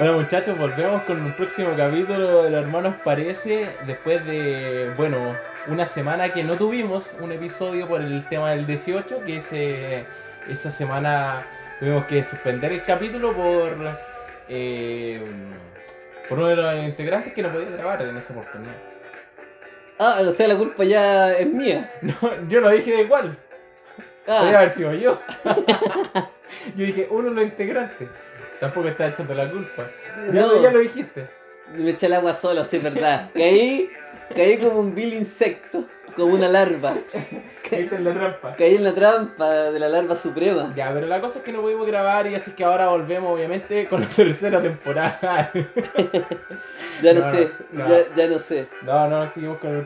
Hola 0.00 0.12
muchachos, 0.12 0.56
volvemos 0.56 1.02
con 1.02 1.20
un 1.20 1.32
próximo 1.34 1.74
capítulo 1.76 2.44
de 2.44 2.50
Los 2.50 2.62
Hermanos 2.62 2.94
Parece, 3.04 3.76
después 3.86 4.24
de, 4.24 4.94
bueno, 4.96 5.36
una 5.66 5.84
semana 5.84 6.30
que 6.30 6.42
no 6.42 6.56
tuvimos 6.56 7.18
un 7.20 7.32
episodio 7.32 7.86
por 7.86 8.00
el 8.00 8.26
tema 8.26 8.50
del 8.52 8.66
18, 8.66 9.22
que 9.26 9.36
ese, 9.36 10.06
esa 10.48 10.70
semana 10.70 11.46
tuvimos 11.78 12.06
que 12.06 12.24
suspender 12.24 12.72
el 12.72 12.82
capítulo 12.82 13.34
por, 13.34 13.76
eh, 14.48 15.22
por 16.30 16.38
uno 16.38 16.48
de 16.48 16.56
los 16.56 16.74
integrantes 16.76 17.34
que 17.34 17.42
no 17.42 17.52
podía 17.52 17.68
grabar 17.68 18.00
en 18.00 18.16
esa 18.16 18.32
oportunidad. 18.32 18.76
Ah, 19.98 20.20
o 20.26 20.30
sea, 20.30 20.48
la 20.48 20.56
culpa 20.56 20.82
ya 20.84 21.32
es 21.34 21.46
mía. 21.46 21.90
No, 22.00 22.14
yo 22.48 22.62
lo 22.62 22.70
dije 22.70 23.02
igual, 23.02 23.36
podría 24.24 24.50
Ah, 24.50 24.58
haber 24.60 24.70
sido 24.70 24.94
yo. 24.94 25.20
yo 26.74 26.86
dije, 26.86 27.06
uno 27.10 27.28
de 27.28 27.34
los 27.34 27.44
integrantes, 27.44 28.08
tampoco 28.60 28.88
está 28.88 29.08
echando 29.08 29.34
la 29.34 29.48
culpa. 29.50 29.88
No, 30.32 30.62
ya 30.62 30.70
lo 30.70 30.78
dijiste. 30.80 31.26
me 31.74 31.90
eché 31.90 32.06
el 32.06 32.14
agua 32.14 32.34
solo, 32.34 32.64
sí, 32.64 32.76
es 32.76 32.82
verdad. 32.82 33.30
Caí, 33.34 33.90
caí 34.34 34.58
como 34.58 34.80
un 34.80 34.94
vil 34.94 35.14
insecto, 35.14 35.84
como 36.14 36.34
una 36.34 36.48
larva. 36.48 36.94
Caíste 37.68 37.96
en 37.96 38.04
la 38.04 38.12
trampa. 38.14 38.56
Caí 38.56 38.74
en 38.74 38.82
la 38.84 38.92
trampa 38.92 39.48
de 39.70 39.78
la 39.78 39.88
larva 39.88 40.16
suprema. 40.16 40.72
Ya, 40.74 40.92
pero 40.92 41.06
la 41.06 41.20
cosa 41.20 41.38
es 41.38 41.44
que 41.44 41.52
no 41.52 41.60
pudimos 41.60 41.86
grabar 41.86 42.26
y 42.26 42.34
así 42.34 42.50
que 42.50 42.64
ahora 42.64 42.88
volvemos 42.88 43.32
obviamente 43.32 43.88
con 43.88 44.00
la 44.00 44.06
tercera 44.16 44.60
temporada. 44.60 45.50
Ya 47.02 47.14
no, 47.14 47.20
No, 47.20 47.30
sé, 47.30 47.52
no. 47.72 47.88
Ya, 47.88 47.96
ya 48.14 48.26
no 48.26 48.38
sé. 48.38 48.68
no, 48.82 49.08
no, 49.08 49.26
seguimos 49.26 49.56
con 49.58 49.70
el, 49.70 49.76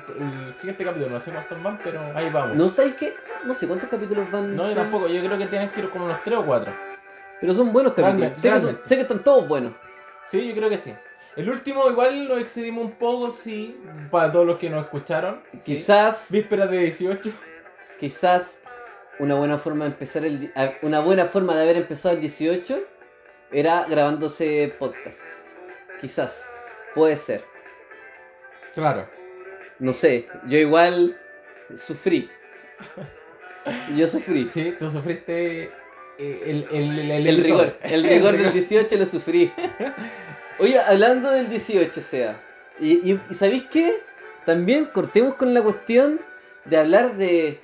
el 0.48 0.54
siguiente 0.56 0.84
capítulo, 0.84 1.10
no 1.10 1.20
sé 1.20 1.30
cuántos 1.30 1.62
van, 1.62 1.78
pero 1.84 2.00
ahí 2.12 2.28
vamos. 2.28 2.56
¿No 2.56 2.68
sabes 2.68 2.94
qué? 2.94 3.14
No 3.44 3.54
sé 3.54 3.68
cuántos 3.68 3.88
capítulos 3.88 4.28
van. 4.32 4.56
No, 4.56 4.68
yo 4.68 4.74
tampoco, 4.74 5.06
yo 5.06 5.22
creo 5.22 5.38
que 5.38 5.46
tienen 5.46 5.68
que 5.70 5.78
ir 5.80 5.90
como 5.90 6.06
unos 6.06 6.20
3 6.24 6.38
o 6.38 6.44
4. 6.44 6.72
Pero 7.44 7.54
son 7.54 7.72
buenos 7.74 7.92
capítulos. 7.92 8.32
Sé, 8.40 8.48
que 8.48 8.54
son- 8.60 8.68
grande. 8.70 8.88
sé 8.88 8.94
que 8.96 9.02
están 9.02 9.22
todos 9.22 9.46
buenos. 9.46 9.72
Sí, 10.24 10.48
yo 10.48 10.54
creo 10.54 10.70
que 10.70 10.78
sí. 10.78 10.94
El 11.36 11.50
último 11.50 11.90
igual 11.90 12.26
nos 12.28 12.38
excedimos 12.40 12.84
un 12.86 12.92
poco, 12.92 13.30
sí, 13.30 13.78
para 14.10 14.32
todos 14.32 14.46
los 14.46 14.56
que 14.56 14.70
nos 14.70 14.84
escucharon. 14.84 15.42
sí. 15.58 15.74
Quizás, 15.74 16.28
Vísperas 16.30 16.70
de 16.70 16.78
18. 16.78 17.30
quizás 17.98 18.60
una 19.18 19.34
buena 19.34 19.58
forma 19.58 19.84
de 19.84 19.90
empezar 19.90 20.24
el 20.24 20.52
una 20.82 21.00
buena 21.00 21.26
forma 21.26 21.54
de 21.54 21.62
haber 21.64 21.76
empezado 21.76 22.14
el 22.14 22.20
18 22.22 22.80
era 23.52 23.84
grabándose 23.88 24.74
podcast. 24.78 25.22
Quizás. 26.00 26.48
Puede 26.94 27.16
ser. 27.16 27.44
Claro. 28.72 29.06
No 29.80 29.92
sé. 29.92 30.28
Yo 30.46 30.56
igual 30.58 31.20
sufrí. 31.74 32.30
Yo 33.96 34.06
sufrí. 34.06 34.48
Sí, 34.50 34.74
tú 34.78 34.88
sufriste 34.88 35.70
el, 36.18 36.66
el, 36.70 36.98
el, 36.98 37.10
el 37.10 37.26
El 37.26 37.44
rigor, 37.44 37.76
el 37.82 38.04
rigor 38.04 38.36
del 38.36 38.52
18 38.52 38.96
lo 38.96 39.06
sufrí. 39.06 39.52
Oye, 40.58 40.78
hablando 40.78 41.30
del 41.30 41.48
18, 41.48 41.98
o 41.98 42.02
sea, 42.02 42.40
y, 42.78 43.10
y, 43.12 43.20
y 43.30 43.34
¿sabéis 43.34 43.64
qué? 43.64 44.00
También 44.44 44.86
cortemos 44.86 45.34
con 45.34 45.52
la 45.54 45.62
cuestión 45.62 46.20
de 46.64 46.76
hablar 46.76 47.16
de, 47.16 47.60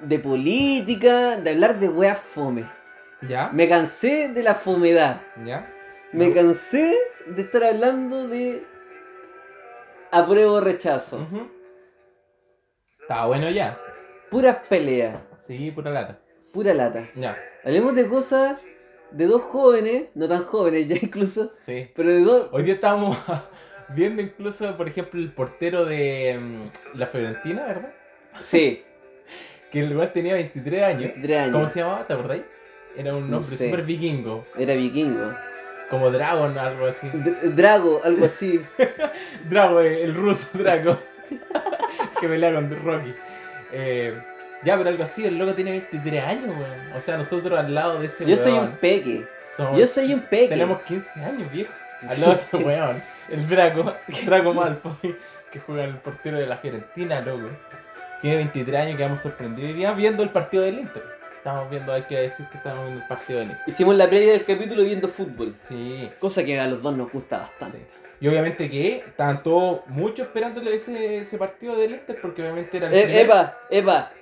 de 0.00 0.18
política, 0.18 1.36
de 1.36 1.50
hablar 1.50 1.78
de 1.78 1.88
weas 1.88 2.18
fome. 2.18 2.64
¿Ya? 3.22 3.50
Me 3.52 3.68
cansé 3.68 4.28
de 4.28 4.42
la 4.42 4.54
fomedad. 4.54 5.22
¿Ya? 5.44 5.70
Me 6.12 6.32
cansé 6.32 6.96
de 7.26 7.42
estar 7.42 7.62
hablando 7.64 8.26
de 8.26 8.64
apruebo 10.10 10.54
o 10.54 10.60
rechazo. 10.60 11.18
Ujú. 11.18 11.48
Está 13.00 13.26
bueno 13.26 13.50
ya. 13.50 13.78
Puras 14.30 14.56
peleas, 14.68 15.20
Sí, 15.46 15.70
pura 15.72 15.90
lata. 15.90 16.18
Pura 16.52 16.74
lata. 16.74 17.08
Ya. 17.14 17.38
Hablemos 17.64 17.94
de 17.94 18.06
cosas 18.08 18.60
de 19.10 19.26
dos 19.26 19.42
jóvenes, 19.42 20.04
no 20.14 20.28
tan 20.28 20.42
jóvenes 20.44 20.86
ya 20.88 20.96
incluso, 21.00 21.52
Sí. 21.64 21.88
pero 21.94 22.10
de 22.10 22.20
dos 22.20 22.48
Hoy 22.52 22.62
día 22.62 22.74
estábamos 22.74 23.16
viendo 23.88 24.22
incluso, 24.22 24.76
por 24.76 24.88
ejemplo, 24.88 25.20
el 25.20 25.32
portero 25.32 25.84
de 25.84 26.38
mm, 26.40 26.98
la 26.98 27.06
Fiorentina, 27.06 27.64
¿verdad? 27.66 27.92
Sí, 28.40 28.82
Que 29.70 29.80
el 29.80 29.90
lugar 29.92 30.12
tenía 30.12 30.34
23 30.34 30.82
años. 30.82 31.02
23 31.02 31.38
años. 31.40 31.52
¿Cómo 31.52 31.68
se 31.68 31.80
llamaba? 31.80 32.06
¿Te 32.06 32.12
acordáis? 32.14 32.42
Era 32.96 33.14
un 33.14 33.22
No 33.30 33.36
nombre 33.38 33.56
sé. 33.56 33.66
súper 33.66 33.84
vikingo. 33.84 34.44
Era 34.58 34.74
vikingo. 34.74 35.32
Como 35.90 36.10
Dragon, 36.10 36.56
algo 36.58 36.86
así. 36.86 37.08
Dr- 37.08 37.54
Drago, 37.54 38.00
algo 38.04 38.24
así. 38.26 38.60
Drago, 39.48 39.80
eh, 39.80 40.02
el 40.04 40.14
ruso 40.14 40.48
Drago. 40.58 40.98
que 42.20 42.28
pelea 42.28 42.52
con 42.52 42.68
Rocky. 42.84 43.14
Eh, 43.72 44.20
ya, 44.64 44.76
pero 44.76 44.90
algo 44.90 45.02
así, 45.02 45.24
el 45.24 45.38
loco 45.38 45.54
tiene 45.54 45.70
23 45.72 46.22
años, 46.24 46.48
weón. 46.48 46.92
O 46.94 47.00
sea, 47.00 47.16
nosotros 47.16 47.58
al 47.58 47.74
lado 47.74 47.98
de 47.98 48.06
ese 48.06 48.26
Yo 48.26 48.36
soy 48.36 48.52
un 48.52 48.72
peque. 48.76 49.26
somos- 49.56 49.78
Yo 49.78 49.86
soy 49.86 50.12
un 50.14 50.20
peque. 50.20 50.48
Tenemos 50.48 50.82
15 50.82 51.20
años, 51.20 51.50
viejo. 51.50 51.72
Al 52.08 52.20
lado 52.20 52.32
de 52.32 52.38
ese 52.38 52.56
weón. 52.56 53.02
El 53.30 53.48
Draco, 53.48 53.94
Draco 54.26 54.54
Malfoy, 54.54 55.16
que 55.52 55.60
juega 55.60 55.84
el 55.84 55.96
portero 55.98 56.38
de 56.38 56.46
la 56.46 56.56
Fiorentina, 56.56 57.20
loco. 57.20 57.48
Tiene 58.20 58.36
23 58.36 58.80
años, 58.82 58.96
quedamos 58.96 59.20
sorprendidos. 59.20 59.70
Y 59.72 59.96
viendo 59.96 60.22
el 60.22 60.30
partido 60.30 60.62
del 60.62 60.78
Inter. 60.80 61.02
Estamos 61.38 61.70
viendo, 61.70 61.92
hay 61.94 62.02
que 62.02 62.16
decir 62.18 62.46
que 62.50 62.58
estamos 62.58 62.84
viendo 62.84 63.00
el 63.02 63.08
partido 63.08 63.38
del 63.38 63.48
Inter. 63.50 63.64
Hicimos 63.66 63.96
la 63.96 64.06
previa 64.08 64.32
del 64.32 64.44
capítulo 64.44 64.82
viendo 64.82 65.08
fútbol. 65.08 65.54
Sí, 65.66 66.10
Cosa 66.18 66.44
que 66.44 66.60
a 66.60 66.66
los 66.66 66.82
dos 66.82 66.94
nos 66.96 67.10
gusta 67.10 67.38
bastante. 67.38 67.78
sí. 67.78 67.84
Y 68.22 68.28
obviamente 68.28 68.68
que 68.68 68.96
estaban 69.06 69.42
todos 69.42 69.80
mucho 69.86 70.24
esperándole 70.24 70.74
ese, 70.74 71.20
ese 71.20 71.38
partido 71.38 71.74
del 71.76 71.92
Inter 71.92 72.18
porque 72.20 72.42
obviamente 72.42 72.76
era 72.76 72.88
el 72.88 72.92
primer- 72.92 73.16
Eva, 73.24 73.58
Eva, 73.70 74.12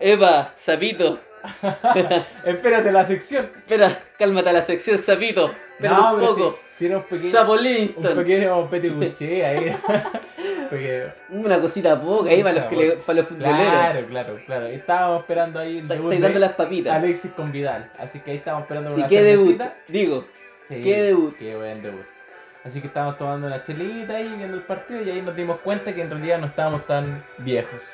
Eva, 0.00 0.52
sapito. 0.56 1.18
Espérate 2.44 2.92
la 2.92 3.04
sección. 3.04 3.50
Espera, 3.56 3.98
cálmate 4.18 4.52
la 4.52 4.62
sección, 4.62 4.98
sapito. 4.98 5.54
Espera 5.74 5.94
no, 5.94 6.14
un 6.14 6.20
pero 6.20 6.34
poco. 6.34 6.58
Si, 6.70 6.78
si 6.78 6.86
era 6.86 6.96
un 6.98 7.02
pequeño, 7.04 7.30
Sapo 7.30 7.52
un 7.96 8.16
pequeño 8.16 8.70
petiguché 8.70 9.46
ahí. 9.46 9.76
Una 11.30 11.60
cosita 11.60 12.00
poca 12.00 12.30
ahí 12.30 12.42
para 12.42 12.54
los, 12.60 12.64
que 12.64 12.76
le- 12.76 12.96
para 12.96 13.18
los 13.20 13.28
futboleros. 13.28 13.58
Claro, 13.58 14.06
claro, 14.08 14.38
claro. 14.44 14.66
Estábamos 14.66 15.20
esperando 15.20 15.58
ahí 15.60 15.78
el 15.78 15.88
debut 15.88 16.04
Estáis 16.12 16.22
dando 16.22 16.38
las 16.40 16.52
papitas. 16.52 16.94
Alexis 16.96 17.30
con 17.32 17.52
Vidal. 17.52 17.90
Así 17.98 18.20
que 18.20 18.32
ahí 18.32 18.36
estábamos 18.38 18.64
esperando 18.64 18.90
¿Y 18.90 18.94
una 18.94 19.08
qué 19.08 19.22
debut? 19.22 19.62
Digo, 19.86 20.26
Sí, 20.68 20.82
¿Qué 20.82 21.02
debut? 21.02 21.34
Qué 21.36 21.56
buen 21.56 21.82
debut. 21.82 22.04
Así 22.62 22.80
que 22.82 22.88
estábamos 22.88 23.16
tomando 23.16 23.46
una 23.46 23.62
chelita 23.64 24.16
ahí 24.16 24.34
viendo 24.36 24.54
el 24.56 24.62
partido 24.62 25.00
y 25.00 25.08
ahí 25.08 25.22
nos 25.22 25.34
dimos 25.34 25.60
cuenta 25.60 25.94
que 25.94 26.02
en 26.02 26.10
realidad 26.10 26.38
no 26.38 26.46
estábamos 26.48 26.86
tan 26.86 27.24
viejos. 27.38 27.84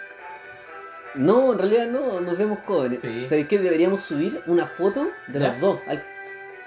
No, 1.14 1.52
en 1.52 1.58
realidad 1.58 1.86
no, 1.88 2.20
nos 2.20 2.36
vemos 2.38 2.58
jóvenes. 2.60 3.00
Sí. 3.00 3.26
¿Sabéis 3.28 3.46
qué? 3.48 3.58
Deberíamos 3.58 4.00
subir 4.02 4.42
una 4.46 4.66
foto 4.66 5.08
de 5.28 5.40
¿Ya? 5.40 5.52
los 5.52 5.60
dos. 5.60 5.80
al- 5.86 6.04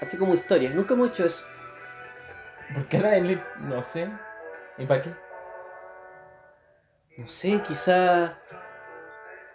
así 0.00 0.16
como 0.16 0.34
historias. 0.34 0.74
Nunca 0.74 0.94
hemos 0.94 1.08
hecho 1.08 1.24
eso. 1.24 1.44
¿Por 2.74 2.86
qué 2.86 2.98
le- 2.98 3.42
No 3.60 3.82
sé. 3.82 4.10
¿Y 4.78 4.86
para 4.86 5.02
qué? 5.02 5.10
No 7.16 7.26
sé, 7.26 7.60
quizá 7.66 8.38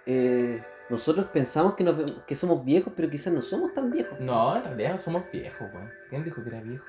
eh, 0.06 0.62
nosotros 0.90 1.28
pensamos 1.28 1.76
que, 1.76 1.84
nos, 1.84 1.96
que 2.24 2.36
somos 2.36 2.66
viejos, 2.66 2.92
pero 2.96 3.10
quizás 3.10 3.32
no 3.32 3.42
somos 3.42 3.74
tan 3.74 3.90
viejos. 3.90 4.20
No, 4.20 4.56
en 4.58 4.64
realidad 4.64 4.92
no 4.92 4.98
somos 4.98 5.24
viejos, 5.32 5.70
weón. 5.74 5.92
¿Quién 6.10 6.24
dijo 6.26 6.44
que 6.44 6.50
era 6.50 6.60
viejo? 6.62 6.84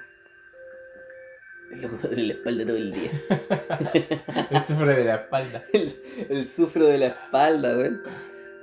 El 1.72 1.80
loco 1.82 1.96
duele 2.02 2.22
la 2.28 2.32
espalda 2.34 2.66
todo 2.66 2.76
el 2.76 2.92
día. 2.92 3.10
Él 4.50 4.62
sufre 4.66 4.94
de 4.94 5.04
la 5.04 5.14
espalda. 5.16 5.64
el, 5.72 5.94
el 6.28 6.46
sufro 6.48 6.86
de 6.86 6.98
la 6.98 7.06
espalda, 7.08 7.76
weón. 7.76 8.02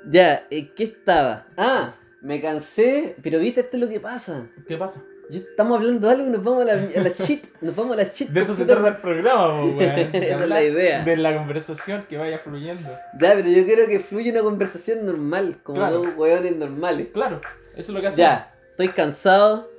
Ya, 0.10 0.48
eh, 0.50 0.70
¿qué 0.76 0.84
estaba? 0.86 1.48
Ah, 1.58 1.96
me 2.22 2.42
cansé, 2.42 3.16
pero 3.22 3.40
viste, 3.40 3.62
esto 3.62 3.78
es 3.78 3.84
lo 3.84 3.90
que 3.90 4.00
pasa. 4.00 4.48
¿Qué 4.68 4.78
pasa? 4.78 5.02
Yo 5.30 5.40
estamos 5.40 5.78
hablando 5.78 6.08
de 6.08 6.14
algo 6.14 6.28
y 6.28 6.30
nos 6.30 6.44
vamos 6.44 6.62
a 6.64 6.66
la, 6.66 6.74
a 6.74 7.02
la 7.04 7.10
shit. 7.26 7.46
Nos 7.62 7.76
vamos 7.76 7.94
a 7.94 7.98
la 7.98 8.04
shit. 8.04 8.30
De 8.30 8.42
eso 8.42 8.56
se 8.56 8.66
trata 8.66 8.88
el 8.88 8.98
programa, 8.98 9.62
weón. 9.64 9.82
Esa 9.82 10.44
es 10.44 10.50
la 10.50 10.64
idea. 10.64 11.04
De 11.04 11.18
la 11.18 11.36
conversación 11.38 12.06
que 12.08 12.18
vaya 12.18 12.40
fluyendo. 12.40 12.90
Ya, 13.20 13.34
pero 13.36 13.48
yo 13.50 13.66
quiero 13.66 13.86
que 13.88 14.00
fluya 14.00 14.32
una 14.32 14.42
conversación 14.42 15.06
normal, 15.06 15.58
como 15.64 15.78
Claro. 15.78 16.00
dos 16.04 16.08
weones 16.18 16.56
normales. 16.58 17.08
Claro, 17.14 17.42
eso 17.76 17.80
es 17.80 17.90
lo 17.90 18.02
que 18.02 18.08
hacemos. 18.08 18.18
Ya, 18.18 18.54
estoy 18.72 18.90
cansado 18.90 19.70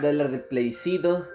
de 0.00 0.08
hablar 0.08 0.30
del 0.30 0.40
plebiscito. 0.40 1.26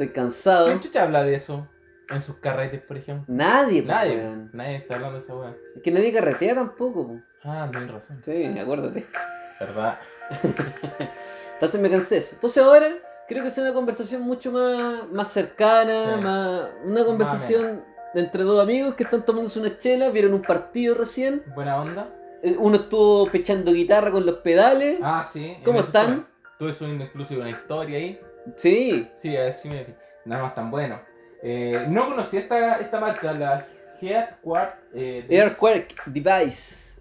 Estoy 0.00 0.14
cansado. 0.14 0.66
¿Quién 0.68 0.80
chucha 0.80 1.02
habla 1.02 1.22
de 1.22 1.34
eso? 1.34 1.68
En 2.08 2.22
sus 2.22 2.36
carretes, 2.36 2.80
por 2.80 2.96
ejemplo. 2.96 3.26
Nadie, 3.28 3.82
Nadie, 3.82 4.16
weón. 4.16 4.50
nadie 4.54 4.76
está 4.76 4.94
hablando 4.94 5.18
de 5.18 5.24
esa 5.24 5.34
weá. 5.36 5.54
Es 5.76 5.82
que 5.82 5.90
nadie 5.90 6.10
carretea 6.10 6.54
tampoco, 6.54 7.06
po. 7.06 7.20
Ah, 7.44 7.68
tienes 7.70 7.90
razón. 7.90 8.18
Sí, 8.24 8.46
acuérdate. 8.58 9.06
¿Verdad? 9.60 9.98
Entonces 11.54 11.80
me 11.82 11.90
cansé 11.90 12.14
de 12.14 12.20
eso. 12.22 12.30
Entonces 12.34 12.62
ahora 12.62 12.88
creo 13.28 13.42
que 13.42 13.50
es 13.50 13.58
una 13.58 13.74
conversación 13.74 14.22
mucho 14.22 14.50
más, 14.52 15.06
más 15.12 15.28
cercana, 15.30 16.14
Sí. 16.16 16.20
más. 16.22 16.68
Una 16.84 17.04
conversación 17.04 17.84
entre 18.14 18.42
dos 18.44 18.60
amigos 18.62 18.94
que 18.94 19.02
están 19.04 19.22
tomándose 19.26 19.60
una 19.60 19.76
chela, 19.76 20.08
vieron 20.08 20.32
un 20.32 20.42
partido 20.42 20.94
recién. 20.94 21.42
Buena 21.54 21.76
onda. 21.80 22.08
eh, 22.42 22.56
Uno 22.58 22.76
estuvo 22.76 23.30
pechando 23.30 23.70
guitarra 23.72 24.10
con 24.10 24.24
los 24.24 24.36
pedales. 24.38 24.98
Ah, 25.02 25.28
sí. 25.30 25.58
¿Cómo 25.62 25.80
están? 25.80 26.26
Estuve 26.52 26.72
subiendo 26.72 27.04
incluso 27.04 27.34
una 27.34 27.50
historia 27.50 27.98
ahí. 27.98 28.18
Sí, 28.56 29.10
Sí, 29.16 29.36
a 29.36 29.42
ver 29.44 29.52
si 29.52 29.68
me. 29.68 29.86
Nada 30.24 30.42
más 30.42 30.54
tan 30.54 30.70
bueno. 30.70 31.00
Eh, 31.42 31.86
no 31.88 32.06
conocía 32.08 32.40
esta, 32.40 32.76
esta 32.76 33.00
marca, 33.00 33.32
la 33.32 33.66
Headquarter. 34.00 34.78
Eh, 34.94 35.24
de- 35.28 35.40
Airquark 35.40 36.04
Device. 36.06 37.00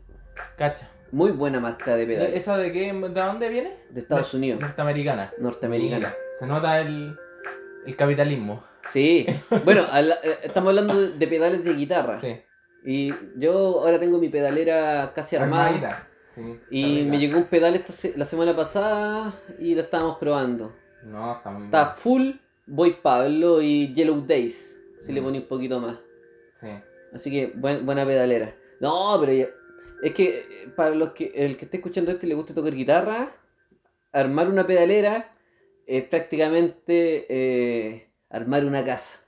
Cacha. 0.58 0.90
Muy 1.12 1.32
buena 1.32 1.60
marca 1.60 1.96
de 1.96 2.06
pedales. 2.06 2.34
¿Esa 2.36 2.58
de 2.58 2.72
qué? 2.72 2.94
¿De 2.94 3.10
dónde 3.10 3.50
viene? 3.50 3.76
De 3.90 4.00
Estados 4.00 4.32
De- 4.32 4.38
Unidos. 4.38 4.62
Norteamericana. 4.62 5.34
Norteamericana. 5.40 6.14
Se 6.38 6.46
nota 6.46 6.80
el. 6.82 7.18
El 7.86 7.96
capitalismo. 7.96 8.64
Sí. 8.84 9.26
Bueno, 9.66 9.82
habla- 9.92 10.20
eh, 10.24 10.38
estamos 10.44 10.70
hablando 10.70 11.00
de- 11.00 11.18
de 11.18 11.28
pedales 11.28 11.64
de 11.64 11.74
guitarra. 11.74 12.20
Sí. 12.20 12.42
Y 12.86 13.14
yo 13.36 13.82
ahora 13.84 14.00
tengo 14.00 14.20
mi 14.20 14.30
pedalera 14.30 15.12
casi 15.14 15.36
armada. 15.36 15.66
Armadita. 15.66 16.08
Sí, 16.34 16.60
Y 16.70 17.04
me 17.06 17.18
llegó 17.20 17.38
un 17.40 17.46
pedal 17.46 17.76
esta 17.76 17.92
se- 17.92 18.14
la 18.16 18.24
semana 18.24 18.56
pasada 18.56 19.34
y 19.58 19.76
lo 19.76 19.82
estábamos 19.82 20.18
probando. 20.20 20.74
No, 21.04 21.38
está 21.38 21.50
muy 21.52 21.66
Está 21.66 21.84
bien. 21.86 21.96
full 21.96 22.32
Boy 22.68 22.98
Pablo 23.02 23.62
y 23.62 23.94
Yellow 23.94 24.26
Days, 24.28 24.78
si 25.00 25.12
le 25.12 25.22
Mm. 25.22 25.24
ponía 25.24 25.42
un 25.42 25.48
poquito 25.48 25.80
más. 25.80 25.98
Sí. 26.54 26.68
Así 27.14 27.32
que 27.32 27.48
buen- 27.56 27.86
buena 27.86 28.06
pedalera. 28.06 28.56
No, 28.80 29.18
pero 29.20 29.34
ya- 29.34 29.48
es 30.04 30.14
que 30.14 30.40
eh, 30.40 30.68
para 30.76 30.94
los 30.96 31.12
que 31.14 31.32
el 31.36 31.58
que 31.58 31.66
esté 31.66 31.78
escuchando 31.78 32.12
esto 32.12 32.26
y 32.26 32.30
le 32.30 32.36
guste 32.36 32.54
tocar 32.54 32.74
guitarra, 32.76 33.32
armar 34.12 34.48
una 34.50 34.66
pedalera 34.68 35.34
es 35.88 36.04
prácticamente 36.04 37.26
eh, 37.30 38.10
armar 38.30 38.66
una 38.66 38.84
casa. 38.86 39.20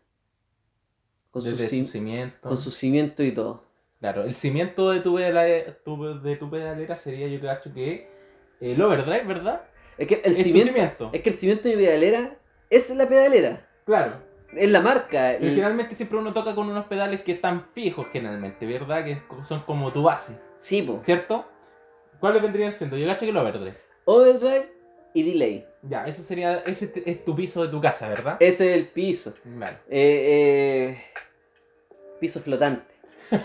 Con 1.32 1.44
Desde 1.44 1.68
su 1.68 1.86
cimiento. 1.86 2.50
con 2.50 2.58
su 2.58 2.72
cimiento 2.72 3.24
y 3.24 3.32
todo. 3.32 3.64
Claro, 4.00 4.24
el 4.24 4.36
cimiento 4.36 4.92
de 4.92 5.00
tu, 5.00 5.16
pedalera, 5.16 5.78
tu- 5.84 6.22
de 6.22 6.36
tu 6.36 6.50
pedalera 6.50 6.96
sería, 6.96 7.28
yo 7.28 7.40
creo 7.40 7.74
que 7.74 8.08
el 8.60 8.82
overdrive, 8.82 9.24
¿verdad? 9.26 9.62
Es 10.02 10.08
que 10.08 10.22
el 10.24 10.32
es 10.32 10.38
cimiento, 10.38 10.74
cimiento. 10.74 11.10
es 11.14 11.22
que 11.22 11.30
el 11.30 11.36
cimiento 11.36 11.70
de 11.70 11.76
mi 11.76 11.84
pedalera 11.84 12.38
es 12.70 12.90
la 12.96 13.08
pedalera. 13.08 13.68
Claro. 13.86 14.22
Es 14.56 14.70
la 14.70 14.82
marca. 14.82 15.36
Y 15.36 15.50
generalmente 15.50 15.96
siempre 15.96 16.18
uno 16.18 16.34
toca 16.34 16.56
con 16.56 16.68
unos 16.68 16.86
pedales 16.88 17.22
que 17.22 17.34
están 17.34 17.68
fijos, 17.74 18.08
generalmente, 18.12 18.66
¿verdad? 18.66 19.06
Que 19.06 19.22
son 19.44 19.62
como 19.62 19.94
tu 19.94 20.04
base, 20.04 20.34
Sí, 20.58 20.82
po. 20.82 21.00
¿cierto? 21.02 21.46
¿Cuáles 22.20 22.42
vendrían 22.42 22.74
siendo? 22.74 22.98
Yo 22.98 23.08
cacho 23.08 23.26
que 23.26 23.30
el 23.30 23.38
overdrive. 23.38 23.78
Overdrive 24.06 24.74
y 25.14 25.24
delay. 25.24 25.68
Ya, 25.84 26.06
eso 26.06 26.22
sería, 26.22 26.58
ese 26.66 26.92
es 27.06 27.24
tu 27.24 27.36
piso 27.36 27.64
de 27.64 27.70
tu 27.70 27.80
casa, 27.80 28.08
¿verdad? 28.10 28.38
Ese 28.40 28.72
es 28.72 28.78
el 28.80 28.88
piso. 28.90 29.34
Vale. 29.46 29.78
Eh, 29.90 30.98
eh, 30.98 31.04
piso 32.20 32.40
flotante. 32.42 32.92
Que, 33.30 33.38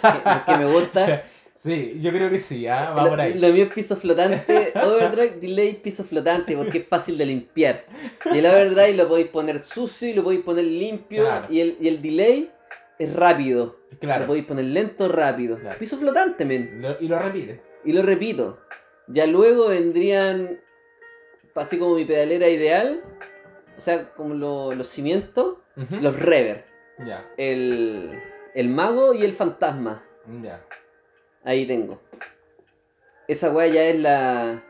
que 0.53 0.58
me 0.58 0.64
gusta. 0.67 1.23
Sí, 1.66 1.98
yo 2.00 2.10
creo 2.12 2.30
que 2.30 2.38
sí, 2.38 2.66
¿ah? 2.66 2.92
va 2.96 3.02
Lo, 3.04 3.10
por 3.10 3.20
ahí. 3.20 3.34
lo 3.38 3.48
mío 3.50 3.64
es 3.64 3.72
piso 3.72 3.96
flotante, 3.96 4.72
overdrive, 4.82 5.36
delay, 5.40 5.74
piso 5.74 6.04
flotante, 6.04 6.56
porque 6.56 6.78
es 6.78 6.86
fácil 6.88 7.18
de 7.18 7.26
limpiar. 7.26 7.84
Y 8.32 8.38
el 8.38 8.46
overdrive 8.46 8.94
lo 8.94 9.08
podéis 9.08 9.28
poner 9.28 9.58
sucio 9.58 10.08
y 10.08 10.14
lo 10.14 10.22
podéis 10.22 10.42
poner 10.42 10.64
limpio. 10.64 11.24
Claro. 11.24 11.46
Y, 11.50 11.60
el, 11.60 11.76
y 11.80 11.88
el 11.88 12.00
delay 12.00 12.50
es 12.98 13.12
rápido. 13.12 13.80
Lo 13.90 13.98
Claro. 13.98 14.26
podéis 14.26 14.46
poner 14.46 14.64
lento, 14.66 15.08
rápido. 15.08 15.58
Claro. 15.58 15.78
Piso 15.78 15.96
flotante, 15.98 16.44
men. 16.44 16.80
Lo- 16.80 16.96
y 17.00 17.08
lo 17.08 17.18
repite. 17.18 17.60
Y 17.84 17.92
lo 17.92 18.02
repito. 18.02 18.60
Ya 19.08 19.26
luego 19.26 19.69
vendrían, 19.69 20.60
así 21.54 21.78
como 21.78 21.94
mi 21.96 22.04
pedalera 22.04 22.48
ideal, 22.48 23.02
o 23.76 23.80
sea, 23.80 24.10
como 24.14 24.34
lo- 24.34 24.72
los 24.72 24.86
cimientos, 24.88 25.58
los 26.00 26.19
rever. 26.19 26.64
Ya, 27.06 27.28
El, 27.36 28.19
el 28.54 28.69
mago 28.69 29.12
y 29.14 29.24
el 29.24 29.32
fantasma. 29.34 30.04
ya. 30.42 30.64
Ahí 31.46 31.64
tengo. 31.66 32.02
Esa 33.28 33.50
weá 33.50 33.66
ya 33.69 33.82
es 33.84 33.98
la, 33.98 34.62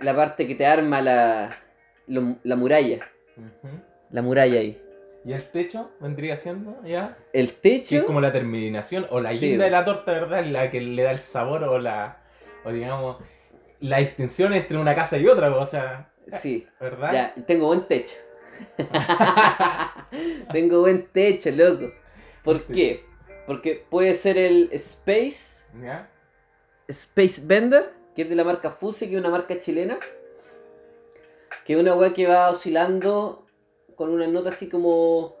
la 0.00 0.14
parte 0.14 0.46
que 0.46 0.54
te 0.54 0.66
arma 0.66 1.00
la, 1.00 1.56
lo- 2.06 2.36
la 2.42 2.56
muralla. 2.56 3.08
La 4.10 4.20
muralla 4.22 4.60
ahí. 4.60 4.82
¿Y 5.24 5.32
el 5.32 5.42
techo 5.50 5.90
vendría 6.00 6.36
siendo 6.36 6.80
ya? 6.84 7.16
El 7.32 7.46
Que 7.54 7.76
es 7.76 7.82
techo. 7.84 8.06
como 8.06 8.20
la 8.20 8.32
terminación 8.32 9.06
o 9.10 9.20
la 9.20 9.32
Sí, 9.34 9.48
guinda 9.50 9.64
de 9.64 9.70
la 9.70 9.84
torta, 9.84 10.12
¿verdad? 10.12 10.44
La 10.44 10.70
que 10.70 10.80
le 10.80 11.02
da 11.02 11.10
el 11.10 11.18
sabor 11.18 11.64
o 11.64 11.78
la. 11.78 12.18
O 12.64 12.70
digamos. 12.70 13.16
La 13.80 13.98
distinción 13.98 14.52
entre 14.54 14.78
una 14.78 14.94
casa 14.94 15.16
y 15.18 15.26
otra, 15.26 15.54
o 15.54 15.66
sea. 15.66 16.12
Sí. 16.28 16.66
¿Verdad? 16.80 17.12
Ya, 17.12 17.34
tengo 17.46 17.66
buen 17.66 17.86
techo. 17.86 18.16
tengo 20.52 20.80
buen 20.80 21.06
techo, 21.08 21.50
loco. 21.50 21.92
¿Por 22.42 22.64
qué? 22.66 23.04
Porque 23.46 23.84
puede 23.90 24.14
ser 24.14 24.38
el 24.38 24.68
Space. 24.72 25.64
¿Ya? 25.82 26.08
Space 26.88 27.42
Bender, 27.44 27.92
que 28.14 28.22
es 28.22 28.28
de 28.28 28.34
la 28.34 28.44
marca 28.44 28.70
Fuse, 28.70 29.08
que 29.08 29.14
es 29.14 29.20
una 29.20 29.30
marca 29.30 29.58
chilena. 29.58 29.98
Que 31.64 31.74
es 31.74 31.80
una 31.80 31.94
weá 31.94 32.14
que 32.14 32.26
va 32.26 32.50
oscilando 32.50 33.46
con 33.96 34.10
una 34.10 34.26
nota 34.26 34.50
así 34.50 34.68
como. 34.68 35.36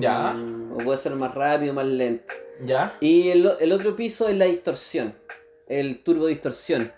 Ya. 0.00 0.36
O 0.74 0.78
puede 0.78 0.98
ser 0.98 1.14
más 1.14 1.34
rápido, 1.34 1.74
más 1.74 1.86
lento. 1.86 2.32
¿Ya? 2.64 2.96
Y 3.00 3.30
el, 3.30 3.52
el 3.60 3.72
otro 3.72 3.94
piso 3.96 4.28
es 4.28 4.36
la 4.36 4.46
distorsión. 4.46 5.14
El 5.68 6.02
turbo 6.02 6.26
distorsión. 6.26 6.92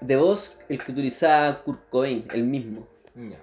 De 0.00 0.16
voz, 0.16 0.56
el 0.68 0.78
que 0.78 0.92
utilizaba 0.92 1.62
Kurt 1.62 1.88
Cobain, 1.88 2.26
el 2.32 2.44
mismo. 2.44 2.86
Ya. 3.14 3.42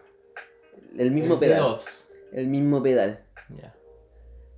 El 0.97 1.11
mismo 1.11 1.35
El 1.35 1.39
pedal. 1.39 1.61
D2. 1.61 2.05
El 2.33 2.47
mismo 2.47 2.83
pedal. 2.83 3.23
Ya. 3.59 3.73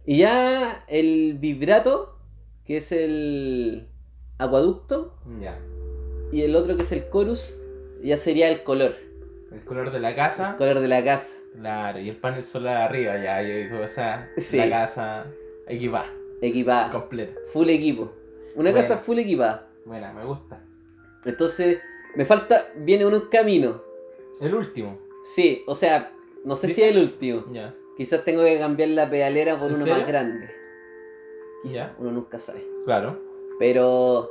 Y 0.06 0.18
ya 0.20 0.84
el 0.88 1.38
vibrato, 1.40 2.18
que 2.66 2.78
es 2.78 2.92
el 2.92 3.88
acueducto, 4.38 5.16
Ya. 5.40 5.60
y 6.32 6.42
el 6.42 6.56
otro 6.56 6.76
que 6.76 6.82
es 6.82 6.92
el 6.92 7.10
chorus, 7.10 7.58
ya 8.04 8.18
sería 8.18 8.50
el 8.50 8.64
color, 8.64 8.96
El 9.52 9.64
color 9.64 9.92
de 9.92 10.00
la 10.00 10.16
casa. 10.16 10.52
el 10.52 10.56
color 10.58 10.80
de 10.80 10.88
la 10.88 11.04
casa. 11.04 11.38
Claro, 11.60 12.00
y 12.00 12.10
el 12.10 12.18
panel 12.18 12.44
solar 12.44 12.78
arriba, 12.90 13.16
ya, 13.18 13.42
yo 13.44 13.56
digo, 13.56 13.80
o 13.84 13.88
sea, 13.88 14.30
Sí. 14.38 14.58
la 14.58 14.70
casa 14.70 15.28
equipada, 15.68 16.12
Equipada, 16.42 16.92
completa. 16.92 17.40
full 17.54 17.70
equipo. 17.70 18.12
Una 18.56 18.74
casa 18.74 18.98
full 18.98 19.20
equipada. 19.20 19.68
Buena, 19.86 20.12
me 20.14 20.26
gusta. 20.26 20.62
Entonces, 21.26 21.80
me 22.16 22.26
falta, 22.26 22.68
viene 22.76 23.06
uno 23.06 23.16
en 23.18 23.28
camino. 23.28 23.82
El 24.42 24.54
último, 24.56 25.00
Sí, 25.24 25.64
o 25.68 25.76
sea, 25.76 26.12
no 26.44 26.56
sé 26.58 26.68
si 26.68 26.82
es 26.82 26.92
el 26.92 26.98
último. 27.02 27.46
ya. 27.54 27.74
Quizás 27.98 28.24
tengo 28.24 28.44
que 28.44 28.58
cambiar 28.60 28.90
la 28.90 29.10
pedalera 29.10 29.58
por 29.58 29.68
¿En 29.70 29.76
uno 29.76 29.86
serio? 29.86 30.00
más 30.00 30.08
grande. 30.08 30.50
Quizás, 31.62 31.92
uno 32.00 32.12
nunca 32.12 32.40
sabe. 32.40 32.66
Claro. 32.86 33.20
Pero 33.60 34.30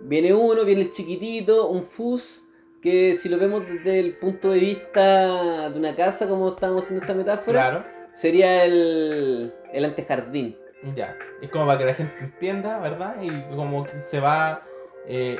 viene 0.00 0.32
uno, 0.34 0.64
viene 0.64 0.82
el 0.82 0.90
chiquitito, 0.92 1.68
un 1.68 1.84
fus, 1.86 2.44
que 2.80 3.14
si 3.14 3.28
lo 3.28 3.38
vemos 3.38 3.64
desde 3.68 4.00
el 4.00 4.16
punto 4.16 4.50
de 4.50 4.58
vista 4.58 5.70
de 5.70 5.78
una 5.78 5.94
casa, 5.94 6.26
como 6.28 6.48
estábamos 6.48 6.84
haciendo 6.84 7.04
esta 7.04 7.14
metáfora, 7.14 7.60
Claro. 7.70 7.84
sería 8.12 8.64
el, 8.64 9.52
el 9.72 9.84
antejardín. 9.84 10.56
Ya. 10.96 11.16
Es 11.40 11.48
como 11.50 11.66
para 11.66 11.78
que 11.78 11.84
la 11.84 11.94
gente 11.94 12.12
entienda, 12.20 12.80
¿verdad? 12.80 13.16
Y 13.22 13.54
como 13.54 13.84
que 13.84 14.00
se 14.00 14.18
va 14.18 14.64
eh, 15.06 15.38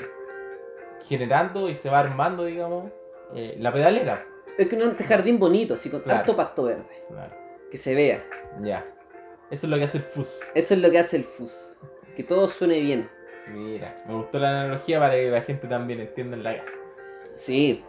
generando 1.07 1.69
y 1.69 1.75
se 1.75 1.89
va 1.91 1.99
armando, 2.01 2.45
digamos, 2.45 2.93
eh, 3.35 3.57
la 3.59 3.73
pedalera. 3.73 4.25
Es 4.57 4.69
que 4.69 4.77
un 4.77 4.83
antejardín 4.83 5.39
bonito, 5.41 5.75
así 5.75 5.91
con 5.91 6.01
Claro. 6.03 6.21
harto 6.21 6.37
pasto 6.37 6.65
verde, 6.65 7.05
Claro. 7.09 7.42
Que 7.73 7.79
se 7.79 7.95
vea. 7.95 8.23
Ya. 8.63 8.87
Eso 9.51 9.67
es 9.67 9.71
lo 9.71 9.79
que 9.79 9.85
hace 9.85 9.97
el 9.99 10.05
FUS. 10.05 10.41
Eso 10.55 10.75
es 10.75 10.81
lo 10.81 10.91
que 10.91 10.99
hace 10.99 11.17
el 11.17 11.25
fus, 11.25 11.79
que 12.15 12.23
todo 12.23 12.47
suene 12.49 12.81
bien. 12.81 13.09
Mira, 13.53 14.05
me 14.07 14.15
gustó 14.15 14.39
la 14.39 14.51
analogía 14.61 14.99
para 15.01 15.15
que 15.15 15.31
la 15.31 15.41
gente 15.43 15.67
también 15.67 16.01
entienda 16.01 16.37
en 16.37 16.43
la 16.43 16.59
casa. 16.59 16.73
Sí. 17.35 17.83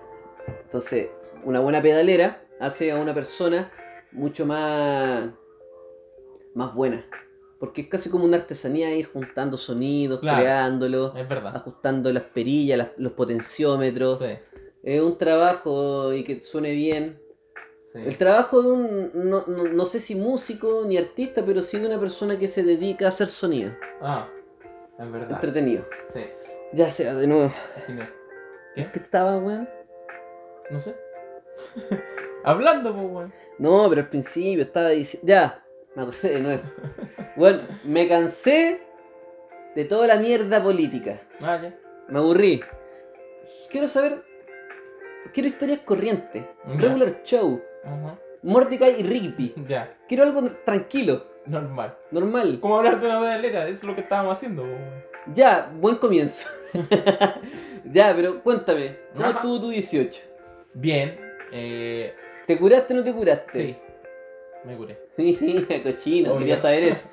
Entonces, 0.63 1.09
una 1.43 1.59
buena 1.59 1.81
pedalera 1.81 2.41
hace 2.61 2.91
a 2.93 2.97
una 2.97 3.13
persona 3.13 3.69
mucho 4.13 4.45
más 4.45 5.29
más 6.55 6.73
buena. 6.73 7.05
Porque 7.59 7.81
es 7.81 7.87
casi 7.87 8.09
como 8.09 8.25
una 8.25 8.37
artesanía 8.37 8.93
ir 8.95 9.07
juntando 9.07 9.57
sonidos, 9.57 10.19
Claro. 10.21 10.39
creándolos, 10.41 11.13
Es 11.15 11.27
verdad. 11.27 11.55
ajustando 11.57 12.11
las 12.13 12.23
perillas, 12.23 12.77
las- 12.77 12.91
los 12.97 13.13
potenciómetros. 13.13 14.19
Sí. 14.19 14.37
Es 14.83 15.01
un 15.01 15.17
trabajo 15.17 16.13
y 16.13 16.23
que 16.23 16.41
suene 16.41 16.71
bien. 16.73 17.19
Sí. 17.93 17.99
El 18.05 18.17
trabajo 18.17 18.61
de 18.61 18.69
un, 18.71 19.11
no, 19.13 19.43
no- 19.47 19.63
no 19.65 19.85
sé 19.85 19.99
si 19.99 20.15
músico 20.15 20.83
ni 20.85 20.97
artista, 20.97 21.43
pero 21.45 21.61
sí 21.61 21.79
de 21.79 21.87
una 21.87 21.99
persona 21.99 22.37
que 22.37 22.47
se 22.47 22.63
dedica 22.63 23.05
a 23.05 23.09
hacer 23.09 23.27
sonido. 23.29 23.71
Ah, 24.01 24.27
es 24.99 25.11
verdad. 25.11 25.31
Entretenido. 25.31 25.85
Sí. 26.13 26.21
Ya 26.73 26.89
sea, 26.89 27.13
de 27.13 27.27
nuevo. 27.27 27.51
¿En 28.75 28.91
qué 28.91 28.99
estaba, 28.99 29.37
weón? 29.37 29.69
No 30.71 30.79
sé. 30.79 30.95
Hablando, 32.43 32.93
pues, 32.93 33.05
weón. 33.11 33.33
No, 33.59 33.87
pero 33.89 34.01
al 34.01 34.09
principio 34.09 34.63
estaba 34.63 34.89
diciendo. 34.89 35.27
Ya, 35.27 35.63
me 35.95 36.01
acordé 36.03 36.29
de 36.29 36.39
nuevo. 36.41 36.63
Bueno, 37.35 37.61
me 37.83 38.07
cansé 38.07 38.81
de 39.75 39.85
toda 39.85 40.05
la 40.05 40.17
mierda 40.17 40.61
política. 40.61 41.19
Ah, 41.41 41.59
ya. 41.59 41.75
Me 42.07 42.19
aburrí. 42.19 42.61
Quiero 43.71 43.87
saber. 43.87 44.23
Quiero 45.33 45.49
historias 45.49 45.79
corrientes. 45.79 46.43
Ya. 46.67 46.73
Regular 46.79 47.23
show. 47.23 47.59
Ajá. 47.83 48.17
Mordecai 48.41 48.99
y 48.99 49.03
Rigby. 49.03 49.53
Ya. 49.67 49.95
Quiero 50.07 50.23
algo 50.23 50.43
tranquilo, 50.65 51.25
Normal. 51.45 51.95
normal. 52.11 52.57
¿Cómo 52.61 52.77
hablar 52.77 52.99
de 52.99 53.07
una 53.07 53.19
pedalera? 53.19 53.63
Eso 53.63 53.71
es 53.71 53.83
lo 53.83 53.95
que 53.95 54.01
estábamos 54.01 54.37
haciendo. 54.37 54.63
Ya, 55.33 55.71
buen 55.79 55.95
comienzo. 55.95 56.49
ya, 57.85 58.13
pero 58.15 58.41
cuéntame, 58.43 58.97
¿cómo 59.13 59.25
Ajá. 59.25 59.35
estuvo 59.35 59.61
tu 59.61 59.69
18? 59.69 60.21
Bien. 60.73 61.17
Eh, 61.51 62.13
¿Te 62.47 62.57
curaste 62.57 62.93
o 62.93 62.97
no 62.97 63.03
te 63.03 63.13
curaste? 63.13 63.51
sí. 63.59 63.77
Me 64.65 64.77
curé. 64.77 64.97
Cochino, 65.83 66.29
Obvio. 66.31 66.39
quería 66.39 66.57
saber 66.57 66.83
eso. 66.85 67.03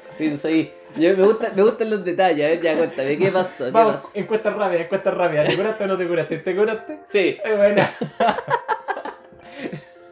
Yo- 0.96 1.16
me, 1.16 1.22
gusta, 1.24 1.52
me 1.54 1.62
gustan 1.62 1.90
los 1.90 2.04
detalles, 2.04 2.44
a 2.46 2.48
ver, 2.50 2.60
ya 2.60 2.76
cuéntame, 2.76 3.18
¿qué 3.18 3.30
pasó? 3.32 3.64
¿Qué 3.66 3.70
Vamos, 3.72 3.92
pasó? 3.94 4.10
encuesta 4.14 4.50
rápida, 4.50 4.80
encuesta 4.82 5.10
rápida. 5.10 5.44
¿Te 5.44 5.56
curaste 5.56 5.84
o 5.84 5.86
no 5.88 5.96
te 5.98 6.06
curaste? 6.08 6.38
¿Te 6.38 6.56
curaste? 6.56 6.98
Sí, 7.06 7.38
Es 7.44 7.56
buena. 7.56 7.92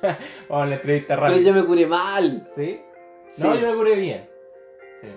Vamos 0.49 0.65
a 0.65 0.67
la 0.67 0.75
entrevista 0.77 1.15
Pero 1.17 1.27
rápida. 1.29 1.41
yo 1.47 1.55
me 1.55 1.65
curé 1.65 1.87
mal. 1.87 2.45
¿Sí? 2.55 2.81
Sí. 3.31 3.43
No, 3.43 3.55
yo 3.57 3.71
me 3.71 3.77
curé 3.77 3.95
bien. 3.97 4.29
Sí. 5.01 5.09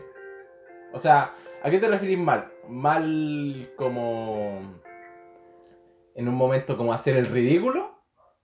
O 0.94 1.00
sea, 1.00 1.34
¿a 1.64 1.70
qué 1.70 1.78
te 1.80 1.88
referís 1.88 2.18
mal? 2.18 2.52
Mal 2.68 3.72
como... 3.78 4.80
En 6.14 6.28
un 6.28 6.36
momento 6.36 6.76
como 6.78 6.94
hacer 6.94 7.16
el 7.16 7.28
ridículo, 7.28 7.96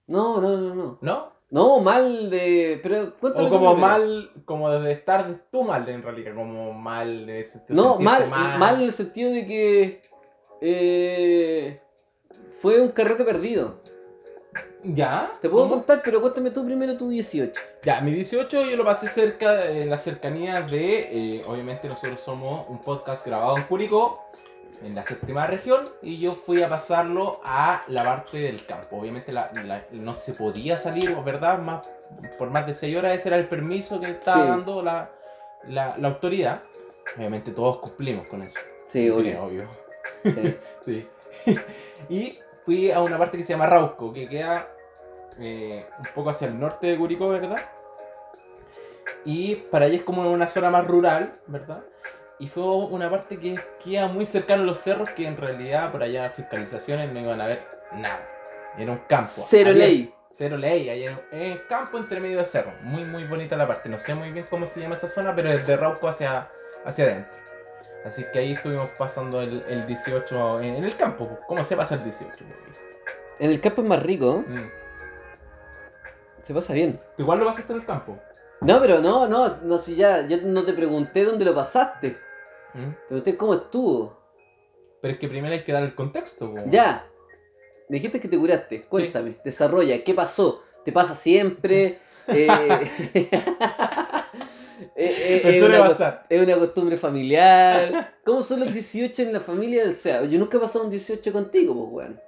No, 0.07 0.39
no, 0.39 0.55
no, 0.57 0.73
no. 0.73 0.97
¿no? 1.01 1.37
No, 1.49 1.79
mal 1.79 2.29
de. 2.29 2.79
Pero 2.83 3.13
cuéntame 3.15 3.47
O 3.47 3.51
como 3.51 3.75
mal, 3.75 4.31
como 4.45 4.69
de 4.69 4.91
estar 4.91 5.47
tú 5.49 5.63
mal 5.63 5.87
en 5.87 6.03
realidad, 6.03 6.35
como 6.35 6.73
mal 6.73 7.25
de 7.25 7.41
te 7.65 7.73
No, 7.73 7.97
sentiste 7.97 8.29
mal, 8.29 8.59
mal. 8.59 8.75
en 8.75 8.81
el 8.81 8.91
sentido 8.91 9.31
de 9.31 9.45
que. 9.45 10.01
eh, 10.59 11.81
fue 12.61 12.81
un 12.81 12.89
carrete 12.89 13.23
perdido. 13.23 13.81
¿Ya? 14.83 15.31
Te 15.41 15.49
puedo 15.49 15.63
¿Cómo? 15.63 15.75
contar, 15.77 16.01
pero 16.05 16.21
cuéntame 16.21 16.51
tú 16.51 16.63
primero 16.63 16.95
tu 16.97 17.09
18. 17.09 17.59
Ya, 17.83 17.99
mi 18.01 18.11
18 18.11 18.65
yo 18.65 18.77
lo 18.77 18.85
pasé 18.85 19.07
cerca, 19.07 19.65
en 19.69 19.89
la 19.89 19.97
cercanía 19.97 20.61
de, 20.61 21.37
eh, 21.39 21.43
obviamente 21.47 21.87
nosotros 21.87 22.21
somos 22.21 22.69
un 22.69 22.79
podcast 22.81 23.25
grabado 23.25 23.57
en 23.57 23.63
Curicó, 23.63 24.23
en 24.83 24.93
la 24.93 25.03
séptima 25.03 25.47
región, 25.47 25.87
y 26.03 26.19
yo 26.19 26.33
fui 26.33 26.61
a 26.61 26.69
pasarlo 26.69 27.39
a 27.43 27.83
la 27.87 28.03
parte 28.03 28.37
del 28.37 28.63
campo. 28.65 28.97
Obviamente 28.97 29.31
la- 29.31 29.51
la- 29.65 29.85
no 29.91 30.13
se 30.13 30.33
podía 30.33 30.77
salir, 30.77 31.15
¿verdad? 31.23 31.57
Más, 31.59 31.87
por 32.37 32.51
más 32.51 32.67
de 32.67 32.75
6 32.75 32.95
horas 32.95 33.15
ese 33.15 33.29
era 33.29 33.37
el 33.37 33.47
permiso 33.47 33.99
que 33.99 34.11
estaba 34.11 34.43
Sí. 34.43 34.47
dando 34.47 34.83
la, 34.83 35.09
la, 35.67 35.97
la 35.97 36.07
autoridad. 36.07 36.61
Obviamente 37.17 37.51
todos 37.51 37.79
cumplimos 37.79 38.27
con 38.27 38.43
eso. 38.43 38.59
Sí, 38.89 39.05
Sí, 39.05 39.09
obvio. 39.09 39.43
obvio. 39.43 39.67
Sí. 40.23 40.57
Sí. 40.85 41.07
y 42.09 42.39
fui 42.67 42.91
a 42.91 42.99
una 42.99 43.17
parte 43.17 43.37
que 43.37 43.43
se 43.43 43.53
llama 43.53 43.65
Rauco, 43.65 44.11
que 44.11 44.27
queda 44.27 44.67
eh, 45.39 45.87
un 45.99 46.05
poco 46.13 46.31
hacia 46.31 46.49
el 46.49 46.59
norte 46.59 46.87
de 46.87 46.97
Curicó, 46.97 47.29
¿verdad? 47.29 47.61
Y 49.23 49.55
para 49.55 49.85
allá 49.85 49.95
es 49.95 50.01
como 50.03 50.29
una 50.29 50.47
zona 50.47 50.69
más 50.69 50.85
rural, 50.85 51.31
¿verdad? 51.47 51.81
Y 52.39 52.47
fue 52.49 52.63
una 52.65 53.09
parte 53.09 53.39
que 53.39 53.57
queda 53.81 54.07
muy 54.07 54.25
cercano 54.25 54.63
a 54.63 54.65
los 54.65 54.79
cerros, 54.79 55.09
que 55.11 55.25
en 55.25 55.37
realidad 55.37 55.93
por 55.93 56.03
allá 56.03 56.29
fiscalizaciones 56.31 57.09
no 57.13 57.21
iban 57.21 57.39
a 57.39 57.47
ver 57.47 57.65
nada. 57.93 58.19
Era 58.77 58.91
un 58.91 58.99
campo. 59.07 59.45
Cero 59.47 59.69
Había- 59.69 59.85
ley. 59.85 60.13
Cero 60.29 60.57
ley, 60.57 60.89
ahí 60.89 61.03
era 61.05 61.19
es 61.31 61.61
campo 61.69 61.97
entre 61.97 62.19
medio 62.19 62.39
de 62.39 62.45
cerro. 62.45 62.73
Muy, 62.83 63.05
muy 63.05 63.23
bonita 63.23 63.55
la 63.55 63.65
parte. 63.65 63.87
No 63.87 63.97
sé 63.97 64.13
muy 64.13 64.29
bien 64.31 64.45
cómo 64.49 64.65
se 64.67 64.81
llama 64.81 64.95
esa 64.95 65.07
zona, 65.07 65.33
pero 65.33 65.49
es 65.49 65.65
de 65.65 65.77
Rauco 65.77 66.05
hacia, 66.09 66.49
hacia 66.85 67.05
adentro. 67.05 67.39
Así 68.07 68.23
que 68.31 68.39
ahí 68.39 68.53
estuvimos 68.53 68.89
pasando 68.97 69.41
el, 69.41 69.63
el 69.67 69.85
18 69.85 70.61
en, 70.61 70.75
en 70.75 70.83
el 70.85 70.95
campo. 70.95 71.39
¿Cómo 71.45 71.61
se 71.61 71.75
pasa 71.75 71.95
el 71.95 72.05
18? 72.05 72.29
pues, 72.29 72.39
viejo? 72.39 72.79
En 73.39 73.51
el 73.51 73.59
campo 73.59 73.81
es 73.81 73.87
más 73.89 74.01
rico. 74.01 74.45
Mm. 74.47 74.69
Se 76.41 76.53
pasa 76.53 76.73
bien. 76.73 76.99
Igual 77.17 77.39
lo 77.39 77.45
pasaste 77.45 77.73
en 77.73 77.79
el 77.79 77.85
campo. 77.85 78.17
No, 78.61 78.79
pero 78.79 79.01
no, 79.01 79.27
no, 79.27 79.57
no, 79.61 79.77
si 79.77 79.95
ya. 79.95 80.25
Yo 80.25 80.37
no 80.41 80.63
te 80.63 80.71
pregunté 80.71 81.25
dónde 81.25 81.43
lo 81.43 81.53
pasaste. 81.53 82.17
Mm. 82.73 82.91
Te 82.91 83.07
pregunté 83.07 83.37
cómo 83.37 83.53
estuvo. 83.55 84.17
Pero 85.01 85.13
es 85.13 85.19
que 85.19 85.27
primero 85.27 85.53
hay 85.53 85.63
que 85.65 85.73
dar 85.73 85.83
el 85.83 85.93
contexto. 85.93 86.53
Ya. 86.67 87.05
Me 87.89 87.95
dijiste 87.95 88.21
que 88.21 88.29
te 88.29 88.37
curaste. 88.37 88.83
Cuéntame. 88.83 89.37
Desarrolla. 89.43 90.01
¿Qué 90.01 90.13
pasó? 90.13 90.63
¿Te 90.85 90.93
pasa 90.93 91.13
siempre? 91.13 91.99
Eh, 92.27 92.47
eh, 94.79 94.89
eh, 94.95 95.41
es 95.45 95.61
una. 95.61 96.21
Es 96.29 96.41
una 96.41 96.55
costumbre 96.57 96.97
familiar. 96.97 98.15
¿Cómo 98.25 98.41
son 98.41 98.59
los 98.61 98.73
18 98.73 99.21
en 99.23 99.33
la 99.33 99.39
familia? 99.39 99.83
O 99.87 99.91
sea, 99.91 100.23
yo 100.25 100.37
nunca 100.39 100.57
he 100.57 100.59
pasado 100.59 100.85
un 100.85 100.91
18 100.91 101.31
contigo, 101.33 101.73
pues, 101.91 102.07
weón. 102.09 102.21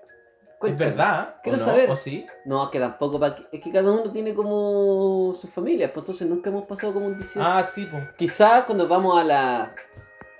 Es 0.61 0.77
verdad. 0.77 1.35
¿o 1.37 1.41
Quiero 1.41 1.57
no? 1.57 1.63
saber. 1.63 1.89
¿O 1.89 1.95
sí? 1.95 2.25
No, 2.45 2.63
es 2.65 2.69
que 2.69 2.79
tampoco. 2.79 3.19
pa' 3.19 3.35
Es 3.51 3.61
que 3.61 3.71
cada 3.71 3.91
uno 3.91 4.11
tiene 4.11 4.33
como 4.33 5.33
sus 5.33 5.49
familias, 5.49 5.91
pues 5.91 6.01
entonces 6.03 6.27
nunca 6.27 6.49
hemos 6.49 6.65
pasado 6.65 6.93
como 6.93 7.05
un 7.05 7.15
18. 7.15 7.39
Ah, 7.41 7.63
sí, 7.63 7.87
pues. 7.89 8.03
Quizás 8.17 8.63
cuando 8.63 8.87
vamos 8.87 9.19
a 9.19 9.23
la. 9.23 9.73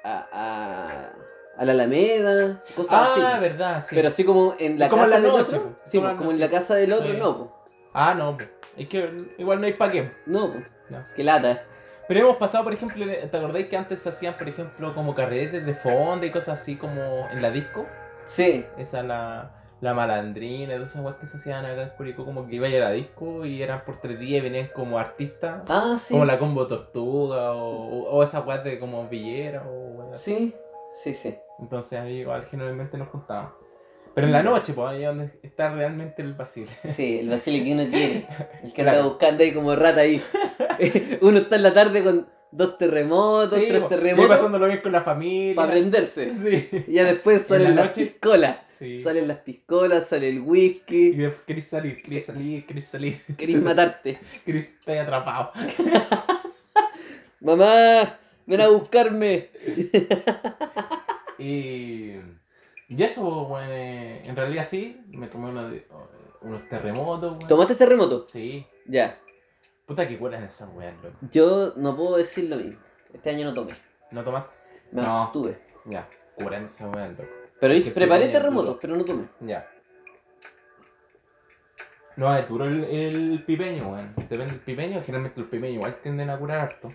a, 0.03 0.27
a, 0.31 1.13
a 1.57 1.65
la 1.65 1.71
Alameda, 1.71 2.61
cosas 2.75 2.93
Ah, 3.17 3.31
así. 3.33 3.41
verdad, 3.41 3.81
sí. 3.87 3.95
Pero 3.95 4.07
así 4.09 4.23
como 4.25 4.55
en 4.59 4.77
la 4.79 4.89
Como 4.89 5.03
casa 5.03 5.15
la 5.19 5.21
del 5.21 5.31
noche, 5.31 5.55
otro. 5.57 5.69
po. 5.71 5.79
Sí, 5.83 5.97
Como 5.97 6.09
pues, 6.09 6.17
como 6.17 6.31
en 6.31 6.39
la 6.39 6.49
casa 6.49 6.75
del 6.75 6.91
otro, 6.93 7.11
Sí. 7.13 7.17
no, 7.17 7.37
pues. 7.37 7.49
Ah, 7.93 8.13
no, 8.13 8.35
pues. 8.37 8.49
Es 8.77 8.87
que 8.89 9.09
igual 9.37 9.59
no 9.61 9.67
hay 9.67 9.73
pa' 9.73 9.89
qué. 9.89 10.11
No, 10.25 10.51
pues. 10.51 10.65
No. 10.89 11.05
Qué 11.15 11.23
lata. 11.23 11.63
Pero 12.09 12.21
hemos 12.21 12.37
pasado, 12.37 12.63
por 12.63 12.73
ejemplo, 12.73 13.05
¿te 13.05 13.37
acordáis 13.37 13.67
que 13.67 13.77
antes 13.77 13.99
se 13.99 14.09
hacían, 14.09 14.33
por 14.35 14.49
ejemplo, 14.49 14.95
como 14.95 15.13
carretes 15.13 15.63
de 15.63 15.75
fondo 15.75 16.25
y 16.25 16.31
cosas 16.31 16.59
así 16.59 16.75
como 16.75 17.27
en 17.31 17.39
la 17.39 17.51
disco? 17.51 17.85
Sí. 18.25 18.65
Esa 18.79 19.03
la, 19.03 19.51
la 19.79 19.93
malandrina, 19.93 20.73
todas 20.73 20.95
esas 20.95 21.15
que 21.17 21.27
se 21.27 21.37
hacían 21.37 21.67
acá 21.67 21.83
en 21.83 21.89
Curicó, 21.89 22.25
como 22.25 22.47
que 22.47 22.55
iba 22.55 22.65
a 22.65 22.69
ir 22.71 22.81
a 22.81 22.85
la 22.85 22.91
disco 22.93 23.45
y 23.45 23.61
eran 23.61 23.85
por 23.85 23.97
tres 23.97 24.17
días 24.19 24.39
y 24.39 24.49
venían 24.49 24.71
como 24.73 24.97
artistas, 24.97 25.61
Ah, 25.69 25.97
sí. 25.99 26.15
como 26.15 26.25
la 26.25 26.39
combo 26.39 26.65
tortuga 26.65 27.51
o, 27.53 28.09
o, 28.09 28.23
esas 28.23 28.43
weas 28.43 28.63
de 28.63 28.79
como 28.79 29.07
villera 29.07 29.63
o 29.69 30.11
así. 30.11 30.33
Sí, 30.35 30.55
sí, 31.03 31.13
sí. 31.13 31.37
Entonces 31.59 31.99
ahí 31.99 32.21
igual 32.21 32.43
generalmente 32.45 32.97
nos 32.97 33.09
juntábamos. 33.09 33.53
Pero 34.15 34.25
en 34.25 34.33
la 34.33 34.41
noche, 34.41 34.73
pues 34.73 34.89
ahí 34.89 35.03
donde 35.03 35.39
está 35.43 35.69
realmente 35.69 36.23
el 36.23 36.33
vacile. 36.33 36.71
Sí, 36.83 37.19
el 37.19 37.29
Basile 37.29 37.63
que 37.63 37.73
uno 37.73 37.83
quiere. 37.89 38.27
El 38.63 38.73
que 38.73 38.81
anda 38.89 39.03
buscando 39.03 39.43
ahí 39.43 39.53
como 39.53 39.75
rata 39.75 40.01
ahí. 40.01 40.21
uno 41.21 41.37
está 41.39 41.55
en 41.57 41.63
la 41.63 41.73
tarde 41.73 42.03
con 42.03 42.27
dos 42.51 42.77
terremotos, 42.79 43.59
Sí, 43.59 43.65
tres 43.67 43.79
po, 43.81 43.85
y 43.85 43.89
terremotos. 43.89 44.29
pasándolo 44.35 44.65
bien 44.67 44.81
con 44.81 44.91
la 44.91 45.01
familia. 45.03 45.55
Para 45.55 45.71
prenderse. 45.71 46.33
Sí. 46.35 46.69
Y 46.87 46.93
ya 46.93 47.03
después 47.05 47.41
En 47.43 47.47
salen 47.47 47.75
la 47.75 47.83
las 47.85 47.95
piscolas. 47.97 48.57
sí. 48.77 48.97
Salen 48.97 49.27
las 49.27 49.37
piscolas, 49.39 50.07
sale 50.07 50.29
el 50.29 50.35
Y 50.37 50.39
whisky. 50.39 51.11
después 51.11 51.41
querés 51.45 51.65
salir, 51.67 52.01
querés 52.01 52.25
salir, 52.25 52.65
querés 52.65 52.85
salir. 52.85 53.21
Querés 53.37 53.63
matarte. 53.63 54.19
Querés 54.45 54.65
estar 54.69 54.97
atrapado. 54.97 55.51
Mamá, 57.41 58.17
ven 58.45 58.61
a 58.61 58.67
buscarme. 58.69 59.49
Y, 61.37 62.15
y 62.89 63.03
eso, 63.03 63.45
bueno, 63.45 63.67
eh, 63.71 64.23
en 64.25 64.35
realidad 64.35 64.67
sí, 64.69 64.99
me 65.11 65.27
tomé 65.27 65.49
unos, 65.49 66.67
terremotos, 66.69 67.37
weón. 67.37 67.47
¿Tomaste 67.47 67.75
terremoto? 67.75 68.27
Sí. 68.27 68.65
Ya. 68.85 69.17
Puta 69.89 70.07
que 70.07 70.19
cuelan 70.19 70.43
esas 70.43 70.69
weas, 70.75 70.93
loco. 71.03 71.17
Yo 71.31 71.73
no 71.75 71.97
puedo 71.97 72.17
decir 72.17 72.47
lo 72.47 72.57
mismo. 72.57 72.79
Este 73.11 73.31
año 73.31 73.45
no 73.45 73.55
tomé. 73.55 73.73
¿No 74.11 74.23
tomaste? 74.23 74.51
Me 74.91 75.01
No. 75.01 75.23
abstuve. 75.23 75.59
Ya, 75.85 76.07
curan 76.35 76.65
esas 76.65 76.93
weas, 76.95 77.09
loco. 77.09 77.23
Pero 77.59 77.73
hice, 77.73 77.89
preparé 77.89 78.27
terremotos, 78.29 78.77
pero 78.79 78.95
no 78.95 79.03
tomé. 79.03 79.25
Ya. 79.41 79.67
No, 82.17 82.35
es 82.37 82.47
duro 82.47 82.65
el, 82.65 82.83
el 82.83 83.43
pipeño, 83.47 83.89
weón. 83.91 84.13
Depende 84.15 84.45
del 84.45 84.59
pipeño, 84.59 85.01
generalmente 85.01 85.41
los 85.41 85.49
pipeños 85.49 85.73
igual 85.75 85.95
tienden 85.95 86.29
a 86.29 86.37
curar 86.37 86.59
harto. 86.59 86.93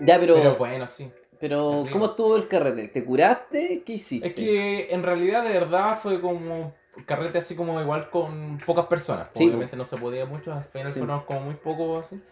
Ya, 0.00 0.20
pero. 0.20 0.34
Pero 0.34 0.50
Pero, 0.50 0.54
bueno, 0.58 0.86
sí. 0.86 1.10
¿cómo 1.40 1.84
rico. 1.86 2.04
estuvo 2.04 2.36
el 2.36 2.48
carrete? 2.48 2.88
¿Te 2.88 3.02
curaste? 3.02 3.82
¿Qué 3.86 3.94
hiciste? 3.94 4.28
Es 4.28 4.34
que 4.34 4.92
en 4.92 5.02
realidad 5.02 5.42
de 5.44 5.54
verdad 5.54 5.98
fue 5.98 6.20
como 6.20 6.74
carrete 7.06 7.38
así 7.38 7.54
como 7.56 7.80
igual 7.80 8.10
con 8.10 8.58
pocas 8.64 8.86
personas. 8.86 9.28
Sí, 9.34 9.46
Obviamente 9.46 9.76
no 9.76 9.84
se 9.84 9.96
podía 9.96 10.24
mucho, 10.26 10.52
al 10.52 10.64
final 10.64 10.92
Sí. 10.92 10.98
fueron 10.98 11.20
como 11.24 11.40
muy 11.40 11.54
pocos 11.54 12.06
así. 12.06 12.22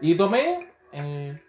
Y, 0.00 0.12
y 0.12 0.16
tomé. 0.16 0.70
eh, 0.92 1.40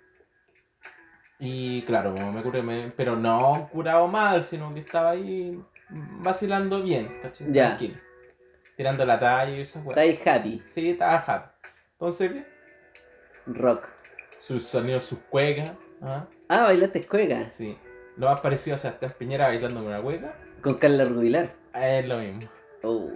y 1.39 1.83
claro, 1.83 2.13
me 2.13 2.41
curé, 2.41 2.63
me- 2.63 2.91
pero 2.95 3.15
no 3.15 3.69
curado 3.71 4.07
mal, 4.07 4.41
sino 4.43 4.73
que 4.73 4.79
estaba 4.79 5.11
ahí 5.11 5.61
vacilando 5.89 6.81
bien, 6.81 7.19
¿cachai? 7.21 7.51
Ya. 7.51 7.67
Tranquilo. 7.77 7.99
Tirando 8.75 9.05
la 9.05 9.19
talla 9.19 9.51
y 9.55 9.61
esas 9.61 9.85
weas. 9.85 9.97
Estáis 9.99 10.27
happy. 10.27 10.61
Sí, 10.65 10.89
estaba 10.91 11.15
happy. 11.17 11.49
Entonces, 11.93 12.31
bien. 12.33 12.47
Rock. 13.47 13.87
Sus 14.39 14.63
sonidos, 14.65 15.03
sus 15.03 15.19
cuecas. 15.19 15.71
¿ah? 16.01 16.25
Ah, 16.49 16.63
bailaste 16.63 17.05
cueca. 17.07 17.47
Sí. 17.47 17.77
Lo 18.17 18.27
más 18.27 18.39
parecido 18.41 18.75
a 18.75 18.77
Sebastián 18.77 19.13
Piñera 19.17 19.47
bailando 19.47 19.79
con 19.79 19.89
una 19.89 20.01
cueca. 20.01 20.35
Con 20.61 20.75
Carla 20.75 21.05
Rubilar. 21.05 21.51
Es 21.79 22.07
lo 22.07 22.17
mismo. 22.17 22.49
Oh. 22.81 23.11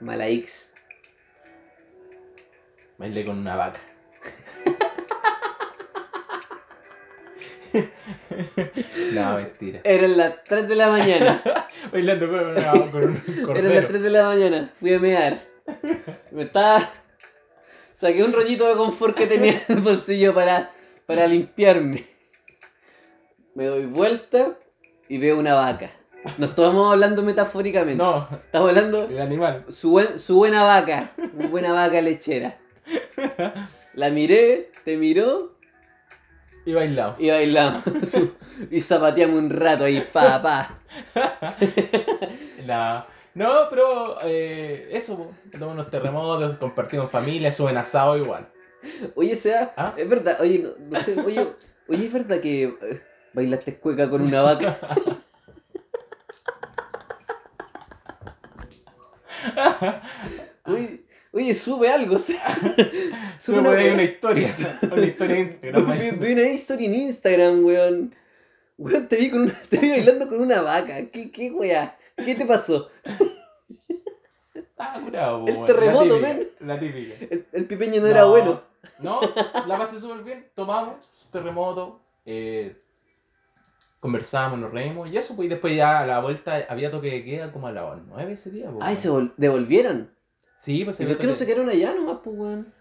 Mala 0.00 0.26
X. 0.28 0.72
Bailé 2.98 3.24
con 3.24 3.38
una 3.38 3.54
vaca. 3.54 3.80
no, 9.14 9.36
mentira. 9.36 9.80
Eran 9.84 10.16
las 10.16 10.42
3 10.44 10.68
de 10.68 10.74
la 10.74 10.90
mañana. 10.90 11.40
Bailando 11.92 12.28
con, 12.28 12.40
una, 12.40 12.72
con 12.72 12.82
un 12.92 13.16
Eran 13.20 13.22
las 13.24 13.44
cordero. 13.46 13.86
3 13.86 14.02
de 14.02 14.10
la 14.10 14.24
mañana. 14.24 14.72
Fui 14.74 14.92
a 14.94 14.98
mear. 14.98 15.38
Me 16.32 16.42
estaba. 16.42 16.90
Saqué 17.92 18.24
un 18.24 18.32
rollito 18.32 18.66
de 18.66 18.74
confort 18.74 19.16
que 19.16 19.28
tenía 19.28 19.52
en 19.68 19.76
el 19.76 19.82
bolsillo 19.82 20.34
para, 20.34 20.72
para 21.06 21.28
limpiarme. 21.28 22.04
Me 23.54 23.66
doy 23.66 23.86
vuelta 23.86 24.58
y 25.08 25.18
veo 25.18 25.38
una 25.38 25.54
vaca. 25.54 25.99
No 26.38 26.46
estamos 26.46 26.92
hablando 26.92 27.22
metafóricamente. 27.22 27.96
No, 28.02 28.28
Estamos 28.44 28.68
hablando 28.68 29.04
el 29.04 29.20
animal. 29.20 29.64
su, 29.68 29.90
buen- 29.92 30.18
su 30.18 30.36
buena 30.36 30.64
vaca. 30.64 31.12
Una 31.34 31.48
buena 31.48 31.72
vaca 31.72 32.00
lechera. 32.02 32.58
La 33.94 34.10
miré, 34.10 34.70
te 34.84 34.96
miró 34.96 35.56
Y 36.66 36.74
bailado. 36.74 37.16
y 37.18 37.30
bailamos. 37.30 37.82
Y 38.70 38.80
zapateamos 38.82 39.38
un 39.38 39.48
rato 39.50 39.84
ahí, 39.84 40.06
pa, 40.12 40.42
pa. 40.42 40.78
La, 42.66 43.06
No, 43.34 43.68
pero 43.70 44.18
eh, 44.22 44.88
eso. 44.92 45.30
Tomamos 45.50 45.74
unos 45.74 45.90
terremotos, 45.90 46.58
compartimos 46.58 47.10
familia, 47.10 47.50
suben 47.52 47.76
asado 47.78 48.16
igual. 48.18 48.48
Oye, 49.14 49.36
sea, 49.36 49.72
¿Ah? 49.76 49.94
es 49.96 50.08
verdad, 50.08 50.38
oye, 50.40 50.58
no, 50.58 50.70
no 50.78 50.98
sé, 51.02 51.18
oye, 51.20 51.48
oye, 51.88 52.06
es 52.06 52.12
verdad 52.12 52.40
que 52.40 52.64
eh, 52.64 53.02
bailaste 53.32 53.76
cueca 53.78 54.08
con 54.10 54.20
una 54.22 54.42
vaca. 54.42 54.76
Oye, 60.66 61.04
oye, 61.32 61.54
sube 61.54 61.88
algo, 61.90 62.16
o 62.16 62.18
sea. 62.28 62.56
Sube 63.38 63.58
ahí 63.68 63.84
weá. 63.84 63.94
una 63.94 64.02
historia. 64.02 64.54
Una 64.92 65.06
historia 65.06 65.34
de 65.36 65.40
Instagram. 65.42 65.98
Vi, 65.98 66.10
vi 66.26 66.32
una 66.32 66.42
historia 66.42 66.86
en 66.88 66.94
Instagram, 66.94 67.64
weón. 67.64 68.14
Weón, 68.78 69.08
te 69.08 69.16
vi, 69.16 69.30
con 69.30 69.42
una- 69.42 69.62
te 69.68 69.76
vi 69.78 69.90
bailando 69.90 70.28
con 70.28 70.40
una 70.40 70.62
vaca. 70.62 71.06
¿Qué, 71.10 71.30
qué 71.30 71.50
weá? 71.50 71.98
¿Qué 72.16 72.34
te 72.34 72.46
pasó? 72.46 72.88
Ah, 74.78 74.98
curado, 75.04 75.44
El 75.46 75.64
terremoto, 75.66 76.18
la 76.18 76.28
típica, 76.30 76.56
men. 76.60 76.68
La 76.68 76.80
típica. 76.80 77.14
El, 77.30 77.46
el 77.52 77.66
pipeño 77.66 78.00
no, 78.00 78.06
era 78.06 78.24
bueno. 78.24 78.62
No, 79.00 79.20
la 79.66 79.76
pasé 79.76 80.00
súper 80.00 80.22
bien. 80.24 80.46
Tomamos, 80.54 81.04
terremoto, 81.30 82.00
eh, 82.24 82.76
conversamos, 84.00 84.58
nos 84.58 84.72
reímos 84.72 85.08
y 85.10 85.16
eso, 85.16 85.36
pues 85.36 85.46
y 85.46 85.48
después 85.50 85.76
ya 85.76 86.00
a 86.00 86.06
la 86.06 86.20
vuelta 86.20 86.64
había 86.68 86.90
toque 86.90 87.10
de 87.10 87.24
queda 87.24 87.52
como 87.52 87.66
a 87.68 87.72
las 87.72 87.84
9 88.06 88.32
ese 88.32 88.50
día. 88.50 88.70
pues, 88.70 88.78
Ay, 88.86 88.96
se 88.96 89.10
weón. 89.10 89.28
vol- 89.30 89.34
devolvieron. 89.36 90.10
Sí, 90.56 90.84
pues 90.84 90.98
¿Y 91.00 91.04
había 91.04 91.14
por 91.14 91.20
qué 91.22 91.26
no 91.28 91.32
se 91.34 91.46
quedaron 91.46 91.68
allá 91.68 91.94
nomás, 91.94 92.18
pues, 92.24 92.36
weón? 92.36 92.74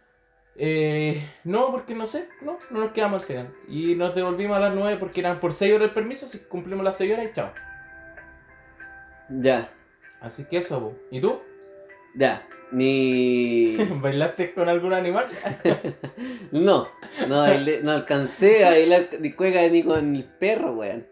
Eh, 0.62 1.24
no, 1.46 1.72
porque 1.72 1.96
no 1.96 2.06
sé, 2.08 2.28
no, 2.42 2.58
no 2.72 2.80
nos 2.82 2.92
quedamos 2.92 3.22
al 3.22 3.28
final. 3.28 3.56
Y 3.68 3.96
nos 3.96 4.14
devolvimos 4.16 4.58
a 4.58 4.60
las 4.60 4.76
9 4.76 4.98
porque 5.00 5.22
eran 5.22 5.40
por 5.40 5.54
6 5.54 5.74
horas 5.74 5.88
el 5.90 5.94
permiso, 5.94 6.26
así 6.26 6.40
que 6.40 6.48
cumplimos 6.48 6.84
las 6.84 6.98
6 6.98 7.14
horas 7.14 7.26
y 7.28 7.34
chao. 7.34 7.52
Ya, 9.30 9.70
Así 10.22 10.44
que 10.46 10.58
eso, 10.58 10.80
po. 10.82 10.96
¿y 11.12 11.22
tú? 11.22 11.40
ya. 12.16 12.46
Mi. 12.72 13.78
¿Bailaste 14.02 14.54
con 14.54 14.70
algún 14.70 14.94
animal? 14.94 15.28
No, 16.52 16.88
no, 17.28 17.44
bailé- 17.46 17.82
no 17.84 17.92
alcancé 17.92 18.66
a 18.66 18.72
bailar 18.72 19.08
ni 19.20 19.34
cueca 19.34 19.62
ni 19.70 19.84
con 19.84 20.16
el 20.16 20.24
perro, 20.24 20.74
weón. 20.74 21.06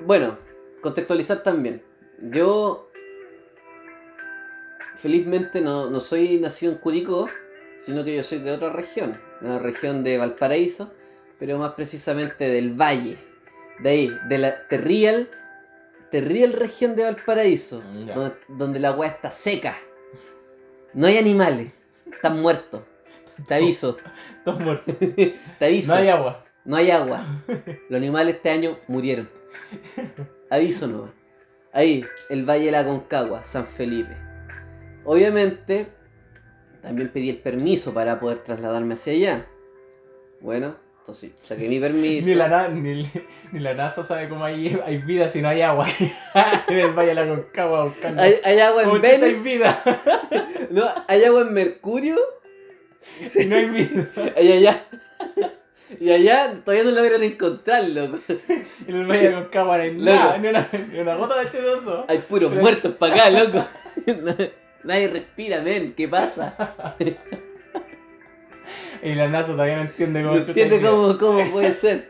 Bueno, 0.00 0.38
contextualizar 0.82 1.42
también. 1.42 1.82
Yo, 2.20 2.90
felizmente, 4.96 5.60
no, 5.60 5.88
no 5.90 6.00
soy 6.00 6.38
nacido 6.38 6.72
en 6.72 6.78
Curicó, 6.78 7.28
sino 7.82 8.04
que 8.04 8.14
yo 8.16 8.22
soy 8.22 8.38
de 8.38 8.52
otra 8.52 8.70
región, 8.70 9.18
de 9.40 9.48
la 9.48 9.58
región 9.58 10.04
de 10.04 10.18
Valparaíso, 10.18 10.92
pero 11.38 11.58
más 11.58 11.72
precisamente 11.72 12.48
del 12.48 12.74
Valle. 12.74 13.16
De 13.80 13.88
ahí, 13.90 14.16
de 14.28 14.38
la 14.38 14.68
Terrial, 14.68 15.28
Terrial 16.12 16.52
región 16.52 16.94
de 16.94 17.04
Valparaíso, 17.04 17.82
Mm, 17.82 18.06
donde, 18.06 18.36
donde 18.48 18.80
la 18.80 18.88
agua 18.88 19.06
está 19.06 19.30
seca. 19.30 19.74
No 20.94 21.06
hay 21.06 21.18
animales, 21.18 21.72
están 22.12 22.40
muertos. 22.40 22.82
Te 23.48 23.54
aviso, 23.54 23.96
Todos 24.44 24.60
muertos. 24.60 24.94
te 25.58 25.64
aviso. 25.64 25.94
No 25.94 25.98
hay 25.98 26.08
agua. 26.08 26.44
No 26.64 26.76
hay 26.76 26.90
agua. 26.90 27.24
Los 27.88 27.96
animales 27.96 28.36
este 28.36 28.50
año 28.50 28.78
murieron. 28.86 29.28
Aviso 30.50 30.86
no. 30.86 31.10
Ahí, 31.72 32.04
el 32.28 32.44
Valle 32.48 32.66
de 32.66 32.72
la 32.72 32.84
Concagua, 32.84 33.42
San 33.42 33.66
Felipe. 33.66 34.14
Obviamente, 35.04 35.88
también 36.82 37.08
pedí 37.08 37.30
el 37.30 37.38
permiso 37.38 37.94
para 37.94 38.20
poder 38.20 38.40
trasladarme 38.40 38.94
hacia 38.94 39.14
allá. 39.14 39.46
Bueno, 40.40 40.76
entonces 41.02 41.32
saqué 41.42 41.68
mi 41.68 41.80
permiso. 41.80 42.28
Ni 42.28 42.34
la, 42.36 42.68
ni, 42.68 43.02
ni 43.50 43.58
la 43.58 43.74
NASA 43.74 44.04
sabe 44.04 44.28
cómo 44.28 44.44
hay, 44.44 44.80
hay 44.86 44.98
vida 44.98 45.28
si 45.28 45.42
no 45.42 45.48
hay 45.48 45.60
agua. 45.60 45.86
en 46.68 46.78
el 46.78 46.92
Valle 46.92 47.08
de 47.08 47.14
la 47.16 47.26
Concagua 47.26 47.84
buscando. 47.86 48.22
Hay, 48.22 48.36
hay 48.44 48.60
agua 48.60 48.84
¿Cómo 48.84 48.96
en 48.98 49.04
hay 49.04 49.18
Venus. 49.20 49.42
vida? 49.42 49.82
No, 50.70 50.88
hay 51.08 51.24
agua 51.24 51.42
en 51.42 51.52
Mercurio. 51.52 52.16
si 53.28 53.46
no 53.46 53.56
hay 53.56 53.68
vida. 53.68 54.08
Y 54.40 54.52
allá. 54.52 54.80
Y 56.00 56.10
allá 56.10 56.54
todavía 56.64 56.84
no 56.84 56.92
logran 56.92 57.22
encontrarlo. 57.24 58.04
En 58.86 58.96
el 58.96 59.06
Valle 59.06 59.22
de 59.22 59.30
la 59.32 59.40
Concagua 59.42 59.76
no 59.78 59.82
hay 59.82 59.92
nada, 59.96 60.38
ni 60.38 60.48
una, 60.48 60.68
ni 60.92 60.98
una 61.00 61.16
gota 61.16 61.34
de 61.36 61.48
H2O. 61.50 62.04
Hay 62.08 62.18
puros 62.20 62.48
Pero- 62.50 62.62
muertos 62.62 62.92
para 62.94 63.12
acá, 63.14 63.30
loco. 63.30 63.66
Nadie 64.84 65.08
respira, 65.08 65.60
men. 65.62 65.94
¿Qué 65.94 66.06
pasa? 66.08 66.54
Y 69.04 69.14
la 69.16 69.26
NASA 69.28 69.52
todavía 69.52 69.76
no 69.76 69.82
entiende 69.82 70.22
cómo 70.22 70.36
No 70.36 70.44
vida. 70.44 70.90
cómo, 70.90 71.18
cómo 71.18 71.50
puede 71.50 71.72
ser. 71.72 72.08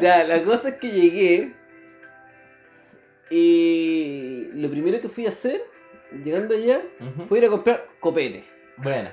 Ya, 0.00 0.24
la 0.24 0.42
cosa 0.42 0.70
es 0.70 0.74
que 0.76 0.90
llegué. 0.90 1.54
Y 3.30 4.48
lo 4.54 4.70
primero 4.70 5.00
que 5.00 5.08
fui 5.08 5.26
a 5.26 5.30
hacer, 5.30 5.62
llegando 6.24 6.54
allá, 6.54 6.82
Ujú. 7.00 7.26
fue 7.26 7.38
ir 7.38 7.44
a 7.46 7.48
comprar 7.48 7.86
copete. 8.00 8.44
Bueno, 8.76 9.10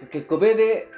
Porque 0.00 0.18
el 0.18 0.26
copete 0.26 0.88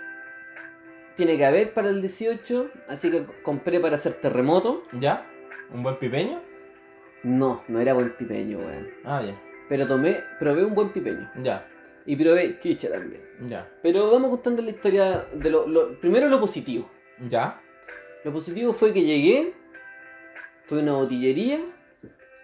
tiene 1.17 1.37
que 1.37 1.45
haber 1.45 1.73
para 1.73 1.89
el 1.91 2.01
18, 2.01 2.71
así 2.89 3.11
que 3.11 3.27
compré 3.43 3.81
para 3.81 3.95
hacer 3.97 4.15
terremoto. 4.15 4.85
¿ya? 4.93 5.27
¿Un 5.73 5.83
buen 5.83 5.97
pipeño? 5.99 6.43
No, 7.23 7.63
no 7.69 7.81
era 7.81 7.93
buen 7.95 8.17
pipeño, 8.17 8.59
weón. 8.59 8.89
Ah, 9.05 9.23
ya. 9.25 9.39
Pero 9.69 9.87
tomé, 9.87 10.19
probé 10.39 10.65
un 10.65 10.75
buen 10.75 10.89
pipeño. 10.91 11.31
Ya, 11.37 11.67
Y 12.07 12.17
probé 12.17 12.59
chicha 12.59 12.91
también. 12.91 13.23
Ya. 13.49 13.71
Pero 13.83 14.11
vamos 14.11 14.31
contando 14.31 14.63
la 14.63 14.71
historia 14.71 15.27
de 15.33 15.51
lo, 15.51 15.67
lo- 15.67 15.99
primero 16.01 16.29
lo 16.29 16.41
positivo. 16.41 16.91
¿Ya? 17.29 17.61
Lo 18.25 18.33
positivo 18.33 18.73
fue 18.73 18.93
que 18.93 19.03
llegué, 19.03 19.55
fue 20.65 20.79
a 20.81 20.83
una 20.83 20.93
botillería 20.95 21.61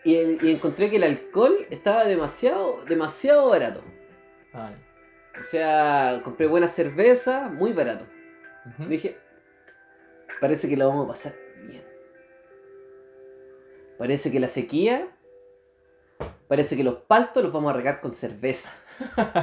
y, 0.04 0.14
el- 0.16 0.38
y 0.42 0.50
encontré 0.52 0.88
que 0.90 0.96
el 0.96 1.04
alcohol 1.04 1.66
estaba 1.70 2.04
demasiado, 2.04 2.84
demasiado 2.88 3.48
barato. 3.48 3.82
Ah, 4.52 4.72
O 5.38 5.42
sea, 5.42 6.20
compré 6.24 6.46
buena 6.46 6.66
cerveza, 6.68 7.48
muy 7.50 7.72
barato. 7.72 8.06
Ujú. 8.66 8.88
Dije, 8.88 9.18
parece 10.40 10.68
que 10.68 10.76
la 10.76 10.86
vamos 10.86 11.04
a 11.04 11.08
pasar 11.08 11.34
bien. 11.66 11.84
Parece 13.98 14.30
que 14.30 14.40
la 14.40 14.48
sequía, 14.48 15.08
parece 16.48 16.76
que 16.76 16.84
los 16.84 16.96
paltos 16.96 17.42
los 17.42 17.52
vamos 17.52 17.70
a 17.72 17.76
regar 17.76 18.00
con 18.00 18.12
cerveza. 18.12 18.70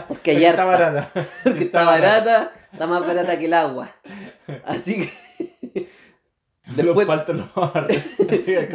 Porque 0.08 0.32
hay 0.32 0.46
Está 0.46 0.66
barata. 0.66 1.12
Porque 1.44 1.64
está 1.66 1.84
barata, 1.86 2.52
está 2.72 2.88
más 2.88 3.02
barata 3.02 3.38
que 3.38 3.46
el 3.46 3.54
agua. 3.54 3.90
Así 4.66 5.02
que 5.02 5.10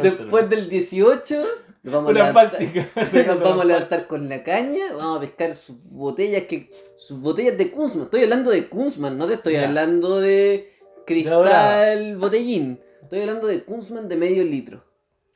después, 0.01 0.49
del 0.49 0.69
18 0.69 1.45
nos 1.81 1.93
vamos 1.93 2.11
a 2.11 2.13
levantar, 2.13 2.51
báltica. 2.51 2.87
nos 3.25 3.41
vamos 3.41 3.61
a 3.61 3.65
levantar 3.65 4.07
con 4.07 4.29
la 4.29 4.43
caña, 4.43 4.93
vamos 4.93 5.17
a 5.17 5.21
pescar 5.21 5.55
sus 5.55 5.77
botellas 5.91 6.43
que 6.43 6.69
sus 6.97 7.19
botellas 7.19 7.57
de 7.57 7.71
Kunzman. 7.71 8.05
Estoy 8.05 8.23
hablando 8.23 8.51
de 8.51 8.67
Kunzman, 8.67 9.17
no 9.17 9.27
te 9.27 9.33
estoy 9.35 9.55
hablando 9.55 10.19
de 10.19 10.71
cristal 11.05 12.17
botellín. 12.17 12.79
Estoy 13.01 13.21
hablando 13.21 13.47
de 13.47 13.63
Kunzman 13.63 14.07
de 14.07 14.17
medio 14.17 14.43
litro. 14.43 14.83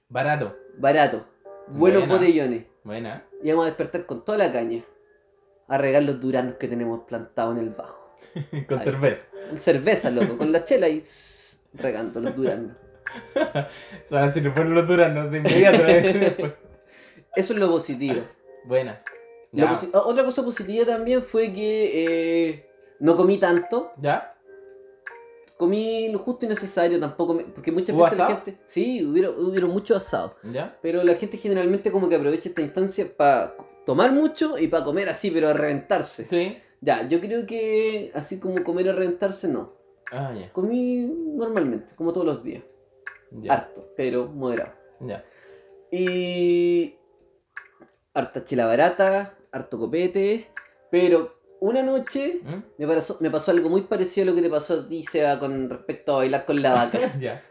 Barato. 0.10 0.56
Barato. 0.78 1.26
Buenos 1.68 2.02
Buena. 2.02 2.14
botellones. 2.14 2.66
Buena. 2.84 3.26
Y 3.42 3.50
vamos 3.50 3.64
a 3.64 3.68
despertar 3.70 4.06
con 4.06 4.24
toda 4.24 4.38
la 4.38 4.52
caña. 4.52 4.84
A 5.74 5.78
regar 5.78 6.04
los 6.04 6.20
duranos 6.20 6.56
que 6.60 6.68
tenemos 6.68 7.02
plantados 7.08 7.58
en 7.58 7.64
el 7.64 7.70
bajo. 7.72 8.16
Con 8.68 8.80
Ay. 8.80 8.86
cerveza. 8.86 9.24
Cerveza, 9.58 10.10
loco, 10.12 10.38
con 10.38 10.52
la 10.52 10.64
chela 10.64 10.88
y 10.88 11.04
regando 11.74 12.20
los 12.22 12.36
duranos. 12.36 12.72
O 14.06 14.08
sea, 14.08 14.32
si 14.32 14.42
le 14.42 14.50
ponen 14.52 14.74
los 14.74 14.88
duranos 14.88 15.30
de 15.32 15.38
inmediato. 15.40 15.84
¿eh? 15.88 16.56
Eso 17.36 17.54
es 17.54 17.60
lo 17.60 17.70
positivo. 17.70 18.22
Buena. 18.66 19.00
Posi- 19.52 19.92
otra 19.94 20.24
cosa 20.24 20.44
positiva 20.44 20.86
también 20.86 21.22
fue 21.22 21.52
que 21.54 21.92
eh, 22.50 22.70
no 23.00 23.16
comí 23.16 23.38
tanto. 23.38 23.92
¿Ya? 24.02 24.36
Comí 25.58 26.10
lo 26.12 26.18
justo 26.20 26.46
y 26.46 26.50
necesario, 26.50 27.00
tampoco 27.00 27.34
me- 27.36 27.44
porque 27.44 27.72
muchas 27.72 27.96
¿Hubo 27.96 28.04
veces 28.06 28.18
la 28.18 28.28
gente... 28.28 28.58
Sí, 28.66 29.06
hubieron, 29.06 29.36
hubieron 29.46 29.70
mucho 29.70 29.96
asado. 29.96 30.36
¿Ya? 30.44 30.78
Pero 30.82 31.04
la 31.04 31.14
gente 31.16 31.38
generalmente 31.38 31.92
como 31.92 32.10
que 32.10 32.16
aprovecha 32.16 32.50
esta 32.50 32.62
instancia 32.62 33.06
para 33.16 33.56
tomar 33.86 34.12
mucho 34.12 34.58
y 34.58 34.68
para 34.68 34.84
comer 34.84 35.10
así, 35.10 35.32
pero 35.32 35.50
a 35.50 35.54
reventarse. 35.54 36.26
Sí. 36.26 36.58
Ya, 36.82 37.08
yo 37.08 37.20
creo 37.22 37.46
que 37.46 38.12
así 38.14 38.40
como 38.40 38.62
comer 38.64 38.90
a 38.90 38.94
reventarse, 38.94 39.48
no. 39.48 39.74
Ah, 40.12 40.34
ya. 40.38 40.52
Comí 40.52 41.06
normalmente, 41.08 41.96
como 41.96 42.12
todos 42.14 42.28
los 42.28 42.44
días. 42.44 42.64
Ya. 43.32 43.54
Harto, 43.54 43.90
pero 43.96 44.28
moderado. 44.28 44.74
Ya. 45.00 45.24
Y. 45.92 46.96
Harta 48.14 48.44
chela 48.46 48.66
barata, 48.66 49.38
harto 49.52 49.80
copete. 49.80 50.50
Pero 50.92 51.34
una 51.62 51.82
noche 51.82 52.42
¿Mm? 52.44 52.64
me 52.78 52.88
pasó, 52.88 53.18
me 53.22 53.32
pasó 53.32 53.52
algo 53.52 53.70
muy 53.70 53.82
parecido 53.84 54.24
a 54.24 54.30
lo 54.32 54.36
que 54.36 54.42
te 54.44 54.50
pasó 54.50 54.82
a 54.82 54.88
ti, 54.88 55.04
Seba, 55.04 55.40
con 55.40 55.70
respecto 55.70 56.14
a 56.14 56.18
bailar 56.18 56.46
con 56.46 56.62
la 56.62 56.74
vaca. 56.74 57.00
Ya. 57.20 57.42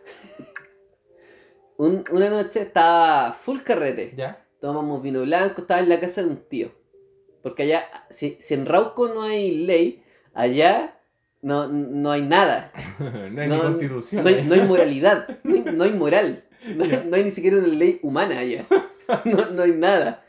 Un- 1.79 2.05
una 2.13 2.29
noche 2.29 2.61
estaba 2.61 3.33
full 3.33 3.61
carrete. 3.63 4.13
Ya. 4.17 4.42
Tomamos 4.63 5.03
vino 5.03 5.21
blanco, 5.23 5.61
estaba 5.61 5.81
en 5.81 5.91
la 5.91 6.01
casa 6.01 6.23
de 6.23 6.29
un 6.29 6.37
tío. 6.37 6.71
Porque 7.43 7.65
allá, 7.65 7.83
si, 8.09 8.39
si 8.41 8.55
en 8.55 8.65
Rauco 8.65 9.09
no 9.09 9.23
hay 9.23 9.67
ley, 9.67 10.03
allá 10.33 10.99
no, 11.43 11.67
no 11.69 12.13
hay 12.13 12.23
nada. 12.23 12.73
no 12.99 13.43
hay 13.43 13.49
No, 13.49 13.55
ni 13.57 13.61
constitución. 13.61 14.23
No 14.23 14.29
hay, 14.31 14.37
¿eh? 14.37 14.45
no 14.47 14.55
hay 14.55 14.63
moralidad, 14.63 15.41
no 15.43 15.55
hay, 15.55 15.61
no 15.63 15.85
hay 15.85 15.93
moral. 15.93 16.45
No, 16.77 16.85
hay- 16.85 16.91
Ya. 16.91 17.03
no 17.05 17.17
hay 17.17 17.25
ni 17.25 17.33
siquiera 17.33 17.57
una 17.59 17.67
ley 17.67 17.99
humana 18.05 18.39
allá. 18.39 18.65
No, 19.25 19.47
no 19.51 19.63
hay 19.65 19.73
nada. 19.73 20.25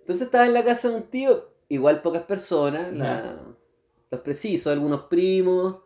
Entonces 0.00 0.26
estaba 0.26 0.44
en 0.44 0.52
la 0.52 0.62
casa 0.62 0.90
de 0.90 0.96
un 0.96 1.04
tío, 1.04 1.48
igual 1.70 2.02
pocas 2.02 2.24
personas, 2.24 2.92
la- 2.92 3.40
los 4.10 4.20
precisos, 4.20 4.70
algunos 4.70 5.04
primos, 5.04 5.76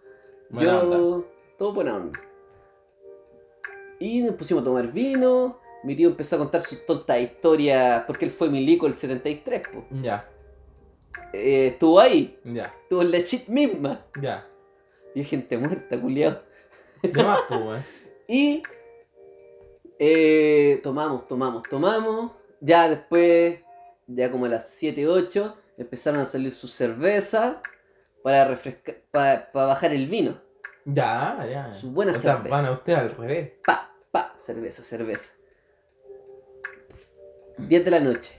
Buena 0.50 0.72
yo, 0.72 0.80
onda. 0.90 1.26
todo 1.56 1.72
buena 1.72 1.94
onda. 1.94 2.20
Y 4.00 4.22
nos 4.22 4.35
pusimos 4.35 4.62
a 4.62 4.64
tomar 4.64 4.90
vino, 4.92 5.59
mi 5.82 5.96
tío 5.96 6.08
empezó 6.08 6.36
a 6.36 6.38
contar 6.40 6.60
sus 6.60 6.84
tontas 6.86 7.20
historias, 7.20 8.04
porque 8.06 8.24
él 8.26 8.30
fue 8.30 8.48
milico 8.50 8.86
el 8.86 8.94
73, 8.94 9.62
po. 9.72 9.84
Ya, 10.02 10.28
Eh, 11.32 11.68
estuvo 11.68 12.00
ahí, 12.00 12.38
ya, 12.44 12.74
estuvo 12.82 13.02
en 13.02 13.10
la 13.10 13.18
shit 13.18 13.46
misma. 13.48 14.04
ya. 14.20 14.46
Y 15.14 15.20
hay 15.20 15.24
gente 15.24 15.58
muerta, 15.58 16.00
culiado. 16.00 16.42
De 17.02 17.24
más, 17.24 17.40
pues, 17.48 17.60
weón. 17.60 17.84
Y 18.28 18.62
eh, 19.98 20.80
tomamos, 20.82 21.26
tomamos, 21.26 21.62
tomamos. 21.68 22.32
Ya 22.60 22.88
después, 22.88 23.60
ya 24.06 24.30
como 24.30 24.44
a 24.46 24.48
las 24.48 24.68
7, 24.70 25.06
8, 25.08 25.56
empezaron 25.78 26.20
a 26.20 26.24
salir 26.24 26.52
sus 26.52 26.72
cervezas 26.72 27.56
para 28.22 28.44
refrescar, 28.44 29.02
para, 29.10 29.50
bajar 29.52 29.92
el 29.92 30.06
vino. 30.06 30.40
Ya, 30.84 31.44
ya. 31.50 31.74
Sus 31.74 31.92
buenas 31.92 32.16
o 32.16 32.20
sea, 32.20 32.34
cervezas. 32.36 32.50
van 32.62 32.66
a 32.66 32.72
usted 32.72 32.92
al 32.92 33.10
revés. 33.16 33.52
Pa, 33.66 33.92
pa, 34.12 34.34
cerveza, 34.36 34.82
cerveza. 34.82 35.32
10 37.68 37.84
de 37.84 37.90
la 37.90 38.00
noche. 38.00 38.34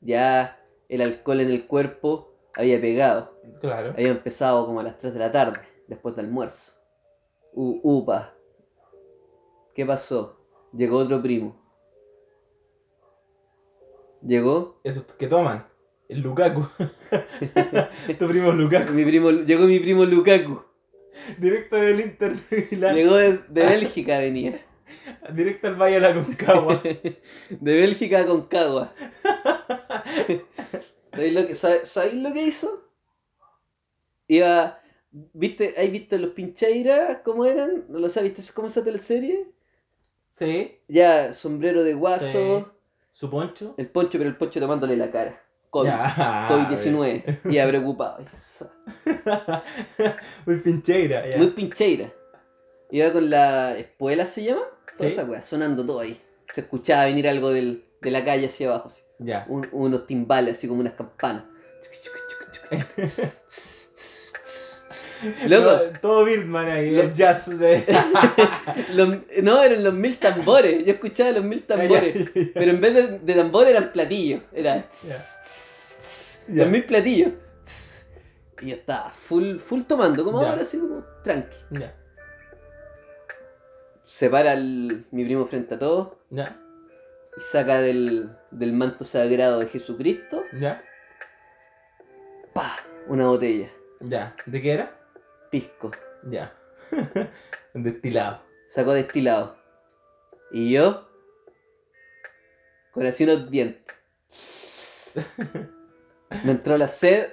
Ya 0.00 0.58
el 0.88 1.00
alcohol 1.02 1.40
en 1.40 1.50
el 1.50 1.66
cuerpo 1.66 2.34
había 2.54 2.80
pegado. 2.80 3.38
Claro. 3.60 3.90
Había 3.90 4.08
empezado 4.10 4.66
como 4.66 4.80
a 4.80 4.82
las 4.82 4.98
3 4.98 5.12
de 5.12 5.18
la 5.18 5.30
tarde, 5.30 5.60
después 5.88 6.16
del 6.16 6.26
almuerzo. 6.26 6.72
U- 7.52 7.80
upa. 7.82 8.34
¿Qué 9.74 9.84
pasó? 9.86 10.36
Llegó 10.72 10.98
otro 10.98 11.20
primo. 11.22 11.56
Llegó. 14.22 14.80
Esos 14.84 15.04
que 15.04 15.26
toman. 15.26 15.66
El 16.08 16.20
Lukaku. 16.20 16.66
tu 18.18 18.26
primo 18.28 18.52
Lukaku. 18.52 18.92
Mi 18.92 19.04
primo, 19.04 19.30
llegó 19.30 19.64
mi 19.66 19.78
primo 19.78 20.04
Lukaku. 20.04 20.60
Directo 21.38 21.76
del 21.76 22.00
Inter 22.00 22.36
de 22.36 22.68
Milán. 22.70 22.94
Llegó 22.96 23.14
de, 23.16 23.38
de 23.38 23.66
Bélgica 23.66 24.18
venía. 24.18 24.60
Directo 25.32 25.68
al 25.68 25.76
Valle 25.76 25.94
de 25.94 26.00
la 26.00 26.14
Concagua. 26.14 26.80
De 27.50 27.74
Bélgica 27.80 28.20
a 28.20 28.26
Concagua. 28.26 28.94
¿Sabéis 31.12 31.34
lo 31.34 31.46
que, 31.46 31.54
sabéis 31.54 32.14
lo 32.14 32.32
que 32.32 32.42
hizo? 32.42 32.88
Iba. 34.28 34.80
¿Viste? 35.10 35.74
¿Has 35.76 35.90
visto 35.90 36.16
los 36.18 36.30
pincheiras? 36.30 37.18
¿Cómo 37.24 37.44
eran? 37.44 37.84
¿No 37.88 37.98
lo 37.98 38.08
sabes? 38.08 38.34
¿Viste 38.34 38.52
cómo 38.54 38.68
esa 38.68 38.84
teleserie? 38.84 39.46
sí. 40.30 40.78
Ya, 40.88 41.32
sombrero 41.32 41.82
de 41.82 41.94
guaso. 41.94 42.60
Sí. 42.60 42.66
Su 43.12 43.28
poncho. 43.28 43.74
El 43.76 43.88
poncho, 43.88 44.18
pero 44.18 44.30
el 44.30 44.36
poncho 44.36 44.60
tomándole 44.60 44.96
la 44.96 45.10
cara. 45.10 45.42
COVID. 45.70 45.88
Ya. 45.88 46.48
COVID-19. 46.48 47.40
Ya 47.50 47.66
preocupado. 47.68 48.24
Muy 50.46 50.56
pincheira. 50.60 51.26
Ya. 51.26 51.36
Muy 51.38 51.50
pincheira. 51.50 52.12
Iba 52.90 53.12
con 53.12 53.30
la 53.30 53.76
espuela, 53.76 54.24
¿se 54.24 54.44
llama? 54.44 54.62
Toda 54.96 55.08
Sí. 55.08 55.14
esa 55.14 55.24
weá, 55.24 55.42
sonando 55.42 55.84
todo 55.86 56.00
ahí. 56.00 56.20
Se 56.52 56.62
escuchaba 56.62 57.04
venir 57.04 57.28
algo 57.28 57.50
del, 57.50 57.84
de 58.00 58.10
la 58.10 58.24
calle 58.24 58.46
hacia 58.46 58.68
abajo. 58.68 58.88
así. 58.88 59.00
Ya. 59.18 59.44
Un- 59.48 59.68
unos 59.72 60.06
timbales, 60.06 60.56
así 60.58 60.66
como 60.68 60.80
unas 60.80 60.94
campanas. 60.94 61.44
Loco, 65.48 65.64
Todo, 65.70 65.90
todo 66.00 66.24
Birdman 66.24 66.66
ahí. 66.70 66.92
Lo- 66.92 67.02
El 67.02 67.12
jazz. 67.14 67.46
de- 67.58 67.84
los- 68.94 69.18
no, 69.42 69.62
eran 69.62 69.84
los 69.84 69.92
mil 69.92 70.16
tambores. 70.16 70.84
Yo 70.84 70.92
escuchaba 70.94 71.30
los 71.32 71.44
mil 71.44 71.62
tambores. 71.64 72.30
Pero 72.54 72.70
en 72.70 72.80
vez 72.80 72.94
de, 72.94 73.18
de 73.18 73.34
tambor 73.34 73.68
eran 73.68 73.92
platillos. 73.92 74.42
Era. 74.52 74.88
Ya. 74.88 76.54
Los 76.54 76.68
mil 76.68 76.84
platillos. 76.84 77.32
Y 78.62 78.68
yo 78.68 78.74
estaba 78.76 79.10
full, 79.10 79.58
full 79.58 79.82
tomando, 79.82 80.24
como 80.24 80.40
ahora, 80.40 80.62
así 80.62 80.78
como 80.78 81.04
tranqui. 81.22 81.56
Ya. 84.10 84.16
Se 84.16 84.28
para 84.30 84.52
el- 84.54 85.06
mi 85.12 85.24
primo 85.24 85.46
frente 85.46 85.74
a 85.74 85.78
todos 85.78 86.14
Ya. 86.30 86.60
y 87.36 87.40
saca 87.40 87.80
del, 87.80 88.30
del 88.50 88.72
manto 88.72 89.04
sagrado 89.04 89.60
de 89.60 89.66
Jesucristo, 89.66 90.42
Ya. 90.58 90.82
pa, 92.52 92.76
una 93.06 93.26
botella, 93.28 93.70
Ya. 94.00 94.34
¿De 94.46 94.60
qué 94.62 94.72
era? 94.72 94.96
pisco. 95.50 95.90
Ya. 96.24 96.54
Destilado. 97.74 98.42
Sacó 98.68 98.92
destilado. 98.92 99.56
Y 100.52 100.72
yo, 100.72 101.08
con 102.92 103.04
así 103.06 103.24
unos 103.24 103.50
dientes. 103.50 103.84
Me 106.44 106.52
entró 106.52 106.76
la 106.78 106.86
sed 106.88 107.32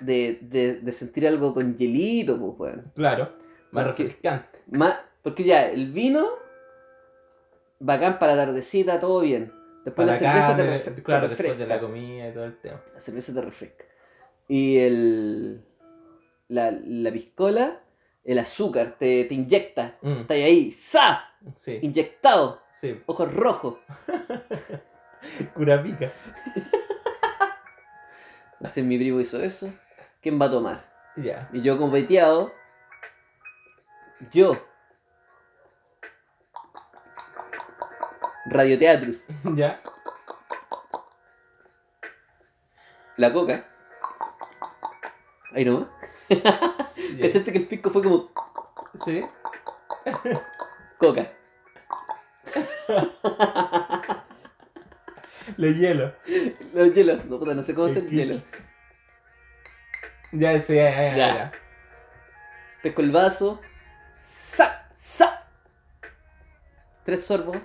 de, 0.00 0.38
de, 0.42 0.76
de 0.80 0.92
sentir 0.92 1.26
algo 1.28 1.54
con 1.54 1.76
hielito, 1.76 2.38
pues, 2.38 2.58
weón. 2.72 2.92
Claro. 2.94 3.32
Más 3.70 3.84
Porque- 3.84 4.02
refrescante. 4.04 4.58
Más, 4.72 4.98
porque 5.22 5.44
ya, 5.44 5.68
el 5.68 5.92
vino, 5.92 6.28
bacán 7.78 8.18
para 8.18 8.34
la 8.34 8.46
tardecita, 8.46 9.00
todo 9.00 9.20
bien. 9.20 9.52
Después 9.84 10.06
la, 10.06 10.14
cerveza 10.14 10.56
te, 10.56 10.62
refresca. 10.62 11.20
después 11.20 11.58
de 11.58 11.66
la 11.66 11.80
comida 11.80 12.28
y 12.28 12.34
todo 12.34 12.44
el 12.44 12.58
tema. 12.60 12.82
La 12.92 13.00
cerveza 13.00 13.32
te 13.32 13.42
refresca. 13.42 13.84
Y 14.48 14.78
el. 14.78 15.64
La, 16.48 16.70
la 16.72 17.12
piscola, 17.12 17.78
el 18.24 18.38
azúcar 18.38 18.96
te, 18.98 19.24
te 19.24 19.34
inyecta. 19.34 19.96
Mm, 20.02 20.20
Está 20.22 20.34
ahí, 20.34 20.72
¡sa! 20.72 21.24
sí, 21.56 21.78
Inyectado. 21.82 22.60
sí. 22.74 23.00
Ojos 23.06 23.32
rojos. 23.32 23.78
Cura 25.54 25.82
pica. 25.82 26.12
Entonces 28.54 28.84
mi 28.84 28.98
primo 28.98 29.20
hizo 29.20 29.40
eso. 29.40 29.72
¿Quién 30.20 30.40
va 30.40 30.46
a 30.46 30.50
tomar? 30.50 30.90
Ya. 31.16 31.48
Y 31.52 31.62
yo 31.62 31.78
como 31.78 31.92
peteado. 31.92 32.52
Yo. 34.30 34.56
Radioteatrus. 38.46 39.24
Ya. 39.54 39.80
La 43.16 43.32
coca. 43.32 43.66
Ahí 45.52 45.64
nomás. 45.64 45.88
¿Cachaste 47.20 47.52
que 47.52 47.58
el 47.58 47.66
pisco 47.66 47.90
fue 47.90 48.02
como 48.02 48.30
Sí. 49.04 49.22
coca? 50.98 51.30
Le 55.56 55.74
hielo. 55.74 56.14
Los 56.72 56.94
hielos. 56.94 57.24
No, 57.26 57.38
puta, 57.38 57.54
no 57.54 57.62
sé 57.62 57.74
cómo 57.74 57.88
hacer 57.88 58.06
hielo. 58.08 58.40
Ya, 60.32 60.62
sí, 60.62 60.74
ya, 60.76 60.90
ya, 60.90 61.16
Ya. 61.16 61.34
ya. 61.34 61.52
Pesco 62.82 63.02
el 63.02 63.10
vaso. 63.10 63.60
¡Sa! 64.16 64.88
¡Sa! 64.94 65.46
Tres 67.04 67.24
sorbos. 67.24 67.58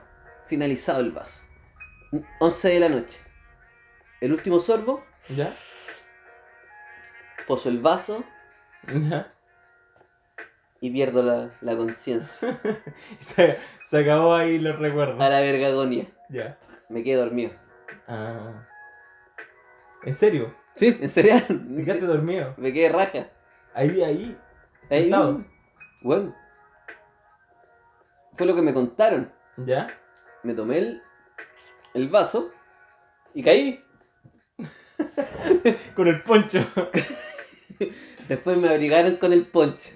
Finalizado 0.47 0.99
el 0.99 1.11
vaso. 1.11 1.41
11 2.39 2.69
de 2.69 2.79
la 2.79 2.89
noche. 2.89 3.19
El 4.21 4.31
último 4.33 4.59
sorbo. 4.59 5.03
¿Ya? 5.29 5.49
Poso 7.47 7.69
el 7.69 7.79
vaso 7.79 8.23
¿Ya? 8.87 9.31
y 10.81 10.91
pierdo 10.91 11.23
la, 11.23 11.51
la 11.61 11.75
conciencia. 11.75 12.59
Se, 13.19 13.57
se 13.83 13.97
acabó 13.97 14.35
ahí 14.35 14.59
los 14.59 14.77
recuerdos. 14.77 15.23
A 15.23 15.29
la 15.29 15.41
vergagonia. 15.41 16.07
Ya. 16.29 16.57
Me 16.89 17.03
quedé 17.03 17.15
dormido. 17.15 17.51
Ah. 18.07 18.67
¿En 20.03 20.13
serio? 20.13 20.55
Sí, 20.75 20.97
en 20.99 21.09
serio. 21.09 21.35
¿Te 21.47 21.83
quedaste 21.83 22.05
dormido? 22.05 22.53
Me 22.57 22.71
quedé 22.71 22.89
raja. 22.89 23.27
Ahí, 23.73 24.01
ahí. 24.03 24.37
Ahí. 24.89 25.11
Bueno. 26.01 26.35
Fue 28.33 28.45
lo 28.45 28.53
que 28.55 28.61
me 28.61 28.73
contaron. 28.73 29.31
¿Ya? 29.57 29.87
Me 30.45 30.53
tomé 30.53 30.77
el, 30.77 31.01
el 31.95 32.07
vaso 32.07 32.51
y 33.33 33.41
caí. 33.41 33.83
Con 35.95 36.07
el 36.07 36.21
poncho. 36.21 36.63
Después 38.29 38.55
me 38.57 38.69
abrigaron 38.69 39.17
con 39.17 39.33
el 39.33 39.45
poncho. 39.45 39.89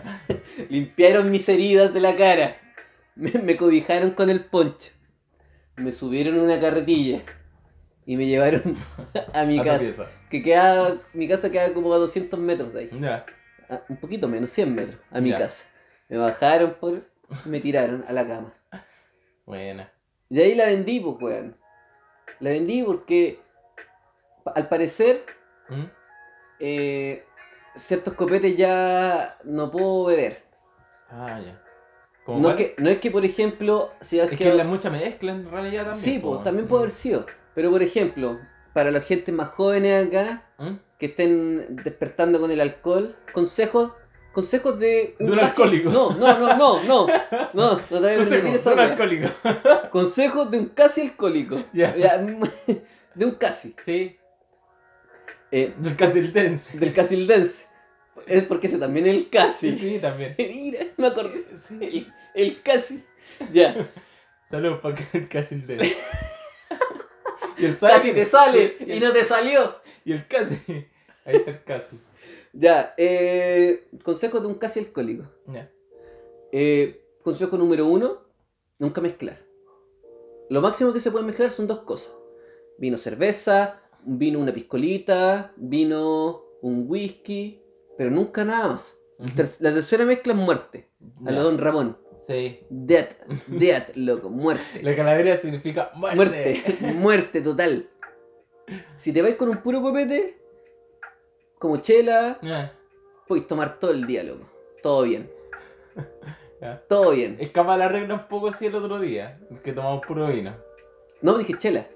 Limpiaron 0.70 1.30
mis 1.30 1.48
heridas 1.48 1.92
de 1.92 2.00
la 2.00 2.16
cara. 2.16 2.56
Me, 3.14 3.30
me 3.32 3.56
cobijaron 3.56 4.10
con 4.10 4.28
el 4.28 4.44
poncho. 4.44 4.90
Me 5.76 5.92
subieron 5.92 6.38
a 6.38 6.42
una 6.42 6.60
carretilla. 6.60 7.22
Y 8.04 8.16
me 8.16 8.26
llevaron 8.26 8.76
a 9.32 9.44
mi 9.44 9.60
A 9.60 9.64
casa. 9.64 10.06
Que 10.28 10.42
queda, 10.42 10.98
mi 11.14 11.26
casa 11.26 11.50
queda 11.50 11.72
como 11.72 11.94
a 11.94 11.98
200 11.98 12.38
metros 12.38 12.74
de 12.74 12.80
ahí. 12.80 12.90
Ah, 13.70 13.82
un 13.88 13.96
poquito 13.96 14.28
menos, 14.28 14.50
100 14.50 14.74
metros 14.74 14.98
a 15.10 15.20
mi 15.20 15.32
casa. 15.32 15.66
Me 16.08 16.18
bajaron 16.18 16.74
por... 16.78 17.08
Me 17.46 17.60
tiraron 17.60 18.04
a 18.06 18.12
la 18.12 18.26
cama. 18.26 18.52
Buena. 19.46 19.92
Y 20.30 20.40
ahí 20.40 20.54
la 20.54 20.66
vendí, 20.66 21.00
pues, 21.00 21.16
weón. 21.20 21.56
La 22.40 22.50
vendí 22.50 22.82
porque, 22.82 23.40
al 24.54 24.68
parecer, 24.68 25.24
¿Mm? 25.68 25.84
eh, 26.60 27.24
ciertos 27.74 28.14
copetes 28.14 28.56
ya 28.56 29.38
no 29.44 29.70
puedo 29.70 30.06
beber. 30.06 30.42
Ah, 31.10 31.40
ya. 31.44 31.60
No 32.26 32.50
es, 32.50 32.56
que, 32.56 32.74
no 32.78 32.88
es 32.88 32.98
que, 32.98 33.10
por 33.10 33.24
ejemplo, 33.24 33.92
si 34.00 34.18
has 34.18 34.32
Es 34.32 34.38
quedado- 34.38 34.56
que 34.56 34.64
la 34.64 34.68
mucha 34.68 34.88
mezcla 34.88 35.32
en 35.32 35.50
realidad 35.50 35.82
también. 35.88 36.00
Sí, 36.00 36.18
pues, 36.18 36.42
también 36.42 36.66
puede 36.66 36.82
haber 36.84 36.90
sido. 36.90 37.26
Pero, 37.54 37.70
por 37.70 37.82
ejemplo, 37.82 38.40
para 38.72 38.90
la 38.90 39.00
gente 39.00 39.30
más 39.30 39.48
jóvenes 39.50 40.06
acá, 40.08 40.42
¿Mm? 40.58 40.76
que 40.98 41.06
estén 41.06 41.76
despertando 41.76 42.40
con 42.40 42.50
el 42.50 42.60
alcohol, 42.62 43.14
consejos 43.32 43.94
consejos 44.34 44.78
de 44.78 45.14
De 45.18 45.24
un 45.30 45.38
casi- 45.38 45.62
alcohólico. 45.62 45.90
No, 45.90 46.10
no, 46.14 46.38
no, 46.38 46.56
no, 46.56 46.82
no. 46.82 47.06
No, 47.54 47.74
no 47.78 47.78
te 47.78 48.00
vayas 48.00 48.26
a 48.26 48.28
permitir 48.28 48.56
esa 48.56 48.72
un 48.72 48.78
wea. 48.78 48.86
alcohólico. 48.88 49.28
Consejos 49.90 50.50
de 50.50 50.58
un 50.58 50.66
casi 50.66 51.00
alcohólico. 51.02 51.64
Ya. 51.72 51.94
Ya, 51.96 52.18
De 53.14 53.24
un 53.24 53.32
casi. 53.32 53.74
Sí, 53.80 54.18
Eh, 55.52 55.72
del 55.78 55.96
casildense. 55.96 56.76
del 56.78 56.92
casildense. 56.92 57.66
Es 58.26 58.42
porque 58.44 58.66
ese 58.66 58.78
también 58.78 59.06
es 59.06 59.14
el 59.14 59.30
casi. 59.30 59.72
Sí, 59.72 59.78
sí, 59.78 59.98
también. 60.00 60.34
Mira, 60.38 60.80
me 60.96 61.06
acordé. 61.08 61.44
Sí. 61.66 61.78
El, 61.80 62.12
el 62.34 62.62
casi. 62.62 63.04
Ya. 63.52 63.88
Saludos 64.50 64.80
para 64.80 64.96
el 65.12 65.28
casildense. 65.28 65.96
y 67.56 67.64
el 67.66 67.78
Casi 67.78 68.12
te 68.12 68.24
sale 68.26 68.76
y 68.80 68.84
y 68.84 68.92
el, 68.94 69.00
no 69.04 69.12
te 69.12 69.24
salió. 69.24 69.76
y 70.04 70.12
el 70.12 70.26
casi. 70.26 70.58
Ahí 71.24 71.36
está 71.36 71.50
el 71.52 71.62
casi. 71.64 72.00
Ya. 72.54 72.94
Eh, 72.96 73.88
consejos 74.04 74.40
de 74.40 74.46
un 74.48 74.54
casi 74.54 74.80
alcohólico. 74.80 75.24
Eh, 76.52 77.04
consejo 77.22 77.56
número 77.58 77.86
uno, 77.86 78.22
nunca 78.78 79.00
mezclar. 79.00 79.38
Lo 80.50 80.60
máximo 80.60 80.92
que 80.92 81.00
se 81.00 81.10
puede 81.10 81.24
mezclar 81.24 81.50
son 81.50 81.66
dos 81.66 81.80
cosas. 81.80 82.16
Vino 82.78 82.96
cerveza, 82.96 83.80
vino 84.04 84.38
una 84.38 84.52
piscolita, 84.52 85.52
vino 85.56 86.44
un 86.62 86.84
whisky, 86.88 87.60
pero 87.98 88.10
nunca 88.10 88.44
nada 88.44 88.68
más. 88.68 88.96
Ter- 89.34 89.48
la 89.60 89.72
tercera 89.72 90.04
mezcla 90.04 90.32
es 90.32 90.38
muerte. 90.38 90.90
A 91.26 91.30
la 91.30 91.40
Don 91.40 91.58
Ramón. 91.58 91.98
Sí. 92.20 92.60
Death, 92.70 93.16
death, 93.48 93.90
loco, 93.96 94.30
muerte. 94.30 94.82
La 94.82 94.94
calavera 94.94 95.36
significa 95.36 95.90
muerte. 95.96 96.16
Muerte, 96.16 96.78
muerte 96.94 97.40
total. 97.42 97.88
Si 98.94 99.12
te 99.12 99.22
vais 99.22 99.34
con 99.34 99.48
un 99.48 99.58
puro 99.62 99.82
copete, 99.82 100.40
como 101.64 101.78
chela, 101.78 102.38
podéis 103.26 103.46
tomar 103.46 103.78
todo 103.78 103.92
el 103.92 104.06
día, 104.06 104.22
loco. 104.22 104.44
Todo 104.82 105.04
bien. 105.04 105.30
Todo 106.90 107.12
bien. 107.12 107.38
Escapa 107.40 107.74
la 107.78 107.88
regla 107.88 108.14
un 108.16 108.28
poco 108.28 108.48
así 108.48 108.66
el 108.66 108.74
otro 108.74 108.98
día, 108.98 109.40
que 109.62 109.72
tomamos 109.72 110.04
puro 110.06 110.26
vino. 110.26 110.54
No 111.22 111.38
dije 111.38 111.54
chela. 111.56 111.86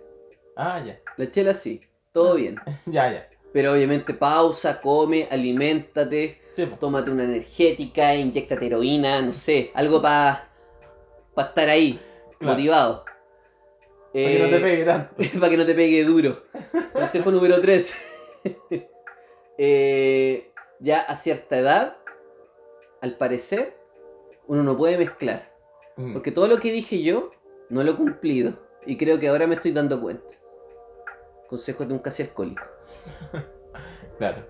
Ah, 0.56 0.82
ya. 0.82 0.98
La 1.18 1.30
chela 1.30 1.52
sí. 1.52 1.82
Todo 2.12 2.36
bien. 2.36 2.56
Ya, 2.86 3.12
ya. 3.12 3.28
Pero 3.52 3.72
obviamente 3.74 4.14
pausa, 4.14 4.80
come, 4.80 5.28
aliméntate, 5.30 6.40
Sí, 6.52 6.66
tómate 6.80 7.10
una 7.10 7.24
energética, 7.24 8.14
inyectate 8.14 8.66
heroína, 8.66 9.20
no 9.20 9.34
sé, 9.34 9.70
algo 9.74 10.00
para 10.00 10.48
estar 11.36 11.68
ahí, 11.68 12.00
Claro. 12.38 12.54
motivado. 12.54 13.04
Para 13.04 14.24
que 14.24 14.38
no 14.42 14.48
te 14.48 14.56
Eh, 14.56 14.60
pegue 14.60 14.84
tanto. 14.86 15.14
para 15.40 15.50
que 15.50 15.56
no 15.58 15.66
te 15.66 15.74
pegue 15.74 16.04
duro. 16.04 16.42
Consejo 16.94 17.30
número 17.30 17.60
3. 17.60 17.94
Ya 19.58 21.00
a 21.00 21.14
cierta 21.16 21.58
edad, 21.58 21.96
al 23.00 23.16
parecer, 23.16 23.76
uno 24.46 24.62
no 24.62 24.76
puede 24.76 24.96
mezclar. 24.98 25.52
Mm, 25.96 26.12
Porque 26.12 26.30
todo 26.30 26.46
lo 26.46 26.58
que 26.58 26.72
dije 26.72 27.02
yo, 27.02 27.30
no 27.68 27.82
lo 27.82 27.92
he 27.92 27.96
cumplido. 27.96 28.54
Y 28.86 28.96
creo 28.96 29.18
que 29.18 29.28
ahora 29.28 29.46
me 29.46 29.56
estoy 29.56 29.72
dando 29.72 30.00
cuenta. 30.00 30.24
Consejos 31.48 31.86
de 31.88 31.94
un 31.94 32.00
casi 32.00 32.22
alcohólico. 32.22 32.62
Claro. 34.18 34.44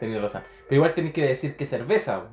Tenías 0.00 0.22
razón. 0.22 0.42
Pero 0.66 0.76
igual 0.76 0.94
tenés 0.94 1.12
que 1.12 1.22
decir 1.26 1.56
que 1.56 1.66
cerveza, 1.66 2.22
po, 2.22 2.28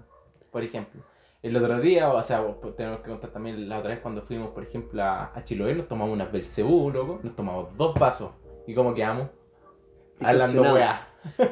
por 0.51 0.63
ejemplo. 0.63 1.01
El 1.43 1.53
otro 1.57 1.81
día, 1.81 2.09
o 2.13 2.23
sea, 2.23 2.39
vos- 2.39 2.75
tenemos 2.77 3.01
que 3.01 3.09
contar 3.09 3.31
también 3.31 3.67
la 3.67 3.79
otra 3.79 3.89
vez 3.89 3.99
cuando 3.99 4.21
fuimos, 4.21 4.51
por 4.51 4.63
ejemplo, 4.63 5.03
a, 5.03 5.33
a 5.37 5.43
Chiloé, 5.43 5.75
nos 5.75 5.89
tomamos 5.89 6.13
unas 6.13 6.31
Belcebú, 6.31 6.91
loco. 6.91 7.19
Nos 7.23 7.35
tomamos 7.35 7.75
dos 7.77 7.93
vasos. 7.99 8.31
¿Y 8.65 8.73
cómo 8.73 8.93
quedamos? 8.93 9.29
Hablando 10.21 10.73
weá. 10.73 11.07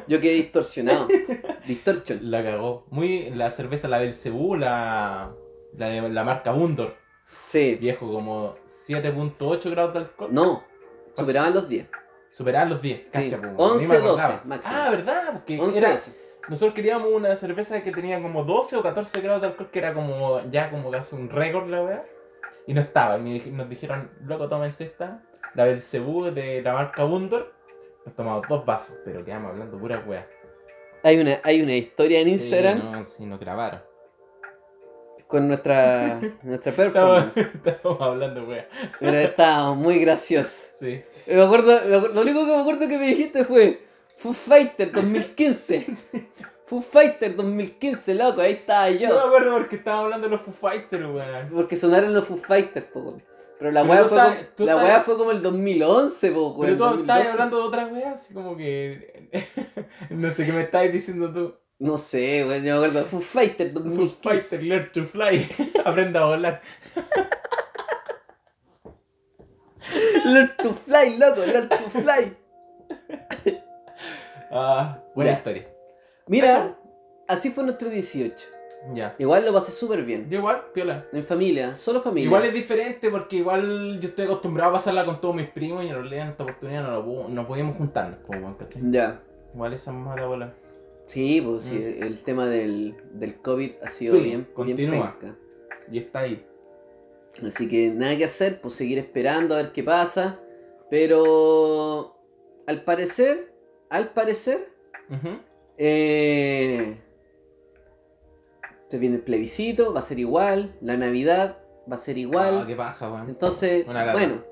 Yo 0.06 0.20
quedé 0.20 0.34
distorsionado. 0.34 1.08
Distortion. 1.66 2.30
La 2.30 2.42
cagó. 2.42 2.86
Muy 2.90 3.30
la 3.30 3.50
cerveza, 3.50 3.88
la 3.88 3.98
Belcebú, 3.98 4.56
la, 4.56 5.32
la 5.76 5.88
de 5.88 6.08
la 6.08 6.24
marca 6.24 6.52
Bundor. 6.52 6.96
Sí. 7.24 7.76
Viejo, 7.80 8.10
como 8.12 8.56
7.8 8.64 9.70
grados 9.70 9.92
de 9.94 9.98
alcohol. 10.00 10.28
No. 10.32 10.64
Superaban 11.16 11.54
los 11.54 11.68
10. 11.68 11.88
Superaban 12.30 12.70
los 12.70 12.82
10. 12.82 12.98
Sí, 13.10 13.30
Cacha, 13.30 13.40
po, 13.40 13.62
11, 13.62 13.84
ni 13.84 13.90
me 13.90 13.96
acordaba. 13.98 14.28
12 14.34 14.48
máximo. 14.48 14.74
Ah, 14.76 14.90
¿verdad? 14.90 15.32
Porque 15.32 15.60
11, 15.60 15.78
era, 15.78 15.90
12. 15.92 16.12
nosotros 16.48 16.74
queríamos 16.74 17.12
una 17.12 17.36
cerveza 17.36 17.82
que 17.82 17.92
tenía 17.92 18.20
como 18.20 18.44
12 18.44 18.76
o 18.76 18.82
14 18.82 19.20
grados 19.20 19.40
de 19.40 19.48
alcohol, 19.48 19.70
que 19.70 19.78
era 19.78 19.94
como 19.94 20.40
ya 20.50 20.70
como 20.70 20.90
casi 20.90 21.14
un 21.14 21.30
récord 21.30 21.68
la 21.68 21.82
weá. 21.82 22.04
Y 22.66 22.74
no 22.74 22.80
estaba. 22.80 23.18
Y 23.18 23.50
nos 23.52 23.68
dijeron, 23.68 24.10
loco, 24.24 24.48
tómense 24.48 24.84
esta. 24.84 25.20
La 25.54 25.66
del 25.66 25.82
Cebú 25.82 26.24
de 26.24 26.62
la 26.62 26.72
marca 26.72 27.04
Bundor. 27.04 27.53
Nos 28.04 28.14
tomamos 28.14 28.46
dos 28.48 28.64
vasos, 28.64 28.96
pero 29.04 29.24
quedamos 29.24 29.52
hablando 29.52 29.78
pura 29.78 30.02
weá. 30.06 30.26
Hay 31.02 31.18
una, 31.18 31.38
hay 31.42 31.62
una 31.62 31.74
historia 31.74 32.20
en 32.20 32.28
Instagram 32.28 32.80
Sí, 32.80 32.86
no, 32.90 33.04
sí, 33.04 33.26
nos 33.26 33.40
grabaron. 33.40 33.82
con 35.26 35.48
nuestra, 35.48 36.20
nuestra 36.42 36.72
performance. 36.72 37.36
estábamos 37.36 38.00
hablando 38.00 38.44
weá. 38.44 38.68
Pero 39.00 39.16
estábamos 39.18 39.76
muy 39.78 39.98
graciosos. 39.98 40.70
Sí. 40.78 41.02
Me 41.26 41.42
acuerdo, 41.42 41.72
me 41.88 41.96
acuerdo- 41.96 42.14
lo 42.14 42.20
único 42.22 42.40
que 42.46 42.52
me 42.52 42.60
acuerdo 42.60 42.88
que 42.88 42.98
me 42.98 43.06
dijiste 43.06 43.44
fue 43.44 43.80
Foo 44.18 44.32
Fighter 44.32 44.92
2015. 44.92 45.86
Foo 46.66 46.80
Fighter 46.80 47.36
2015, 47.36 48.14
loco, 48.14 48.40
ahí 48.40 48.52
estaba 48.52 48.88
Yo 48.88 49.08
me 49.08 49.14
yo. 49.14 49.20
acuerdo 49.20 49.52
porque 49.58 49.76
estábamos 49.76 50.04
hablando 50.06 50.28
de 50.28 50.36
los 50.36 50.40
Foo 50.42 50.54
Fighters, 50.54 51.04
weón. 51.04 51.48
Porque 51.54 51.76
sonaron 51.76 52.14
los 52.14 52.26
Foo 52.26 52.38
Fighters, 52.38 52.86
po, 52.86 53.00
weón. 53.00 53.22
Pero 53.64 53.72
la 53.72 53.82
weá 53.82 54.04
fue, 54.04 54.18
como, 54.18 54.66
la 54.66 55.00
fue 55.00 55.16
como 55.16 55.30
el 55.30 55.40
2011, 55.40 56.30
po. 56.32 56.54
Pero 56.60 56.76
tú 56.76 56.84
2012. 56.84 57.00
estabas 57.00 57.28
hablando 57.32 57.56
de 57.56 57.62
otra 57.62 57.86
weá, 57.86 58.12
así 58.12 58.34
como 58.34 58.58
que. 58.58 59.30
no 60.10 60.30
sé 60.30 60.44
qué 60.44 60.52
me 60.52 60.60
estabas 60.60 60.92
diciendo 60.92 61.32
tú. 61.32 61.54
No 61.78 61.96
sé, 61.96 62.44
weón, 62.46 62.62
yo 62.62 62.78
me 62.78 62.88
acuerdo. 62.88 63.06
Foo 63.08 63.20
Fighter 63.20 63.72
Foo 63.72 63.80
2015. 63.80 64.20
Fighter, 64.58 64.62
learn 64.66 64.92
to 64.92 65.04
fly. 65.06 65.48
Aprenda 65.86 66.20
a 66.20 66.24
volar. 66.26 66.60
Learn 70.26 70.52
to 70.62 70.74
fly, 70.74 71.16
loco, 71.16 71.40
learn 71.46 71.68
to 71.70 71.90
fly. 71.90 72.36
Ah, 74.50 74.98
buena 75.14 75.30
Ya. 75.30 75.36
historia. 75.38 75.68
Mira, 76.26 76.52
Eso. 76.52 76.76
así 77.28 77.50
fue 77.50 77.64
nuestro 77.64 77.88
18. 77.88 78.44
Ya. 78.92 79.14
Igual 79.18 79.46
lo 79.46 79.52
pasé 79.52 79.72
súper 79.72 80.04
bien. 80.04 80.28
Yo 80.28 80.38
igual, 80.40 80.64
piola. 80.74 81.06
En 81.12 81.24
familia, 81.24 81.74
solo 81.76 82.00
familia. 82.02 82.26
Igual 82.26 82.44
es 82.44 82.52
diferente 82.52 83.10
porque 83.10 83.36
igual 83.36 83.98
yo 84.00 84.08
estoy 84.08 84.26
acostumbrado 84.26 84.70
a 84.70 84.74
pasarla 84.74 85.06
con 85.06 85.20
todos 85.20 85.34
mis 85.34 85.48
primos 85.48 85.84
y 85.84 85.88
en 85.88 85.94
realidad 85.94 86.24
en 86.24 86.28
esta 86.32 86.42
oportunidad 86.42 86.82
no, 86.82 86.92
lo 86.92 87.04
pudo- 87.04 87.28
no 87.28 87.46
podíamos 87.46 87.76
juntarnos. 87.78 88.18
Weón, 88.28 88.54
¿cachai? 88.54 88.82
Ya. 88.90 89.22
Igual 89.54 89.72
esa 89.72 89.90
es 89.90 89.96
mala 89.96 90.26
bola. 90.26 90.54
Sí, 91.06 91.40
pues 91.44 91.64
sí, 91.64 91.74
Mm. 91.76 92.02
el 92.02 92.22
tema 92.24 92.46
del, 92.46 92.94
del 93.12 93.36
COVID 93.40 93.72
ha 93.82 93.88
sido 93.88 94.14
Sí, 94.16 94.20
bien, 94.22 94.40
bien 94.42 94.54
continúa. 94.54 95.16
Y 95.90 95.98
está 95.98 96.20
ahí. 96.20 96.44
Así 97.46 97.68
que 97.68 97.90
nada 97.90 98.16
que 98.16 98.24
hacer, 98.24 98.60
pues 98.60 98.74
seguir 98.74 98.98
esperando 98.98 99.54
a 99.54 99.58
ver 99.62 99.72
qué 99.72 99.82
pasa. 99.82 100.40
Pero 100.90 102.16
al 102.66 102.84
parecer, 102.84 103.52
al 103.90 104.10
parecer, 104.14 104.68
eh, 105.78 106.96
se 108.94 109.00
viene 109.00 109.16
el 109.16 109.22
plebiscito, 109.22 109.92
va 109.92 109.98
a 109.98 110.02
ser 110.02 110.20
igual, 110.20 110.76
la 110.80 110.96
Navidad 110.96 111.58
va 111.90 111.96
a 111.96 111.98
ser 111.98 112.16
igual. 112.16 112.60
Ah, 112.62 112.64
qué 112.64 112.76
paja, 112.76 113.10
weón. 113.12 113.28
Entonces, 113.28 113.84
bueno, 113.86 114.44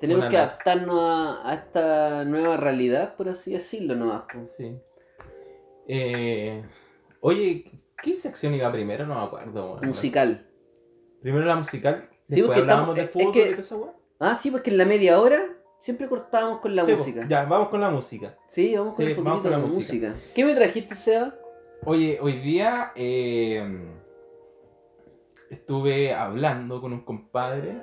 tenemos 0.00 0.22
Una 0.22 0.28
que 0.30 0.36
lata. 0.36 0.48
adaptarnos 0.54 1.00
a, 1.02 1.50
a 1.50 1.54
esta 1.54 2.24
nueva 2.24 2.56
realidad, 2.56 3.14
por 3.14 3.28
así 3.28 3.52
decirlo 3.52 3.94
nomás. 3.94 4.22
pues. 4.32 4.54
Sí. 4.56 4.74
Eh, 5.86 6.64
oye, 7.20 7.64
¿qué 8.02 8.16
sección 8.16 8.54
iba 8.54 8.72
primero? 8.72 9.06
No 9.06 9.16
me 9.16 9.26
acuerdo. 9.26 9.78
Musical. 9.82 10.48
Primero 11.20 11.44
la 11.44 11.56
musical. 11.56 12.08
Sí, 12.28 12.36
Después 12.40 12.46
porque 12.46 12.60
hablábamos 12.62 12.96
estamos- 12.96 12.96
de 12.96 13.02
es 13.02 13.10
fútbol 13.10 13.32
que- 13.34 13.40
y 13.46 13.50
toda 13.50 13.60
esa 13.60 13.76
weá. 13.76 13.92
Ah, 14.20 14.34
sí, 14.34 14.50
porque 14.50 14.70
en 14.70 14.78
la 14.78 14.84
media 14.86 15.20
hora 15.20 15.42
siempre 15.80 16.08
cortábamos 16.08 16.60
con 16.60 16.74
la 16.74 16.86
Sí, 16.86 16.92
música. 16.92 17.26
Ya, 17.28 17.44
vamos 17.44 17.68
con 17.68 17.80
la 17.82 17.90
música. 17.90 18.38
Sí, 18.46 18.74
vamos 18.74 18.96
con 18.96 19.04
Sí, 19.06 19.12
un 19.12 19.24
vamos 19.24 19.42
con 19.42 19.50
la 19.50 19.58
música. 19.58 20.08
música. 20.08 20.14
¿Qué 20.34 20.44
me 20.44 20.54
trajiste, 20.54 20.94
Seba? 20.94 21.34
Oye, 21.84 22.18
hoy 22.20 22.34
día 22.40 22.92
eh, 22.94 23.64
estuve 25.50 26.14
hablando 26.14 26.80
con 26.80 26.92
un 26.92 27.00
compadre. 27.04 27.76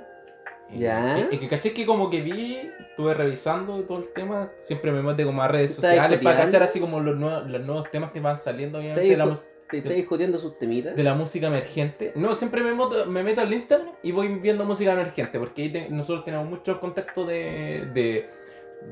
Ya. 0.75 1.27
Y 1.31 1.37
que 1.37 1.47
caché 1.47 1.73
que 1.73 1.85
como 1.85 2.09
que 2.09 2.21
vi, 2.21 2.57
estuve 2.89 3.13
revisando 3.13 3.81
todo 3.83 3.97
el 3.99 4.09
tema. 4.09 4.51
Siempre 4.57 4.91
me 4.91 5.01
meto 5.01 5.25
como 5.25 5.41
a 5.41 5.47
redes 5.47 5.71
¿Estás 5.71 5.91
sociales 5.91 6.19
para 6.23 6.37
cachar 6.45 6.63
así 6.63 6.79
como 6.79 6.99
los 6.99 7.17
nuevos, 7.17 7.49
los 7.49 7.65
nuevos 7.65 7.89
temas 7.91 8.11
que 8.11 8.19
van 8.19 8.37
saliendo 8.37 8.77
obviamente 8.77 9.11
¿Estás 9.11 9.27
de 9.27 9.35
la, 9.35 9.69
¿Te 9.69 9.77
estáis 9.79 10.07
joteando 10.07 10.37
sus 10.37 10.57
temitas? 10.57 10.95
de 10.95 11.03
la 11.03 11.13
música 11.15 11.47
emergente. 11.47 12.11
No, 12.15 12.33
siempre 12.35 12.61
me 12.61 12.73
meto, 12.73 13.05
me 13.07 13.23
meto 13.23 13.41
al 13.41 13.51
Instagram 13.51 13.89
y 14.03 14.11
voy 14.11 14.27
viendo 14.39 14.63
música 14.65 14.93
emergente, 14.93 15.37
porque 15.39 15.63
ahí 15.63 15.69
te- 15.71 15.89
nosotros 15.89 16.23
tenemos 16.25 16.47
mucho 16.47 16.79
contacto 16.79 17.25
de, 17.25 17.87
de, 17.93 18.29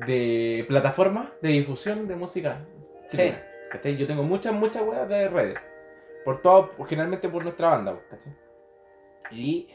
de 0.06 0.64
plataformas 0.68 1.28
de 1.42 1.48
difusión 1.50 2.06
de 2.08 2.16
música. 2.16 2.64
chilena, 3.08 3.42
¿cachai? 3.70 3.96
Yo 3.96 4.06
tengo 4.06 4.22
muchas, 4.22 4.52
muchas 4.52 4.82
weas 4.82 5.08
de 5.08 5.28
redes. 5.28 5.58
Por 6.24 6.42
todo, 6.42 6.70
generalmente 6.86 7.28
por 7.28 7.42
nuestra 7.42 7.68
banda, 7.70 7.94
pues, 7.94 8.04
¿cachai? 8.10 8.36
Y 9.30 9.68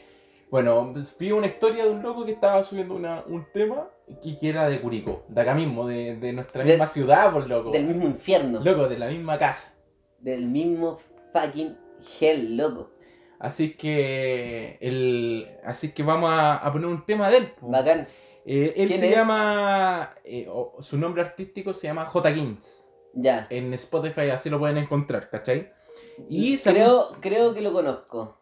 bueno, 0.50 0.90
pues, 0.92 1.16
vi 1.18 1.32
una 1.32 1.46
historia 1.46 1.84
de 1.84 1.90
un 1.90 2.02
loco 2.02 2.24
que 2.24 2.32
estaba 2.32 2.62
subiendo 2.62 2.94
una, 2.94 3.24
un 3.26 3.46
tema 3.52 3.90
y 4.22 4.38
que 4.38 4.48
era 4.50 4.68
de 4.68 4.80
Curicó, 4.80 5.24
de 5.28 5.40
acá 5.40 5.54
mismo, 5.54 5.86
de, 5.86 6.16
de 6.16 6.32
nuestra 6.32 6.62
misma 6.64 6.86
ciudad, 6.86 7.32
por 7.32 7.48
loco. 7.48 7.70
Del 7.70 7.86
mismo 7.86 8.06
infierno. 8.06 8.60
Loco, 8.60 8.88
de 8.88 8.98
la 8.98 9.08
misma 9.08 9.38
casa. 9.38 9.74
Del 10.20 10.46
mismo 10.46 10.98
fucking 11.32 11.76
hell, 12.20 12.56
loco. 12.56 12.90
Así 13.38 13.74
que 13.76 14.78
el, 14.80 15.50
así 15.64 15.92
que 15.92 16.02
vamos 16.02 16.30
a, 16.32 16.56
a 16.56 16.72
poner 16.72 16.86
un 16.88 17.04
tema 17.04 17.28
de 17.28 17.38
él. 17.38 17.52
po. 17.60 17.68
Bacán. 17.68 18.06
Eh, 18.46 18.74
él 18.76 18.88
¿Quién 18.88 19.00
se 19.00 19.08
es? 19.08 19.16
llama, 19.16 20.14
eh, 20.24 20.48
su 20.80 20.98
nombre 20.98 21.22
artístico 21.22 21.72
se 21.74 21.86
llama 21.86 22.04
J. 22.06 22.32
Kings. 22.34 22.92
Ya. 23.14 23.46
En 23.50 23.72
Spotify 23.74 24.30
así 24.30 24.50
lo 24.50 24.58
pueden 24.58 24.76
encontrar, 24.78 25.30
¿cachai? 25.30 25.72
Y 26.28 26.58
creo, 26.58 27.08
creo 27.20 27.54
que 27.54 27.60
lo 27.62 27.72
conozco. 27.72 28.38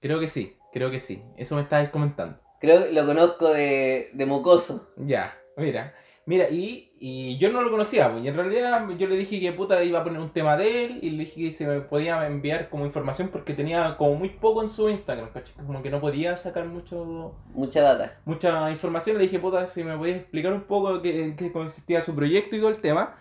Creo 0.00 0.18
que 0.20 0.28
sí, 0.28 0.56
creo 0.72 0.90
que 0.90 0.98
sí. 0.98 1.22
Eso 1.36 1.56
me 1.56 1.62
estabas 1.62 1.90
comentando. 1.90 2.38
Creo 2.60 2.84
que 2.84 2.92
lo 2.92 3.04
conozco 3.06 3.52
de, 3.52 4.10
de 4.12 4.26
mocoso. 4.26 4.90
Ya, 4.96 5.36
mira. 5.56 5.94
Mira, 6.24 6.48
y, 6.50 6.92
y 7.00 7.36
yo 7.38 7.50
no 7.50 7.62
lo 7.62 7.70
conocía, 7.72 8.08
pues, 8.12 8.22
y 8.24 8.28
en 8.28 8.36
realidad 8.36 8.86
yo 8.96 9.08
le 9.08 9.16
dije 9.16 9.40
que 9.40 9.50
puta 9.50 9.82
iba 9.82 9.98
a 9.98 10.04
poner 10.04 10.20
un 10.20 10.32
tema 10.32 10.56
de 10.56 10.84
él 10.84 10.98
y 11.02 11.10
le 11.10 11.24
dije 11.24 11.40
que 11.40 11.50
se 11.50 11.66
me 11.66 11.80
podía 11.80 12.24
enviar 12.28 12.68
como 12.70 12.86
información 12.86 13.26
porque 13.32 13.54
tenía 13.54 13.96
como 13.96 14.14
muy 14.14 14.28
poco 14.28 14.62
en 14.62 14.68
su 14.68 14.88
Instagram, 14.88 15.32
¿cachai? 15.32 15.52
Como 15.66 15.82
que 15.82 15.90
no 15.90 16.00
podía 16.00 16.36
sacar 16.36 16.66
mucho 16.66 17.34
Mucha 17.54 17.82
data. 17.82 18.20
mucha 18.24 18.70
información. 18.70 19.16
Le 19.18 19.24
dije, 19.24 19.40
puta, 19.40 19.66
si 19.66 19.82
me 19.82 19.96
podía 19.98 20.14
explicar 20.18 20.52
un 20.52 20.62
poco 20.62 21.02
qué- 21.02 21.24
en 21.24 21.34
qué 21.36 21.50
consistía 21.50 22.00
su 22.02 22.14
proyecto 22.14 22.54
y 22.54 22.60
todo 22.60 22.70
el 22.70 22.78
tema. 22.78 23.16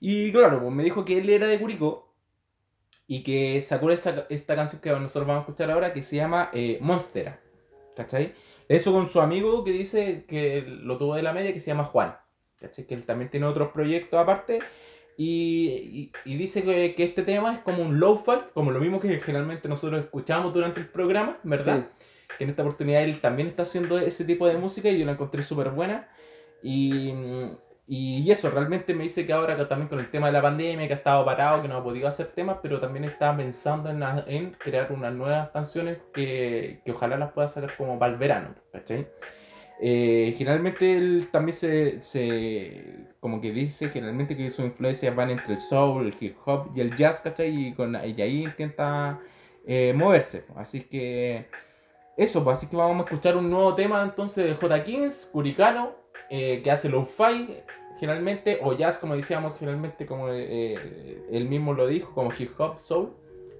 Y 0.00 0.30
claro, 0.32 0.60
pues 0.60 0.72
me 0.74 0.84
dijo 0.84 1.04
que 1.04 1.18
él 1.18 1.28
era 1.30 1.46
de 1.46 1.58
Curicó 1.58 2.14
y 3.06 3.22
que 3.22 3.60
sacó 3.62 3.90
esa- 3.90 4.26
esta 4.30 4.54
canción 4.54 4.80
que 4.80 4.90
nosotros 4.90 5.26
vamos 5.26 5.40
a 5.40 5.42
escuchar 5.44 5.70
ahora 5.70 5.92
que 5.92 6.02
se 6.02 6.16
llama 6.16 6.50
eh, 6.52 6.78
Monstera. 6.80 7.40
¿Cachai? 7.96 8.32
Eso 8.68 8.92
con 8.92 9.08
su 9.08 9.20
amigo 9.20 9.64
que 9.64 9.72
dice 9.72 10.24
que 10.28 10.62
lo 10.62 10.98
tuvo 10.98 11.14
de 11.16 11.22
la 11.22 11.32
media 11.32 11.52
que 11.52 11.60
se 11.60 11.68
llama 11.68 11.84
Juan. 11.84 12.16
¿Cachai? 12.60 12.86
Que 12.86 12.94
él 12.94 13.04
también 13.06 13.30
tiene 13.30 13.46
otros 13.46 13.68
proyectos 13.72 14.20
aparte. 14.20 14.60
Y, 15.16 16.12
y- 16.24 16.32
y 16.32 16.36
dice 16.36 16.62
que, 16.62 16.94
que 16.94 17.02
este 17.02 17.22
tema 17.24 17.52
es 17.54 17.58
como 17.60 17.82
un 17.82 17.98
low-fi, 17.98 18.50
como 18.54 18.70
lo 18.70 18.78
mismo 18.78 19.00
que 19.00 19.18
generalmente 19.18 19.68
nosotros 19.68 20.00
escuchamos 20.00 20.54
durante 20.54 20.78
el 20.80 20.86
programa, 20.88 21.38
¿verdad? 21.42 21.88
que 22.36 22.44
en 22.44 22.50
esta 22.50 22.62
oportunidad 22.62 23.02
él 23.02 23.20
también 23.20 23.48
está 23.48 23.62
haciendo 23.62 23.98
ese 23.98 24.24
tipo 24.24 24.46
de 24.46 24.58
música 24.58 24.90
y 24.90 24.98
yo 24.98 25.06
la 25.06 25.12
encontré 25.12 25.42
súper 25.42 25.70
buena. 25.70 26.08
Y, 26.62 27.12
y, 27.90 28.30
eso, 28.30 28.50
realmente 28.50 28.94
me 28.94 29.04
dice 29.04 29.24
que 29.24 29.32
ahora 29.32 29.66
también 29.66 29.88
con 29.88 29.98
el 29.98 30.10
tema 30.10 30.26
de 30.26 30.34
la 30.34 30.42
pandemia, 30.42 30.86
que 30.86 30.92
ha 30.92 30.96
estado 30.96 31.24
parado, 31.24 31.62
que 31.62 31.68
no 31.68 31.76
ha 31.78 31.82
podido 31.82 32.06
hacer 32.06 32.26
temas, 32.26 32.58
pero 32.62 32.78
también 32.80 33.04
está 33.04 33.34
pensando 33.34 33.88
en, 33.88 34.02
en 34.26 34.50
crear 34.52 34.92
unas 34.92 35.14
nuevas 35.14 35.48
canciones 35.50 35.96
que, 36.12 36.82
que 36.84 36.92
ojalá 36.92 37.16
las 37.16 37.32
pueda 37.32 37.48
sacar 37.48 37.74
como 37.78 37.98
para 37.98 38.12
el 38.12 38.18
verano, 38.18 38.54
¿cachai? 38.70 39.08
Eh, 39.80 40.34
generalmente 40.36 40.98
él 40.98 41.28
también 41.30 41.56
se, 41.56 42.02
se, 42.02 43.06
como 43.20 43.40
que 43.40 43.52
dice, 43.52 43.88
generalmente 43.88 44.36
que 44.36 44.50
sus 44.50 44.66
influencias 44.66 45.16
van 45.16 45.30
entre 45.30 45.54
el 45.54 45.60
soul, 45.60 46.08
el 46.08 46.16
hip 46.20 46.36
hop 46.44 46.72
y 46.74 46.80
el 46.80 46.94
jazz, 46.94 47.20
¿cachai? 47.22 47.68
Y, 47.68 47.72
con, 47.74 47.94
y 47.94 48.20
ahí 48.20 48.44
intenta 48.44 49.18
eh, 49.66 49.94
moverse. 49.94 50.44
Así 50.56 50.82
que 50.82 51.48
eso, 52.18 52.44
pues 52.44 52.58
así 52.58 52.66
que 52.66 52.76
vamos 52.76 53.00
a 53.00 53.04
escuchar 53.04 53.36
un 53.36 53.48
nuevo 53.48 53.74
tema 53.74 54.02
entonces 54.02 54.44
de 54.44 54.54
J. 54.54 54.84
Kings, 54.84 55.30
Curicano, 55.32 55.94
eh, 56.30 56.60
que 56.62 56.70
hace 56.70 56.88
lo-fi 56.88 57.58
generalmente, 57.98 58.60
o 58.62 58.74
jazz 58.76 58.98
como 58.98 59.16
decíamos 59.16 59.58
generalmente, 59.58 60.06
como 60.06 60.28
eh, 60.30 61.24
él 61.30 61.48
mismo 61.48 61.74
lo 61.74 61.86
dijo, 61.86 62.14
como 62.14 62.30
hip 62.36 62.52
hop, 62.60 62.78
soul. 62.78 63.10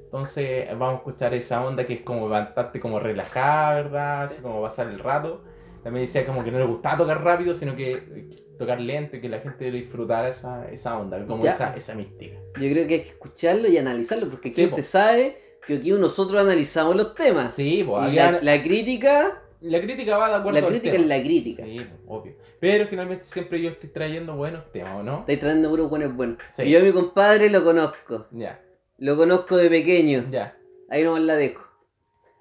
Entonces 0.05 0.67
vamos 0.71 0.95
a 0.95 0.97
escuchar 0.99 1.35
esa 1.35 1.65
onda 1.67 1.85
que 1.85 1.95
es 1.95 2.01
como 2.01 2.29
bastante 2.29 2.81
como 2.81 2.99
relajada, 2.99 3.75
¿verdad? 3.75 4.23
Así 4.23 4.41
como 4.41 4.63
pasar 4.63 4.87
el 4.89 4.99
rato. 4.99 5.43
También 5.83 6.07
decía 6.07 6.25
como 6.25 6.43
que 6.43 6.51
no 6.51 6.59
le 6.59 6.65
gustaba 6.67 6.97
tocar 6.97 7.23
rápido, 7.23 7.53
sino 7.55 7.77
que 7.77 7.93
eh, 7.93 8.29
tocar 8.59 8.81
lento 8.81 9.21
que 9.21 9.29
la 9.29 9.39
gente 9.41 9.71
disfrutara 9.71 10.29
esa, 10.29 10.69
esa 10.71 10.99
onda, 10.99 11.25
como 11.27 11.45
Ya. 11.45 11.53
esa, 11.53 11.77
esa 11.77 11.95
mística. 11.95 12.37
Yo 12.59 12.71
creo 12.71 12.87
que 12.87 12.95
hay 12.95 13.01
que 13.03 13.09
escucharlo 13.11 13.69
y 13.69 13.77
analizarlo, 13.77 14.29
porque 14.31 14.49
aquí 14.49 14.57
Sí, 14.57 14.65
usted 14.65 14.83
po. 14.83 14.89
sabe 14.89 15.37
que 15.67 15.75
aquí 15.77 15.91
nosotros 15.93 16.41
analizamos 16.41 16.97
los 16.97 17.15
temas. 17.15 17.55
Sí, 17.55 17.85
pues 17.87 18.13
la, 18.15 18.41
la 18.41 18.63
crítica, 18.63 19.43
la 19.61 19.81
crítica 19.81 20.17
va 20.19 20.29
de 20.29 20.35
acuerdo 20.37 20.61
la 20.61 20.67
al 20.67 20.73
crítica 20.73 20.93
tema. 20.93 21.03
es 21.05 21.09
la 21.09 21.23
crítica. 21.23 21.65
Sí, 21.65 21.77
pues, 21.81 22.01
obvio. 22.07 22.37
Pero 22.61 22.87
finalmente 22.87 23.25
siempre 23.25 23.61
yo 23.61 23.71
estoy 23.71 23.91
trayendo 23.91 24.37
buenos 24.37 24.71
temas, 24.73 24.97
¿o 24.97 25.03
no? 25.03 25.21
Estáis 25.21 25.41
trayendo 25.41 25.69
puros 25.71 25.91
buenos 25.91 26.15
buenos. 26.15 26.39
Sí. 26.57 26.63
Y 26.63 26.71
yo 26.71 26.81
a 26.81 26.83
mi 26.83 26.93
compadre 26.93 27.51
lo 27.51 27.63
conozco. 27.65 28.27
Ya, 28.31 28.63
Lo 28.99 29.17
conozco 29.17 29.57
de 29.57 29.69
pequeño. 29.71 30.25
ya, 30.31 30.57
Ahí 30.91 31.05
nomás 31.05 31.23
la 31.23 31.37
dejo. 31.37 31.67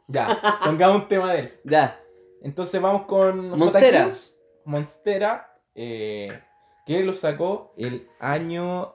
ya. 0.08 0.40
Pongamos 0.64 1.02
un 1.04 1.08
tema 1.08 1.34
de 1.34 1.40
él. 1.40 1.54
Ya. 1.64 2.00
Entonces 2.42 2.80
vamos 2.82 3.06
con. 3.08 3.50
Monstera. 3.58 4.04
Kings, 4.04 4.40
Monstera, 4.66 5.60
eh, 5.76 6.40
que 6.86 7.04
lo 7.04 7.14
sacó 7.14 7.74
el 7.78 8.08
año 8.20 8.94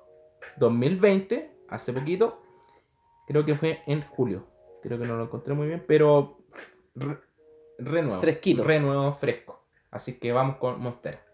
2020, 0.58 1.50
hace 1.68 1.92
poquito. 1.92 2.40
Creo 3.26 3.44
que 3.44 3.54
fue 3.56 3.80
en 3.86 4.02
julio. 4.02 4.46
Creo 4.82 4.98
que 4.98 5.06
no 5.06 5.16
lo 5.16 5.24
encontré 5.24 5.54
muy 5.54 5.66
bien, 5.66 5.84
pero 5.86 6.38
re, 7.78 7.90
re 7.90 8.02
nuevo. 8.02 8.20
Fresquito. 8.20 8.64
Re 8.64 8.80
nuevo, 8.80 9.12
fresco. 9.12 9.66
Así 9.90 10.18
que 10.18 10.32
vamos 10.32 10.56
con 10.56 10.80
Monstera. 10.80 11.24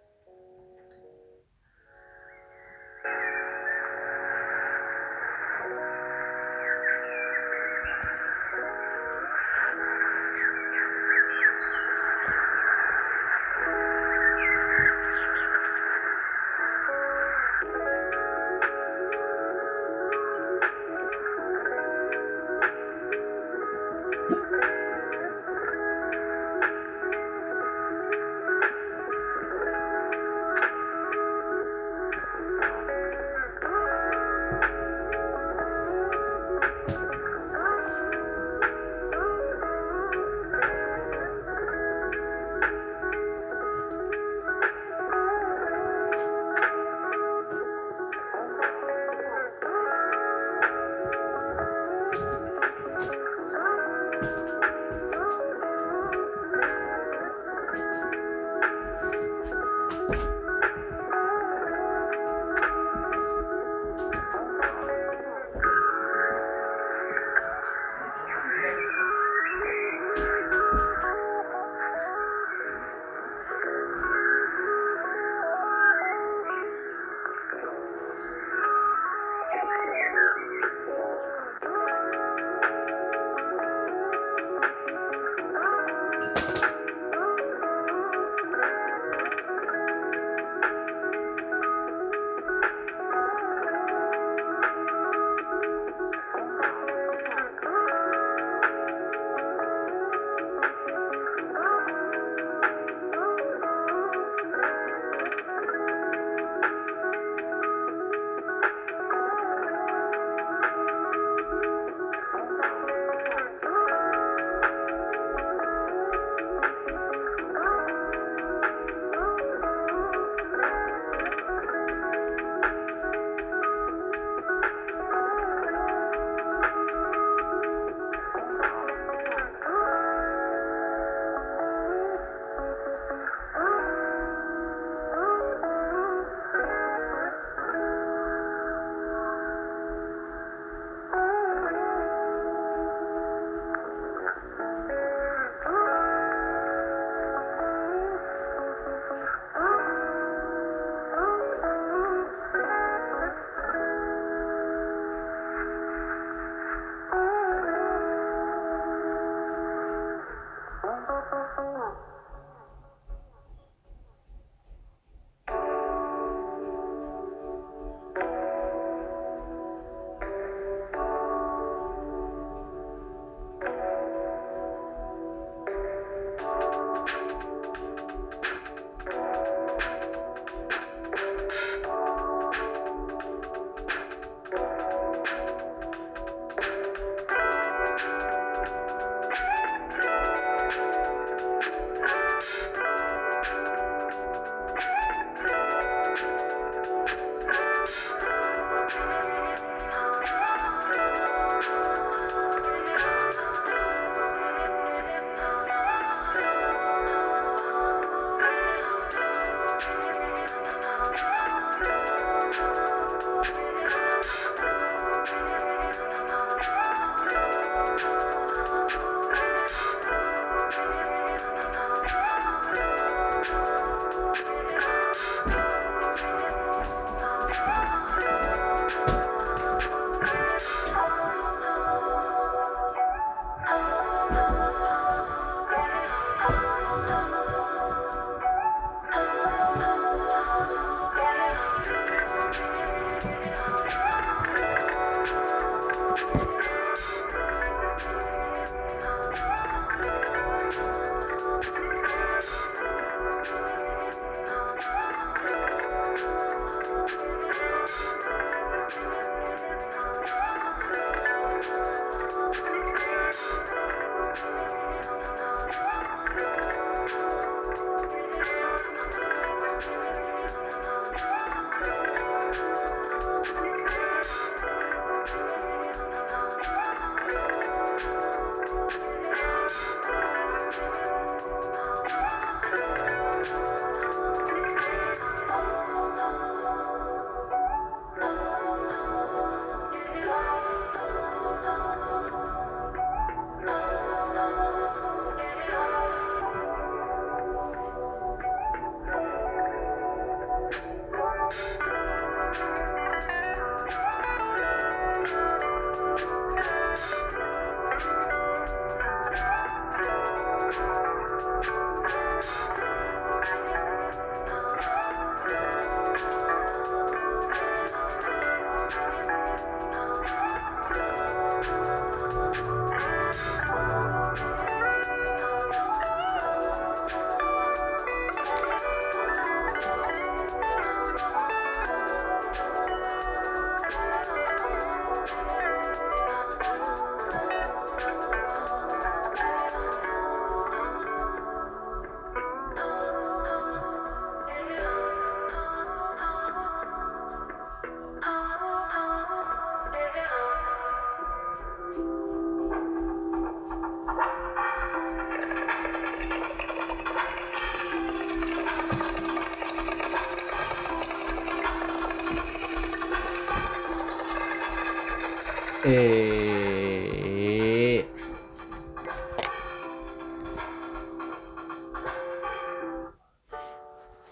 Eh... 365.91 366.29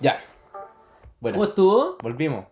Ya. 0.00 0.22
Bueno, 1.18 1.36
¿Cómo 1.36 1.48
estuvo? 1.48 1.96
volvimos. 2.02 2.44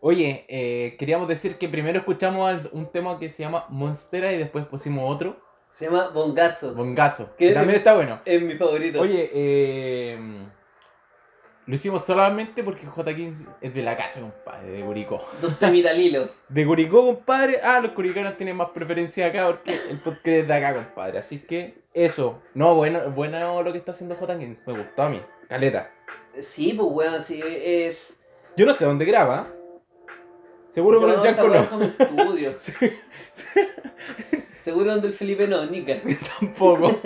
Oye, 0.00 0.46
eh, 0.48 0.96
queríamos 0.98 1.28
decir 1.28 1.58
que 1.58 1.68
primero 1.68 1.98
escuchamos 1.98 2.62
un 2.72 2.90
tema 2.90 3.18
que 3.18 3.28
se 3.28 3.42
llama 3.42 3.66
Monstera 3.68 4.32
y 4.32 4.38
después 4.38 4.64
pusimos 4.64 5.14
otro, 5.14 5.36
Se 5.70 5.84
llama 5.84 6.08
Bongazo. 6.08 6.74
Bongazo, 6.74 7.36
que 7.36 7.52
también 7.52 7.78
está 7.78 7.94
bueno. 7.94 8.20
Es 8.24 8.40
mi 8.40 8.54
favorito. 8.54 9.00
Oye, 9.00 9.30
eh, 9.34 10.18
lo 11.66 11.74
hicimos 11.74 12.02
solamente 12.02 12.64
porque 12.64 12.86
J15 12.86 13.46
es 13.60 13.74
de 13.74 13.82
la 13.82 13.94
casa, 13.94 14.20
compadre, 14.20 14.47
de 14.62 14.82
Curicó. 14.84 15.24
Dos 15.40 15.58
temitas 15.58 15.92
al 15.92 16.00
hilo. 16.00 16.28
De 16.48 16.66
Curicó, 16.66 17.04
compadre. 17.06 17.60
Ah, 17.62 17.80
los 17.80 17.92
curicanos 17.92 18.36
tienen 18.36 18.56
más 18.56 18.70
preferencia 18.70 19.26
acá 19.26 19.46
porque 19.46 19.78
el 19.90 19.98
podcast 19.98 20.26
es 20.26 20.48
de 20.48 20.54
acá, 20.54 20.74
compadre. 20.74 21.18
Así 21.18 21.40
que 21.40 21.82
eso. 21.94 22.42
No, 22.54 22.74
bueno, 22.74 23.10
bueno 23.10 23.62
lo 23.62 23.72
que 23.72 23.78
está 23.78 23.92
haciendo 23.92 24.16
J15. 24.16 24.62
Me 24.66 24.72
gustó 24.72 25.02
a 25.02 25.08
mí. 25.10 25.20
Caleta. 25.48 25.90
Sí, 26.40 26.72
pues 26.74 26.88
weón, 26.90 27.22
sí, 27.22 27.40
es. 27.44 28.18
Yo 28.56 28.66
no 28.66 28.74
sé 28.74 28.84
dónde 28.84 29.04
graba. 29.04 29.46
Seguro 30.68 31.00
con 31.00 31.10
el 31.10 31.16
No, 31.16 31.22
weá 31.22 31.32
no. 31.32 31.54
es 31.54 31.66
como 31.68 31.84
estudio. 31.84 32.54
Seguro 34.60 34.90
donde 34.92 35.08
el 35.08 35.14
Felipe 35.14 35.46
no, 35.48 35.64
Nica. 35.66 35.96
Tampoco. 36.40 37.00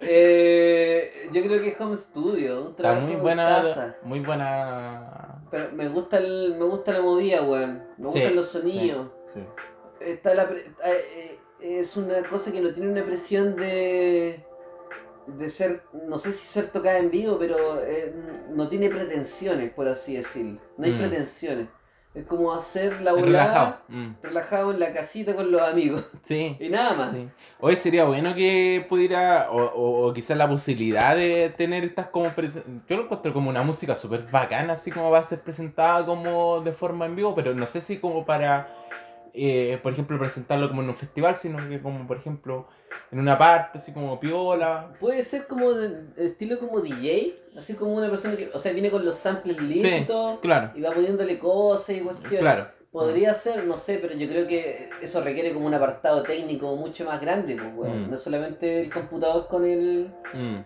Eh, 0.00 1.28
yo 1.32 1.42
creo 1.42 1.62
que 1.62 1.68
es 1.70 1.80
home 1.80 1.96
studio, 1.96 2.66
un 2.66 2.76
trabajo 2.76 3.02
muy 3.02 3.14
en 3.14 3.20
buena. 3.20 3.44
casa. 3.46 3.96
Muy 4.02 4.20
buena. 4.20 5.33
Pero 5.54 5.70
me 5.72 5.88
gusta 5.88 6.18
el, 6.18 6.56
me 6.58 6.64
gusta 6.64 6.90
la 6.92 7.00
movida, 7.00 7.40
weón. 7.42 7.84
Me 7.96 8.08
Sí, 8.08 8.14
gustan 8.18 8.34
los 8.34 8.46
sonidos. 8.48 9.08
Sí. 9.32 9.40
Está 10.00 10.34
la 10.34 10.48
pre- 10.48 10.66
está, 10.66 10.90
eh, 10.92 11.38
es 11.60 11.96
una 11.96 12.24
cosa 12.24 12.50
que 12.50 12.60
no 12.60 12.74
tiene 12.74 12.90
una 12.90 13.04
presión 13.04 13.54
de 13.54 14.44
de 15.28 15.48
ser, 15.48 15.82
no 16.08 16.18
sé 16.18 16.32
si 16.32 16.44
ser 16.44 16.66
tocada 16.66 16.98
en 16.98 17.10
vivo, 17.10 17.38
pero 17.38 17.80
eh, 17.82 18.12
no 18.50 18.68
tiene 18.68 18.90
pretensiones, 18.90 19.72
por 19.72 19.86
así 19.88 20.16
decirlo. 20.16 20.60
No 20.76 20.84
hay 20.86 20.92
Mm. 20.92 20.98
pretensiones. 20.98 21.68
Es 22.14 22.24
como 22.26 22.54
hacer 22.54 23.02
la 23.02 23.12
volada 23.12 23.26
relajado. 23.26 23.76
Mm. 23.88 24.10
relajado 24.22 24.70
en 24.72 24.78
la 24.78 24.92
casita 24.92 25.34
con 25.34 25.50
los 25.50 25.60
amigos. 25.60 26.04
Sí. 26.22 26.56
Y 26.60 26.68
nada 26.68 26.94
más. 26.94 27.10
Sí. 27.10 27.28
Hoy 27.60 27.76
sería 27.76 28.04
bueno 28.04 28.34
que 28.34 28.86
pudiera, 28.88 29.50
o, 29.50 29.62
o, 29.62 30.08
o 30.08 30.12
quizás 30.14 30.38
la 30.38 30.48
posibilidad 30.48 31.16
de 31.16 31.50
tener 31.50 31.82
estas 31.84 32.06
como... 32.06 32.30
Yo 32.88 32.96
lo 32.96 33.02
encuentro 33.02 33.32
como 33.32 33.50
una 33.50 33.62
música 33.62 33.94
súper 33.94 34.22
bacana, 34.30 34.74
así 34.74 34.90
como 34.92 35.10
va 35.10 35.18
a 35.18 35.22
ser 35.24 35.40
presentada 35.40 36.06
como 36.06 36.60
de 36.60 36.72
forma 36.72 37.06
en 37.06 37.16
vivo, 37.16 37.34
pero 37.34 37.52
no 37.52 37.66
sé 37.66 37.80
si 37.80 37.98
como 37.98 38.24
para, 38.24 38.68
eh, 39.34 39.78
por 39.82 39.92
ejemplo, 39.92 40.16
presentarlo 40.18 40.68
como 40.68 40.82
en 40.82 40.90
un 40.90 40.96
festival, 40.96 41.34
sino 41.34 41.68
que 41.68 41.82
como, 41.82 42.06
por 42.06 42.16
ejemplo, 42.16 42.68
en 43.10 43.18
una 43.20 43.36
parte, 43.38 43.78
así 43.78 43.92
como 43.92 44.18
piola. 44.20 44.92
Puede 45.00 45.22
ser 45.22 45.46
como 45.46 45.72
de 45.72 46.04
estilo 46.16 46.58
como 46.58 46.80
DJ, 46.80 47.34
así 47.56 47.74
como 47.74 47.94
una 47.94 48.08
persona 48.10 48.36
que, 48.36 48.50
o 48.52 48.58
sea, 48.58 48.72
viene 48.72 48.90
con 48.90 49.04
los 49.04 49.16
samples 49.16 49.60
listos 49.60 50.32
Sí, 50.32 50.38
Claro, 50.42 50.70
y 50.74 50.80
va 50.82 50.90
poniéndole 50.92 51.38
cosas 51.38 51.96
y 51.96 52.00
cuestiones. 52.00 52.40
claro. 52.40 52.68
Podría 52.90 53.34
ser, 53.34 53.64
no 53.64 53.76
sé, 53.76 53.98
pero 54.00 54.14
yo 54.14 54.28
creo 54.28 54.46
que 54.46 54.88
eso 55.02 55.20
requiere 55.20 55.52
como 55.52 55.66
un 55.66 55.74
apartado 55.74 56.22
técnico 56.22 56.76
mucho 56.76 57.04
más 57.04 57.20
grande, 57.20 57.56
pues, 57.56 57.68
weón. 57.74 58.06
Mm. 58.06 58.10
No 58.12 58.16
solamente 58.16 58.82
el 58.82 58.92
computador 58.92 59.48
con 59.48 59.64
el... 59.64 60.12
Mm. 60.32 60.58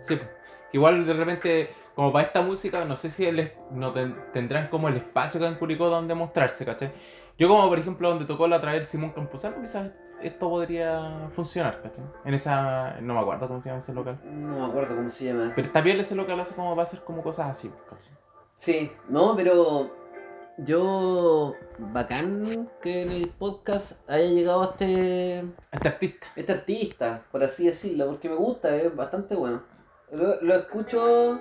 Sí. 0.00 0.16
Que 0.16 0.78
igual 0.78 1.04
de 1.06 1.12
repente, 1.12 1.68
como 1.94 2.10
para 2.12 2.26
esta 2.26 2.40
música, 2.40 2.86
no 2.86 2.96
sé 2.96 3.10
si 3.10 3.26
el, 3.26 3.52
no 3.72 3.92
ten- 3.92 4.16
tendrán 4.32 4.68
como 4.68 4.88
el 4.88 4.96
espacio 4.96 5.38
acá 5.38 5.48
en 5.48 5.56
Curicó 5.56 5.90
donde 5.90 6.14
mostrarse, 6.14 6.64
¿cachai? 6.64 6.92
Yo 7.38 7.48
como 7.48 7.68
por 7.68 7.78
ejemplo 7.78 8.08
donde 8.08 8.24
tocó 8.24 8.48
la 8.48 8.56
otra 8.56 8.72
vez 8.72 8.88
Simón 8.88 9.12
Campuzano, 9.12 9.60
quizás 9.60 9.90
esto 10.22 10.48
podría 10.48 11.28
funcionar, 11.32 11.80
¿cachai? 11.82 12.04
En 12.24 12.34
esa, 12.34 13.00
no 13.00 13.14
me 13.14 13.20
acuerdo 13.20 13.46
cómo 13.48 13.60
se 13.60 13.68
llama 13.68 13.78
ese 13.80 13.92
local. 13.94 14.18
No 14.24 14.58
me 14.58 14.64
acuerdo 14.66 14.96
cómo 14.96 15.10
se 15.10 15.26
llama. 15.26 15.52
Pero 15.54 15.66
está 15.66 15.80
bien 15.80 16.00
ese 16.00 16.14
local, 16.14 16.38
hace 16.40 16.54
como 16.54 16.74
va 16.76 16.82
a 16.82 16.86
ser 16.86 17.00
como 17.00 17.22
cosas 17.22 17.48
así, 17.48 17.70
¿cachai? 17.90 18.12
Sí, 18.56 18.92
no, 19.08 19.34
pero 19.36 19.90
yo... 20.58 21.54
Bacán 21.78 22.70
que 22.80 23.02
en 23.02 23.10
el 23.10 23.28
podcast 23.30 24.08
haya 24.08 24.28
llegado 24.28 24.62
este, 24.70 25.40
Este 25.72 25.88
artista. 25.88 26.26
este 26.36 26.52
artista, 26.52 27.22
por 27.32 27.42
así 27.42 27.66
decirlo, 27.66 28.06
porque 28.06 28.28
me 28.28 28.36
gusta, 28.36 28.74
es 28.76 28.94
bastante 28.94 29.34
bueno. 29.34 29.62
Lo, 30.12 30.40
lo 30.40 30.54
escucho 30.54 31.40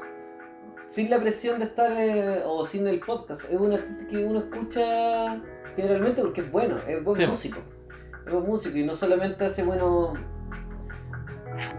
sin 0.87 1.09
la 1.11 1.19
presión 1.19 1.59
de 1.59 1.65
estar, 1.65 1.91
eh, 1.91 2.41
o 2.45 2.65
sin 2.65 2.87
el 2.87 2.99
podcast. 2.99 3.43
Es 3.51 3.59
un 3.59 3.73
artista 3.73 4.07
que 4.09 4.25
uno 4.25 4.39
escucha 4.39 5.39
generalmente 5.75 6.21
porque 6.21 6.41
es 6.41 6.51
bueno, 6.51 6.77
es 6.87 7.03
buen 7.03 7.15
Sí. 7.17 7.27
músico. 7.27 7.59
Es 8.25 8.33
buen 8.33 8.45
músico 8.45 8.77
y 8.77 8.83
no 8.83 8.95
solamente 8.95 9.45
hace 9.45 9.63
bueno, 9.63 10.13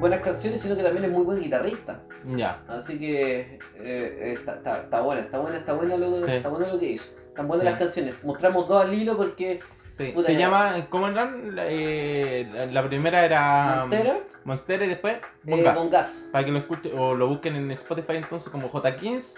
buenas 0.00 0.20
canciones, 0.20 0.60
sino 0.60 0.76
que 0.76 0.82
también 0.82 1.04
es 1.04 1.10
muy 1.10 1.24
buen 1.24 1.40
guitarrista. 1.40 2.00
Ya. 2.26 2.62
Así 2.68 2.98
que 2.98 3.40
eh, 3.40 3.58
eh, 3.76 4.34
está, 4.38 4.56
está, 4.56 4.78
está 4.82 5.00
buena, 5.00 5.22
está 5.22 5.38
buena, 5.38 5.56
está 5.58 5.72
buena 5.74 5.96
lo, 5.96 6.12
Sí. 6.14 6.30
está 6.32 6.48
bueno 6.48 6.66
lo 6.72 6.78
que 6.78 6.90
hizo. 6.92 7.14
Están 7.28 7.48
buenas 7.48 7.64
Sí. 7.66 7.70
las 7.70 7.78
canciones. 7.78 8.24
Mostramos 8.24 8.68
dos 8.68 8.84
al 8.84 8.94
hilo 8.94 9.16
porque 9.16 9.60
Sí. 9.88 10.10
Puta, 10.14 10.26
se 10.26 10.32
ya. 10.34 10.40
llama, 10.40 10.86
¿cómo 10.90 11.08
eran? 11.08 11.54
La, 11.54 11.64
eh, 11.68 12.48
la- 12.52 12.66
la 12.66 12.88
primera 12.88 13.24
era 13.24 13.76
Monstera, 13.80 14.18
Monstera 14.44 14.84
y 14.84 14.88
después 14.88 15.14
eh, 15.16 15.20
Bongas. 15.44 15.76
Bongazo. 15.78 16.20
para 16.32 16.44
que 16.44 16.50
lo 16.52 16.58
escuchen 16.58 16.92
o 16.98 17.14
lo 17.14 17.28
busquen 17.28 17.54
en 17.56 17.70
Spotify 17.70 18.16
entonces 18.16 18.48
como 18.50 18.68
J15 18.70 19.36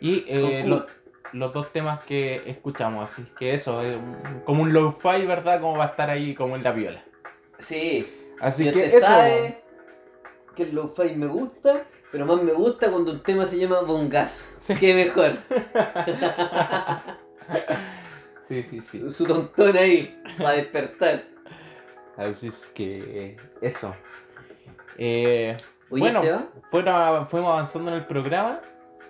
y 0.00 0.24
eh, 0.28 0.64
lo- 0.66 0.86
los 1.38 1.52
dos 1.52 1.72
temas 1.72 2.04
que 2.04 2.42
escuchamos 2.46 3.04
así 3.10 3.24
que 3.38 3.54
eso 3.54 3.82
es 3.82 3.96
como 4.44 4.62
un 4.62 4.72
lo-fi 4.72 5.24
verdad 5.26 5.60
como 5.60 5.76
va 5.78 5.84
a 5.84 5.88
estar 5.88 6.10
ahí 6.10 6.34
como 6.34 6.56
en 6.56 6.62
la 6.62 6.72
viola 6.72 7.02
Sí, 7.58 8.06
así 8.40 8.68
y 8.68 8.72
que 8.72 8.78
usted 8.78 8.94
eso 8.98 9.06
sabe 9.06 9.62
que 10.54 10.62
el 10.64 10.74
lo-fi 10.74 11.14
me 11.16 11.26
gusta, 11.26 11.84
pero 12.12 12.24
más 12.26 12.42
me 12.42 12.52
gusta 12.52 12.90
cuando 12.90 13.12
un 13.12 13.22
tema 13.22 13.44
se 13.46 13.58
llama 13.58 13.80
Bongazo. 13.80 14.46
Qué 14.78 14.94
mejor. 14.94 15.32
sí 18.48 18.62
sí 18.62 18.80
sí 18.80 19.10
Su 19.10 19.26
tontón 19.26 19.76
ahí, 19.76 20.20
para 20.38 20.52
despertar. 20.52 21.22
así 22.16 22.48
es 22.48 22.66
que 22.68 23.36
eso 23.60 23.94
Eh, 24.98 25.56
Oye, 25.90 26.00
Bueno. 26.00 26.22
Fueron- 26.70 27.28
fuimos 27.28 27.50
avanzando 27.52 27.90
en 27.90 27.96
el 27.98 28.06
programa 28.06 28.60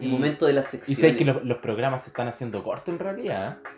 el 0.01 0.07
y, 0.07 0.11
momento 0.11 0.47
de 0.47 0.53
la 0.53 0.61
y 0.61 0.65
sección. 0.65 0.97
sé 0.97 1.17
que 1.17 1.25
los, 1.25 1.45
los 1.45 1.59
programas 1.59 2.03
se 2.03 2.11
están 2.11 2.29
haciendo 2.29 2.63
cortos 2.63 2.89
en 2.89 2.99
realidad 2.99 3.59
¿eh? 3.63 3.69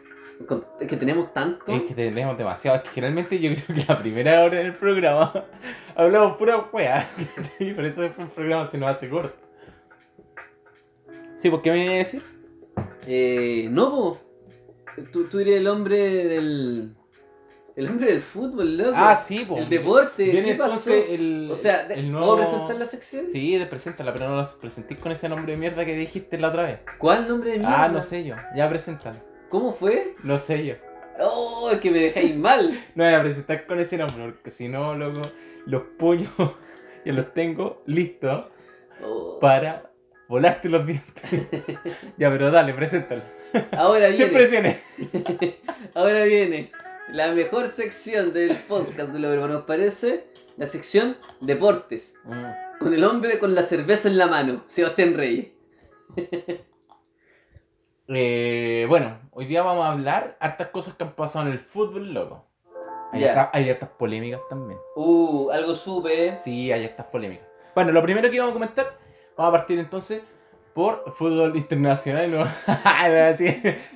Es 0.81 0.87
que 0.87 0.97
tenemos 0.97 1.33
tanto. 1.35 1.73
Es 1.73 1.83
que 1.83 1.95
tenemos 1.95 2.39
demasiado. 2.39 2.77
Es 2.77 2.83
que 2.85 2.91
generalmente 2.91 3.41
yo 3.41 3.51
creo 3.55 3.77
que 3.79 3.85
la 3.89 3.99
primera 3.99 4.45
hora 4.45 4.59
del 4.59 4.73
programa 4.75 5.47
hablamos 5.97 6.37
pura 6.37 6.69
wea. 6.73 7.09
¿cachai? 7.37 7.75
Por 7.75 7.85
eso 7.85 8.03
después 8.03 8.29
el 8.29 8.35
programa 8.35 8.67
se 8.67 8.79
nos 8.79 8.91
hace 8.91 9.09
corto. 9.09 9.35
Sí, 11.37 11.51
¿por 11.51 11.63
qué 11.63 11.71
me 11.71 11.85
iba 11.85 11.95
a 11.95 11.97
decir? 11.97 12.23
Eh, 13.07 13.69
no, 13.71 13.91
po. 13.91 14.21
Tú, 15.13 15.29
tú 15.29 15.41
eres 15.41 15.57
el 15.57 15.67
hombre 15.67 15.99
del. 16.27 16.95
El 17.79 17.89
hombre 17.89 18.11
del 18.13 18.23
fútbol, 18.23 18.77
loco. 18.77 18.93
Ah, 18.97 19.15
sí, 19.15 19.45
pues. 19.49 19.63
El 19.63 19.69
deporte. 19.69 20.25
Viene 20.25 20.43
¿Qué 20.49 20.55
pasó? 20.57 20.93
el. 20.93 21.49
O 21.51 21.55
sea, 21.55 21.83
el 21.83 21.87
¿puedo 21.89 22.03
nuevo... 22.11 22.37
presentar 22.39 22.77
la 22.77 22.87
sección? 22.87 23.31
Sí, 23.31 23.57
de 23.57 23.67
preséntala, 23.67 24.13
pero 24.13 24.29
no 24.29 24.37
la 24.37 24.49
presentís 24.61 24.99
con 24.99 25.13
ese 25.13 25.29
nombre 25.29 25.53
de 25.53 25.59
mierda 25.59 25.85
que 25.85 25.95
dijiste 25.95 26.39
la 26.39 26.49
otra 26.49 26.65
vez. 26.65 26.81
¿Cuál 26.99 27.29
nombre 27.29 27.53
de 27.53 27.59
mierda? 27.61 27.85
Ah, 27.85 27.89
no 27.89 28.01
sé 28.01 28.25
yo. 28.25 28.35
Ya 28.57 28.69
preséntala. 28.69 29.19
¿Cómo 29.49 29.73
fue? 29.73 30.15
No 30.25 30.39
sé 30.39 30.67
yo. 30.67 30.75
Oh, 31.21 31.71
es 31.73 31.79
que 31.81 31.91
me 31.93 31.99
dejáis 32.01 32.37
mal. 32.37 32.79
No 32.97 33.05
voy 33.05 33.15
a 33.15 33.23
presentar 33.23 33.65
con 33.67 33.79
ese 33.79 33.97
nombre, 33.97 34.25
porque 34.25 34.51
si 34.51 34.69
no, 34.69 34.95
loco, 34.97 35.23
los 35.67 35.83
puños 35.99 36.31
ya 37.05 37.13
los 37.13 37.33
tengo 37.33 37.83
listos 37.87 38.47
Oh. 39.01 39.39
para 39.41 39.93
volarte 40.29 40.69
los 40.69 40.85
dientes. 40.85 41.23
ya, 42.19 42.29
pero 42.31 42.51
dale, 42.51 42.75
preséntalo. 42.75 43.23
Ahora 43.71 44.09
Sin 44.09 44.17
viene. 44.17 44.33
presiones. 44.33 44.77
Ahora 45.95 46.25
viene 46.25 46.73
la 47.11 47.33
mejor 47.33 47.69
sección 47.69 48.33
del 48.33 48.57
podcast 48.57 49.11
de 49.11 49.19
lo 49.19 49.31
que 49.31 49.53
nos 49.53 49.63
parece. 49.65 50.27
La 50.57 50.67
sección 50.67 51.17
deportes. 51.41 52.15
Con 52.81 52.95
el 52.95 53.05
hombre 53.05 53.39
con 53.39 53.55
la 53.55 53.63
cerveza 53.63 54.09
en 54.09 54.19
la 54.19 54.27
mano. 54.27 54.65
Sebastián 54.67 55.15
Reyes. 55.15 55.49
Eh, 58.11 58.87
bueno, 58.89 59.21
hoy 59.33 59.45
día 59.45 59.63
vamos 59.63 59.85
a 59.85 59.93
hablar 59.93 60.39
hartas 60.41 60.69
cosas 60.69 60.95
que 60.95 61.05
han 61.05 61.15
pasado 61.15 61.45
en 61.45 61.53
el 61.53 61.59
fútbol, 61.59 62.15
loco. 62.15 62.43
Hay, 63.13 63.23
hay 63.23 63.69
hartas 63.69 63.91
polémicas 63.99 64.41
también. 64.49 64.81
Uh, 64.97 65.51
algo 65.51 65.75
supe. 65.75 66.35
Sí, 66.43 66.73
hay 66.73 66.87
hartas 66.87 67.05
polémicas. 67.05 67.47
Bueno, 67.75 67.93
lo 67.93 68.01
primero 68.01 68.31
que 68.31 68.39
vamos 68.39 68.53
a 68.53 68.55
comentar, 68.55 68.99
vamos 69.37 69.55
a 69.55 69.59
partir 69.59 69.79
entonces 69.79 70.23
por 70.79 71.11
fútbol 71.11 71.57
internacional. 71.57 72.31
¿no? 72.31 72.45
Así, 72.85 73.47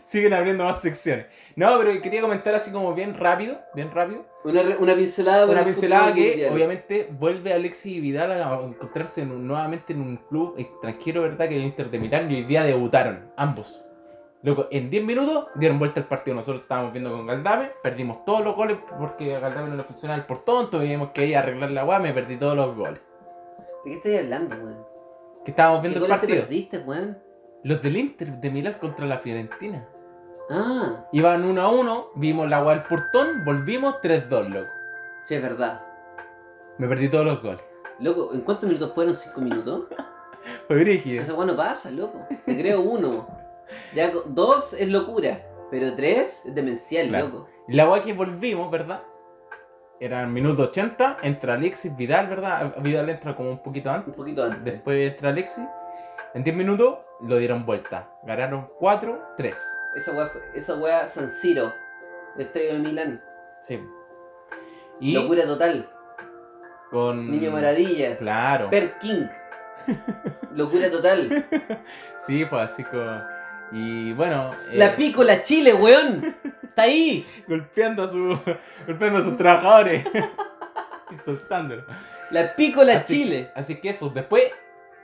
siguen 0.02 0.32
abriendo 0.34 0.64
más 0.64 0.80
secciones. 0.80 1.26
No, 1.54 1.78
pero 1.78 2.02
quería 2.02 2.20
comentar 2.20 2.56
así 2.56 2.72
como 2.72 2.92
bien 2.92 3.16
rápido, 3.16 3.60
bien 3.72 3.92
rápido. 3.92 4.24
Una, 4.42 4.62
una 4.80 4.96
pincelada 4.96 5.46
Una 5.46 5.60
el 5.60 5.66
pincelada 5.66 6.12
que 6.12 6.30
mundial. 6.30 6.52
obviamente 6.54 7.08
vuelve 7.12 7.52
Alexis 7.52 8.02
Vidal 8.02 8.32
a 8.32 8.60
encontrarse 8.64 9.22
en 9.22 9.30
un- 9.30 9.46
nuevamente 9.46 9.92
en 9.92 10.00
un 10.00 10.16
club 10.16 10.54
extranjero, 10.58 11.22
¿verdad? 11.22 11.46
Que 11.48 11.54
es 11.54 11.60
el 11.60 11.66
Inter 11.66 11.88
de 11.88 12.00
Milán 12.00 12.28
y 12.32 12.34
hoy 12.34 12.42
día 12.42 12.64
debutaron, 12.64 13.30
ambos. 13.36 13.84
Loco, 14.42 14.66
en 14.72 14.90
10 14.90 15.04
minutos 15.04 15.46
dieron 15.54 15.78
vuelta 15.78 16.00
el 16.00 16.06
partido. 16.06 16.34
Nosotros 16.34 16.62
estábamos 16.62 16.90
viendo 16.92 17.12
con 17.12 17.28
Galdame, 17.28 17.70
perdimos 17.80 18.24
todos 18.24 18.42
los 18.42 18.56
goles 18.56 18.78
porque 18.98 19.36
a 19.36 19.38
Galdame 19.38 19.68
no 19.70 19.76
le 19.76 19.84
funcionaba 19.84 20.18
el 20.18 20.26
portón. 20.26 20.68
Tuvimos 20.68 21.10
que 21.10 21.26
ir 21.26 21.36
a 21.36 21.40
arreglar 21.40 21.70
la 21.70 21.84
weá, 21.84 22.00
me 22.00 22.12
perdí 22.12 22.38
todos 22.38 22.56
los 22.56 22.74
goles. 22.74 23.00
¿De 23.84 23.90
qué 23.92 23.96
estás 23.98 24.24
hablando, 24.24 24.56
weón? 24.56 24.91
Que 25.44 25.50
estábamos 25.50 25.80
¿Qué 25.82 25.88
viendo 25.88 25.98
el 26.04 26.10
goles 26.10 26.20
te 26.20 26.26
partido. 26.26 26.42
perdiste, 26.46 26.78
weón? 26.78 27.18
Los 27.64 27.82
del 27.82 27.96
Inter 27.96 28.40
de 28.40 28.50
Milán 28.50 28.74
contra 28.80 29.06
la 29.06 29.18
Fiorentina. 29.18 29.88
Ah, 30.50 31.06
Iban 31.12 31.44
1 31.44 31.62
a 31.62 31.68
1, 31.70 32.10
vimos 32.16 32.48
la 32.48 32.62
weá 32.64 32.76
del 32.76 32.84
portón, 32.86 33.44
volvimos 33.44 33.96
3-2, 34.02 34.48
loco. 34.48 34.70
sí, 35.24 35.34
es 35.36 35.42
verdad. 35.42 35.86
Me 36.78 36.88
perdí 36.88 37.08
todos 37.08 37.24
los 37.24 37.42
goles. 37.42 37.60
Loco, 38.00 38.30
¿en 38.34 38.40
cuántos 38.40 38.68
minutos 38.68 38.92
fueron? 38.92 39.14
¿Cinco 39.14 39.40
minutos? 39.40 39.86
Fue 40.66 40.76
brígido. 40.80 41.22
Esa 41.22 41.34
weá 41.34 41.46
no 41.46 41.56
pasa, 41.56 41.90
loco. 41.90 42.26
Te 42.44 42.58
creo 42.58 42.80
uno. 42.80 43.28
Ya, 43.94 44.10
dos 44.26 44.72
es 44.74 44.88
locura, 44.88 45.46
pero 45.70 45.94
tres 45.94 46.44
es 46.44 46.54
demencial, 46.54 47.08
Claro. 47.08 47.26
loco. 47.28 47.48
La 47.68 47.88
weá 47.88 48.02
que 48.02 48.12
volvimos, 48.12 48.70
¿verdad? 48.70 49.02
Era 50.02 50.22
el 50.22 50.28
minuto 50.28 50.62
80, 50.64 51.18
entra 51.22 51.54
Alexis 51.54 51.94
Vidal, 51.94 52.26
¿verdad? 52.26 52.74
Vidal 52.80 53.08
entra 53.08 53.36
como 53.36 53.50
un 53.50 53.62
poquito 53.62 53.88
antes. 53.88 54.08
Un 54.08 54.14
poquito 54.14 54.42
antes. 54.42 54.64
Después 54.64 55.12
entra 55.12 55.28
Alexis. 55.30 55.64
En 56.34 56.42
10 56.42 56.56
minutos 56.56 56.98
lo 57.20 57.36
dieron 57.36 57.64
vuelta. 57.64 58.08
Ganaron 58.24 58.68
4-3. 58.80 59.54
Esa 59.96 60.10
weá, 60.12 60.28
esa 60.56 60.74
weá 60.74 61.06
San 61.06 61.30
Siro, 61.30 61.72
el 62.34 62.40
estadio 62.46 62.72
de 62.72 62.78
Milán. 62.80 63.22
Sí. 63.62 63.80
Y 64.98 65.14
Locura 65.14 65.44
total. 65.44 65.88
con. 66.90 67.30
Niño 67.30 67.52
Maravilla. 67.52 68.16
Claro. 68.18 68.70
Per 68.70 68.98
King. 68.98 69.26
Locura 70.54 70.90
total. 70.90 71.46
Sí, 72.26 72.44
fue 72.44 72.60
así 72.62 72.82
como. 72.84 73.20
Y 73.72 74.12
bueno. 74.14 74.52
eh, 74.70 74.78
La 74.78 74.96
pícola 74.96 75.42
Chile, 75.42 75.74
weón. 75.74 76.36
Está 76.72 76.82
ahí. 76.82 77.26
golpeando 77.46 78.02
a 78.04 78.08
su. 78.08 78.38
golpeando 78.86 79.18
a 79.18 79.22
sus 79.22 79.36
trabajadores. 79.36 80.06
y 81.10 81.14
soltándolo. 81.16 81.84
La 82.30 82.54
pícola 82.54 82.94
Así- 82.94 83.22
Chile. 83.24 83.50
Así 83.54 83.78
que 83.80 83.90
eso, 83.90 84.08
después, 84.08 84.44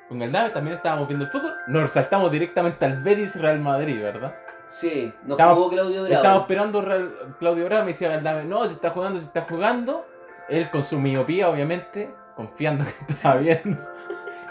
con 0.08 0.22
el 0.22 0.32
Dame 0.32 0.48
también 0.50 0.76
estábamos 0.78 1.06
viendo 1.08 1.26
el 1.26 1.30
fútbol. 1.30 1.54
Nos 1.66 1.90
saltamos 1.90 2.30
directamente 2.32 2.84
al 2.86 3.02
Betis 3.02 3.38
Real 3.40 3.60
Madrid, 3.60 4.00
¿verdad? 4.02 4.34
Sí, 4.68 5.12
nos 5.24 5.38
Estamos- 5.38 5.54
jugó 5.56 5.70
Claudio 5.70 6.00
Bravo. 6.02 6.14
Estábamos 6.14 6.42
esperando 6.42 6.80
Real- 6.82 7.36
Claudio 7.38 7.64
Bravo, 7.66 7.82
me 7.84 7.88
decía 7.88 8.08
Galdame, 8.08 8.44
no, 8.44 8.66
se 8.66 8.74
está 8.74 8.90
jugando, 8.90 9.18
se 9.18 9.26
está 9.26 9.42
jugando. 9.42 10.06
Él 10.48 10.70
con 10.70 10.82
su 10.82 10.98
miopía, 10.98 11.50
obviamente, 11.50 12.10
confiando 12.34 12.84
que 13.06 13.12
estaba 13.12 13.36
viendo. 13.36 13.78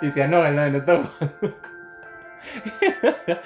Y 0.02 0.06
decía, 0.08 0.28
no, 0.28 0.42
Galdame 0.42 0.70
no 0.72 0.78
está 0.78 1.02
jugando. 1.02 1.58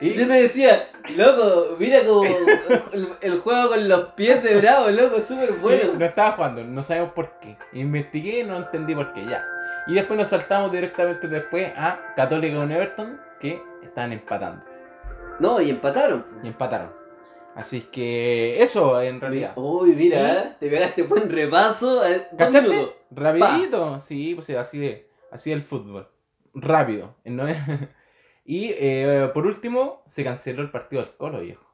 y 0.00 0.14
Yo 0.14 0.26
te 0.26 0.32
decía, 0.34 0.88
loco, 1.16 1.76
mira 1.78 2.04
como 2.04 2.24
el, 2.24 3.08
el 3.20 3.40
juego 3.40 3.68
con 3.70 3.88
los 3.88 4.04
pies 4.14 4.42
de 4.42 4.60
Bravo, 4.60 4.90
loco, 4.90 5.20
súper 5.20 5.52
bueno. 5.54 5.94
no 5.98 6.04
estaba 6.04 6.32
jugando, 6.32 6.64
no 6.64 6.82
sabemos 6.82 7.12
por 7.12 7.38
qué. 7.40 7.56
Investigué 7.72 8.40
y 8.40 8.44
no 8.44 8.56
entendí 8.56 8.94
por 8.94 9.12
qué, 9.12 9.24
ya. 9.24 9.44
Y 9.86 9.94
después 9.94 10.18
nos 10.18 10.28
saltamos 10.28 10.72
directamente 10.72 11.28
después 11.28 11.72
a 11.76 12.14
Católica 12.16 12.56
con 12.56 12.72
Everton, 12.72 13.20
que 13.38 13.62
estaban 13.82 14.12
empatando. 14.12 14.64
No, 15.38 15.60
y 15.60 15.70
empataron. 15.70 16.24
Y 16.42 16.48
empataron. 16.48 16.90
Así 17.54 17.82
que 17.82 18.60
eso, 18.62 19.00
en 19.00 19.20
realidad. 19.20 19.52
Uy, 19.56 19.94
mira, 19.94 20.32
¿eh? 20.32 20.56
te 20.58 20.68
pegaste 20.68 21.02
buen 21.02 21.30
repaso. 21.30 22.04
eh, 22.04 22.26
¿Cachaste? 22.36 22.96
Rapidito, 23.12 24.00
sí, 24.00 24.34
pues 24.34 24.46
sí, 24.46 24.56
así 24.56 25.04
así 25.30 25.52
el 25.52 25.62
fútbol. 25.62 26.08
Rápido. 26.52 27.14
¿no? 27.24 27.46
y 28.44 28.70
eh, 28.72 29.30
por 29.32 29.46
último, 29.46 30.02
se 30.06 30.22
canceló 30.22 30.62
el 30.62 30.70
partido 30.70 31.02
del 31.02 31.16
Colo, 31.16 31.40
viejo. 31.40 31.64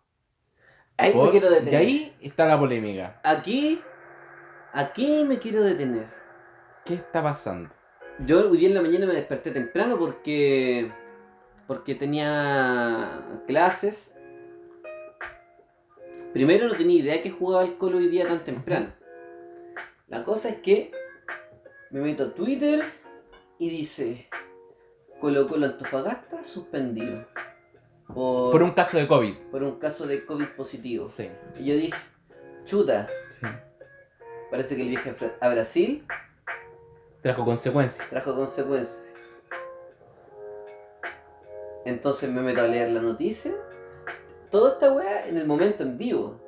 Ahí 0.96 1.14
me 1.16 1.30
quiero 1.30 1.50
detener. 1.50 1.72
Y 1.72 1.76
ahí 1.76 2.16
está 2.20 2.46
la 2.46 2.58
polémica. 2.58 3.20
Aquí, 3.24 3.80
aquí 4.72 5.24
me 5.26 5.38
quiero 5.38 5.62
detener. 5.62 6.06
¿Qué 6.84 6.94
está 6.94 7.22
pasando? 7.22 7.70
Yo 8.26 8.50
hoy 8.50 8.58
día 8.58 8.68
en 8.68 8.74
la 8.74 8.82
mañana 8.82 9.06
me 9.06 9.14
desperté 9.14 9.50
temprano 9.50 9.98
porque 9.98 10.92
porque 11.66 11.94
tenía 11.94 13.24
clases. 13.46 14.12
Primero 16.32 16.68
no 16.68 16.74
tenía 16.74 17.00
idea 17.00 17.22
que 17.22 17.30
jugaba 17.30 17.64
el 17.64 17.76
Colo 17.78 17.98
hoy 17.98 18.08
día 18.08 18.28
tan 18.28 18.44
temprano. 18.44 18.92
La 20.06 20.24
cosa 20.24 20.50
es 20.50 20.56
que 20.58 20.92
me 21.90 22.00
meto 22.00 22.24
a 22.24 22.34
Twitter 22.34 22.82
y 23.58 23.70
dice 23.70 24.28
Colo 25.20 25.46
Colo 25.48 25.66
Antofagasta 25.66 26.42
suspendido 26.42 27.24
por, 28.06 28.50
Por 28.52 28.62
un 28.62 28.72
caso 28.72 28.96
de 28.96 29.06
COVID. 29.06 29.34
por 29.50 29.62
un 29.62 29.78
caso 29.78 30.06
de 30.06 30.24
COVID 30.24 30.48
positivo. 30.56 31.06
Sí, 31.06 31.30
Y 31.58 31.64
yo 31.66 31.74
dije, 31.76 31.96
chuta, 32.64 33.06
sí. 33.30 33.46
parece 34.50 34.74
que 34.76 34.82
el 34.82 34.88
viaje 34.88 35.14
a 35.40 35.48
Brasil 35.48 36.04
Trajo 37.22 37.44
consecuencias. 37.44 38.08
trajo 38.08 38.34
consecuencias. 38.34 39.12
Entonces 41.84 42.30
me 42.30 42.40
meto 42.42 42.62
a 42.62 42.66
leer 42.66 42.90
la 42.90 43.00
noticia. 43.02 43.52
Toda 44.50 44.72
esta 44.72 44.90
weá 44.92 45.28
en 45.28 45.36
el 45.38 45.46
momento 45.46 45.82
en 45.82 45.96
vivo. 45.98 46.40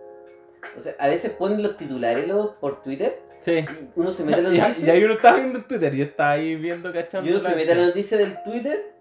O 0.76 0.80
sea, 0.80 0.94
a 0.98 1.08
veces 1.08 1.32
ponen 1.32 1.62
los 1.62 1.76
titulares 1.76 2.30
por 2.60 2.82
Twitter 2.82 3.20
Sí. 3.42 3.64
uno 3.96 4.10
se 4.10 4.24
mete 4.24 4.38
a 4.38 4.42
la 4.42 4.54
Y, 4.54 4.84
y 4.86 4.90
ahí 4.90 5.04
uno 5.04 5.14
estaba 5.14 5.36
viendo 5.38 5.58
en 5.58 5.64
Twitter 5.68 5.94
y 5.94 6.02
está 6.02 6.30
ahí 6.30 6.56
viendo, 6.56 6.92
cachando. 6.92 7.28
Y 7.28 7.32
uno 7.34 7.40
se 7.40 7.54
mete 7.54 7.72
a 7.72 7.74
la 7.74 7.86
noticia 7.86 8.16
del 8.16 8.42
Twitter, 8.44 8.94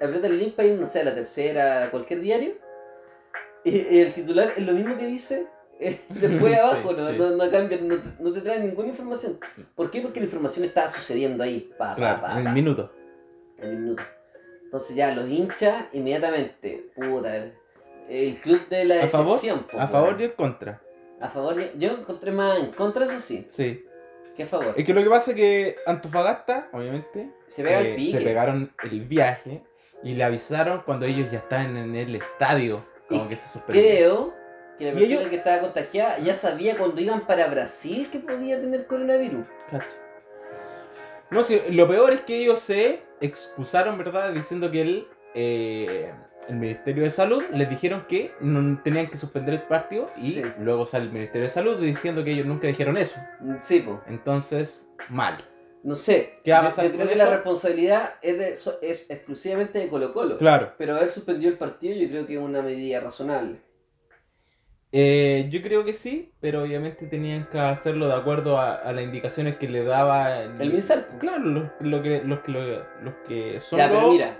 aprieta 0.00 0.26
el 0.28 0.38
link 0.38 0.54
para 0.54 0.68
ir, 0.68 0.78
no 0.78 0.86
sé, 0.86 1.00
a 1.00 1.04
la 1.04 1.14
tercera, 1.14 1.90
cualquier 1.90 2.20
diario. 2.20 2.52
Y, 3.64 3.98
el 4.00 4.12
titular 4.14 4.52
es 4.56 4.64
lo 4.64 4.72
mismo 4.72 4.96
que 4.96 5.06
dice 5.06 5.46
eh, 5.80 5.98
después 6.08 6.52
Sí, 6.54 6.58
abajo, 6.58 6.92
no, 6.92 7.10
sí. 7.10 7.16
no, 7.18 7.30
no 7.30 7.50
cambia, 7.50 7.78
no, 7.82 7.96
te- 7.96 8.22
no 8.22 8.32
te 8.32 8.40
traen 8.40 8.64
ninguna 8.66 8.88
información. 8.88 9.38
¿Por 9.74 9.90
qué? 9.90 10.00
Porque 10.00 10.20
la 10.20 10.26
información 10.26 10.64
está 10.64 10.88
sucediendo 10.88 11.42
ahí. 11.44 11.68
Pa, 11.76 11.90
pa, 11.90 11.94
Claro, 11.96 12.22
pa, 12.22 12.32
en 12.32 12.38
el 12.38 12.44
pa. 12.44 12.52
minuto. 12.52 12.92
en 13.58 13.68
el 13.70 13.76
minuto. 13.78 14.02
Entonces 14.64 14.94
ya 14.96 15.14
los 15.14 15.28
hinchas 15.28 15.86
inmediatamente, 15.92 16.90
puta, 16.94 17.36
el, 17.36 17.52
el 18.08 18.34
club 18.36 18.68
de 18.68 18.84
la 18.84 19.02
¿A 19.04 19.08
favor? 19.08 19.32
decepción. 19.34 19.64
po, 19.64 19.80
A 19.80 19.86
favor 19.88 20.20
y 20.20 20.24
en 20.24 20.30
contra. 20.32 20.80
A 21.20 21.28
favor, 21.28 21.56
yo 21.78 21.90
encontré 21.92 22.30
más 22.30 22.58
en 22.60 22.70
contra, 22.72 23.04
eso 23.06 23.18
sí, 23.18 23.46
Sí. 23.50 23.82
Que 24.38 24.44
a 24.44 24.46
favor. 24.46 24.72
Es 24.76 24.84
que 24.86 24.94
lo 24.94 25.02
que 25.02 25.10
pasa 25.10 25.32
es 25.32 25.36
que 25.36 25.76
Antofagasta, 25.86 26.68
obviamente, 26.72 27.30
Se 27.48 27.62
pega 27.62 27.82
eh, 27.82 27.90
el 27.90 27.96
pique. 27.96 28.18
se 28.18 28.24
pegaron 28.24 28.72
el 28.84 29.00
viaje 29.02 29.62
y 30.02 30.14
le 30.14 30.24
avisaron 30.24 30.82
cuando 30.86 31.04
ellos 31.04 31.30
ya 31.30 31.38
estaban 31.38 31.76
en 31.76 31.94
el 31.94 32.14
estadio. 32.14 32.86
Como 33.08 33.24
Y 33.24 33.28
que 33.28 33.36
se 33.36 33.48
suspendió. 33.48 33.82
Creo 33.82 34.34
que 34.78 34.84
la 34.84 34.90
¿Y 34.90 34.94
persona 34.94 35.14
ellos? 35.18 35.28
que 35.30 35.36
estaba 35.36 35.60
contagiada 35.60 36.18
ya 36.20 36.34
sabía 36.34 36.76
cuando 36.78 37.00
iban 37.00 37.22
para 37.26 37.48
Brasil 37.48 38.08
que 38.10 38.20
podía 38.20 38.60
tener 38.60 38.86
coronavirus. 38.86 39.46
Cacha. 39.70 39.86
No 41.30 41.42
sé, 41.42 41.64
lo 41.72 41.86
peor 41.88 42.12
es 42.12 42.20
que 42.22 42.42
ellos 42.42 42.60
se 42.60 43.02
excusaron, 43.20 43.98
¿verdad? 43.98 44.32
Diciendo 44.32 44.70
que 44.70 44.80
el, 44.80 45.08
eh, 45.40 46.12
el 46.48 46.56
Ministerio 46.56 47.04
de 47.04 47.10
Salud 47.10 47.44
les 47.52 47.68
dijeron 47.70 48.06
que 48.08 48.32
no 48.40 48.80
tenían 48.82 49.08
que 49.08 49.16
suspender 49.18 49.54
el 49.54 49.62
partido 49.62 50.10
y 50.16 50.32
Sí. 50.32 50.42
luego 50.58 50.84
sale 50.86 51.04
el 51.04 51.12
Ministerio 51.12 51.42
de 51.44 51.50
Salud 51.50 51.78
diciendo 51.78 52.24
que 52.24 52.32
ellos 52.32 52.46
nunca 52.46 52.66
dijeron 52.66 52.96
eso. 52.96 53.20
Mm, 53.40 53.56
Sí, 53.60 53.80
pues. 53.86 53.98
Entonces, 54.08 54.88
mal. 55.10 55.36
No 55.84 55.94
sé. 55.94 56.40
¿Qué 56.42 56.50
va 56.50 56.58
a 56.58 56.62
Yo- 56.62 56.68
pasar 56.68 56.84
Yo, 56.86 56.90
creo 56.92 57.02
con 57.02 57.08
que 57.10 57.16
la 57.16 57.30
responsabilidad 57.30 58.14
es, 58.22 58.38
de, 58.38 58.52
es 58.88 59.10
exclusivamente 59.10 59.78
de 59.78 59.88
Colo 59.88 60.12
Colo. 60.12 60.36
Claro. 60.38 60.72
Pero 60.76 60.96
haber 60.96 61.08
suspendido 61.08 61.52
el 61.52 61.58
partido 61.58 61.94
yo 61.94 62.08
creo 62.08 62.26
que 62.26 62.34
es 62.34 62.40
una 62.40 62.62
medida 62.62 62.98
razonable. 63.00 63.60
Eh, 64.90 65.48
yo 65.50 65.60
creo 65.62 65.84
que 65.84 65.92
sí, 65.92 66.32
pero 66.40 66.62
obviamente 66.62 67.06
tenían 67.06 67.46
que 67.50 67.58
hacerlo 67.58 68.08
de 68.08 68.14
acuerdo 68.14 68.58
a, 68.58 68.74
a 68.76 68.92
las 68.94 69.04
indicaciones 69.04 69.58
que 69.58 69.68
le 69.68 69.84
daba 69.84 70.40
el, 70.40 70.60
El. 70.62 70.82
Claro, 71.20 71.44
lo, 71.44 71.70
lo 71.80 72.02
que, 72.02 72.22
los, 72.24 72.38
los 73.02 73.14
que 73.28 73.60
son, 73.60 73.78
Ya, 73.78 73.88
pero 73.88 74.00
los, 74.00 74.10
mira, 74.12 74.38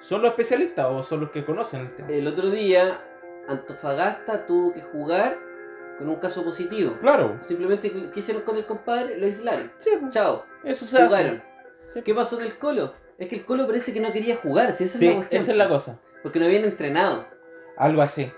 son 0.00 0.22
los 0.22 0.30
especialistas 0.30 0.86
o 0.86 1.02
son 1.02 1.20
los 1.20 1.30
que 1.30 1.44
conocen 1.44 1.80
el 1.82 1.96
tema. 1.96 2.08
el 2.10 2.26
otro 2.26 2.50
día 2.50 3.00
Antofagasta 3.48 4.46
tuvo 4.46 4.72
que 4.72 4.80
jugar 4.82 5.38
con 5.98 6.08
un 6.08 6.16
caso 6.16 6.44
positivo. 6.44 6.96
Claro. 7.00 7.38
Simplemente, 7.42 7.90
¿qué 8.12 8.20
hicieron 8.20 8.42
con 8.42 8.56
el 8.56 8.66
compadre? 8.66 9.18
Lo 9.18 9.26
aislaron. 9.26 9.72
Sí, 9.78 9.90
pues, 9.98 10.12
Chao. 10.12 10.44
eso 10.64 10.84
se 10.86 10.96
hace. 10.98 11.06
Jugaron. 11.06 11.42
Sí. 11.86 12.02
¿Qué 12.02 12.14
pasó 12.14 12.38
en 12.40 12.46
el 12.46 12.58
Colo? 12.58 12.94
Es 13.18 13.28
que 13.28 13.36
el 13.36 13.46
Colo 13.46 13.66
parece 13.66 13.94
que 13.94 14.00
no 14.00 14.12
quería 14.12 14.36
jugar, 14.36 14.72
si 14.72 14.84
esa 14.84 14.98
Sí, 14.98 15.06
es 15.06 15.12
la 15.12 15.16
cuestión. 15.20 15.42
esa 15.42 15.52
es 15.52 15.58
la 15.58 15.68
cosa. 15.68 16.00
Porque 16.22 16.38
no 16.38 16.44
habían 16.46 16.64
entrenado. 16.64 17.26
Algo 17.78 18.02
así. 18.02 18.30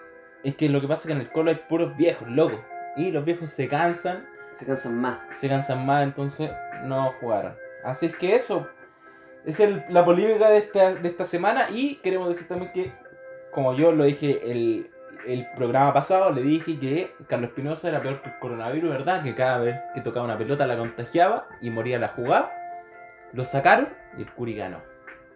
Es 0.44 0.54
que 0.56 0.68
lo 0.68 0.80
que 0.80 0.86
pasa 0.86 1.00
es 1.02 1.06
que 1.06 1.12
en 1.12 1.20
el 1.20 1.32
colo 1.32 1.50
hay 1.50 1.56
puros 1.68 1.96
viejos, 1.96 2.28
locos. 2.28 2.60
Y 2.96 3.10
los 3.10 3.24
viejos 3.24 3.50
se 3.50 3.68
cansan, 3.68 4.28
Se 4.52 4.64
cansan 4.66 4.96
más. 5.00 5.18
se 5.36 5.48
cansan 5.48 5.84
más, 5.84 6.04
entonces 6.04 6.50
no 6.84 7.12
jugaron. 7.20 7.56
Así 7.82 8.06
es 8.06 8.16
que 8.16 8.36
eso 8.36 8.68
es 9.50 9.60
el- 9.60 9.84
la 9.88 10.04
polémica 10.04 10.50
de 10.50 10.58
esta, 10.58 10.94
de 10.94 11.08
esta 11.08 11.24
semana. 11.24 11.70
Y 11.70 11.96
queremos 11.96 12.28
decir 12.28 12.46
también 12.48 12.72
que, 12.72 12.92
como 13.52 13.74
yo 13.74 13.92
lo 13.92 14.04
dije 14.04 14.50
el, 14.50 14.90
el 15.26 15.46
programa 15.56 15.92
pasado, 15.92 16.30
le 16.32 16.42
dije 16.42 16.78
que 16.78 17.12
Carlos 17.28 17.50
Espinosa 17.50 17.88
era 17.88 18.00
peor 18.02 18.22
que 18.22 18.28
el 18.30 18.38
coronavirus, 18.38 18.90
¿verdad? 18.90 19.22
Que 19.22 19.34
cada 19.34 19.58
vez 19.58 19.76
que 19.94 20.00
tocaba 20.00 20.24
una 20.24 20.38
pelota 20.38 20.66
la 20.66 20.76
contagiaba 20.76 21.48
y 21.60 21.70
moría 21.70 21.98
la 21.98 22.08
jugada. 22.08 22.52
Lo 23.32 23.44
sacaron 23.44 23.88
y 24.16 24.22
el 24.22 24.32
Curi 24.32 24.54
ganó. 24.54 24.80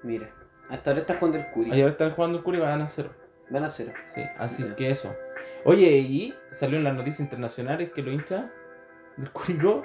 Mira, 0.02 0.28
hasta 0.70 0.90
ahora 0.90 1.00
está 1.00 1.14
jugando 1.14 1.38
el 1.38 1.46
Curi. 1.50 1.70
Y 1.74 1.80
ahora 1.80 1.92
están 1.92 2.12
jugando 2.12 2.38
el 2.38 2.44
Curi 2.44 2.58
y 2.58 2.60
van 2.60 2.80
a 2.80 2.84
hacer. 2.84 3.10
Van 3.50 3.64
a 3.64 3.68
cero. 3.68 3.92
Sí, 4.06 4.22
así 4.38 4.64
que 4.76 4.90
eso. 4.90 5.14
Oye, 5.64 5.90
y 5.98 6.34
salió 6.52 6.78
en 6.78 6.84
las 6.84 6.94
noticias 6.94 7.20
internacionales 7.20 7.90
que 7.92 8.02
los 8.02 8.14
hinchas 8.14 8.44
del 9.16 9.30
Curicó 9.30 9.84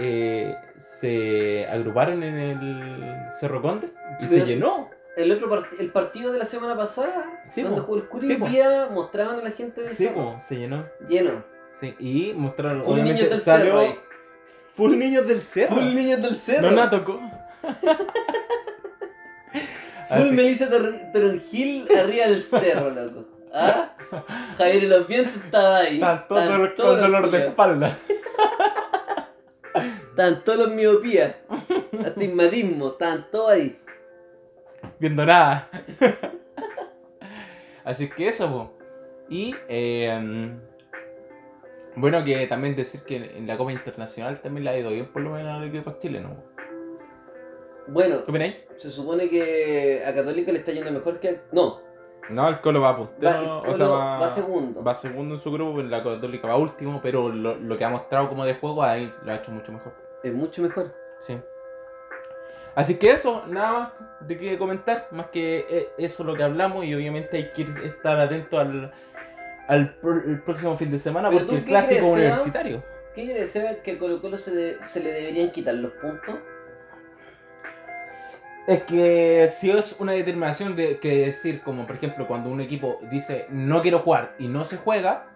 eh, 0.00 0.56
se 0.78 1.66
agruparon 1.70 2.22
en 2.22 2.38
el 2.38 3.32
Cerro 3.38 3.60
Conde 3.62 3.88
y 4.20 4.26
Pero 4.26 4.46
se 4.46 4.52
llenó. 4.54 4.88
El 5.16 5.30
otro 5.32 5.50
part- 5.50 5.78
el 5.78 5.90
partido 5.92 6.32
de 6.32 6.38
la 6.38 6.44
semana 6.44 6.76
pasada, 6.76 7.42
Sí, 7.48 7.62
cuando 7.62 7.82
po. 7.82 7.86
jugó 7.88 7.98
el 7.98 8.08
Curi, 8.08 8.26
Sí, 8.28 8.36
día 8.36 8.88
mostraban 8.90 9.38
a 9.40 9.42
la 9.42 9.50
gente 9.50 9.82
del 9.82 9.94
Sí, 9.94 10.06
cerro. 10.06 10.34
po, 10.34 10.38
se 10.40 10.56
llenó. 10.56 10.86
Lleno. 11.08 11.44
Sí, 11.72 11.94
y 11.98 12.32
mostraron. 12.34 12.84
Full 12.84 13.02
niños 13.02 13.28
del 13.30 13.40
salió 13.40 13.64
cerro 13.66 13.78
ahí. 13.80 13.94
Full 14.74 14.96
niños 14.98 15.26
del 15.26 15.40
cerro. 15.42 15.74
Full 15.76 15.94
niños 15.94 16.22
del 16.22 16.36
cerro. 16.38 16.70
No 16.70 16.76
nada 16.76 16.90
tocó. 16.90 17.20
Full 20.08 20.30
Melissa 20.32 20.68
Toronjil 21.12 21.88
arriba 21.96 22.26
del 22.26 22.42
cerro, 22.42 22.90
loco. 22.90 23.28
¿Ah? 23.52 23.92
Javier 24.58 24.84
el 24.84 24.92
ambiente 24.92 25.38
estaba 25.44 25.78
ahí. 25.78 26.00
Con 26.00 26.74
todos 26.76 26.98
los 26.98 27.00
dolor 27.00 27.30
de 27.30 27.46
espalda. 27.46 27.98
Están 30.20 30.44
todos 30.44 30.58
los 30.58 30.70
miopías. 30.72 31.34
Astigmatismo. 32.04 32.88
Están 32.88 33.30
todos 33.30 33.52
ahí. 33.52 33.80
viendo 34.98 35.24
nada. 35.24 35.70
Así 37.84 38.10
que 38.10 38.28
eso, 38.28 38.50
po. 38.50 38.78
Y 39.30 39.54
eh, 39.66 40.52
bueno, 41.96 42.22
que 42.22 42.46
también 42.48 42.76
decir 42.76 43.00
que 43.00 43.16
en 43.16 43.46
la 43.46 43.56
Copa 43.56 43.72
Internacional 43.72 44.38
también 44.42 44.64
le 44.64 44.70
ha 44.70 44.78
ido 44.78 44.90
bien, 44.90 45.10
por 45.10 45.22
lo 45.22 45.30
menos 45.30 45.58
al 45.58 45.68
equipo 45.68 45.96
chileno. 45.98 46.36
Bueno, 47.88 48.22
¿Qué 48.22 48.32
se, 48.32 48.68
se 48.76 48.90
supone 48.90 49.30
que 49.30 50.02
a 50.06 50.14
Católica 50.14 50.52
le 50.52 50.58
está 50.58 50.72
yendo 50.72 50.92
mejor 50.92 51.18
que 51.18 51.28
a... 51.30 51.36
No, 51.52 51.80
No, 52.28 52.46
el 52.46 52.60
Colo 52.60 52.82
va 52.82 52.92
va, 52.92 52.98
puntero, 52.98 53.64
el 53.64 53.70
o 53.70 53.74
sea, 53.74 53.86
va, 53.88 54.18
va 54.18 54.28
segundo. 54.28 54.84
va 54.84 54.94
segundo 54.94 55.36
en 55.36 55.40
su 55.40 55.50
grupo, 55.50 55.80
en 55.80 55.90
la 55.90 56.04
Católica 56.04 56.46
va 56.46 56.58
último, 56.58 57.00
pero 57.02 57.30
lo, 57.30 57.56
lo 57.56 57.78
que 57.78 57.86
ha 57.86 57.88
mostrado 57.88 58.28
como 58.28 58.44
de 58.44 58.56
juego 58.56 58.82
ahí 58.82 59.10
lo 59.24 59.32
ha 59.32 59.36
hecho 59.36 59.50
mucho 59.50 59.72
mejor. 59.72 60.09
Es 60.22 60.32
mucho 60.32 60.62
mejor. 60.62 60.94
Sí. 61.18 61.38
Así 62.74 62.96
que 62.98 63.10
eso, 63.12 63.44
nada 63.48 63.72
más 63.72 63.92
de 64.28 64.38
qué 64.38 64.56
comentar, 64.58 65.08
más 65.10 65.26
que 65.26 65.66
eh, 65.68 65.88
eso 65.98 66.22
lo 66.24 66.36
que 66.36 66.42
hablamos 66.44 66.84
y 66.84 66.94
obviamente 66.94 67.36
hay 67.36 67.50
que 67.50 67.62
estar 67.84 68.18
atento 68.18 68.58
al, 68.60 68.92
al 69.66 70.00
pr- 70.00 70.44
próximo 70.44 70.76
fin 70.76 70.90
de 70.90 70.98
semana 70.98 71.28
Pero 71.30 71.40
porque 71.40 71.56
el 71.58 71.64
clásico 71.64 71.90
crees, 71.90 72.04
Seba? 72.04 72.14
universitario. 72.14 72.84
¿Qué 73.14 73.24
quiere 73.24 73.40
decir 73.40 73.64
que 73.82 73.92
a 73.92 73.98
Colo 73.98 74.20
Colo 74.22 74.38
se, 74.38 74.54
de- 74.54 74.78
se 74.86 75.00
le 75.00 75.10
deberían 75.12 75.50
quitar 75.50 75.74
los 75.74 75.92
puntos? 75.94 76.36
Es 78.66 78.82
que 78.84 79.48
si 79.50 79.70
es 79.70 79.96
una 79.98 80.12
determinación 80.12 80.76
de 80.76 80.98
que 81.00 81.26
decir, 81.26 81.62
como 81.62 81.86
por 81.86 81.96
ejemplo 81.96 82.26
cuando 82.28 82.50
un 82.50 82.60
equipo 82.60 83.00
dice 83.10 83.46
no 83.50 83.82
quiero 83.82 84.00
jugar 84.00 84.34
y 84.38 84.46
no 84.48 84.64
se 84.64 84.76
juega, 84.76 85.26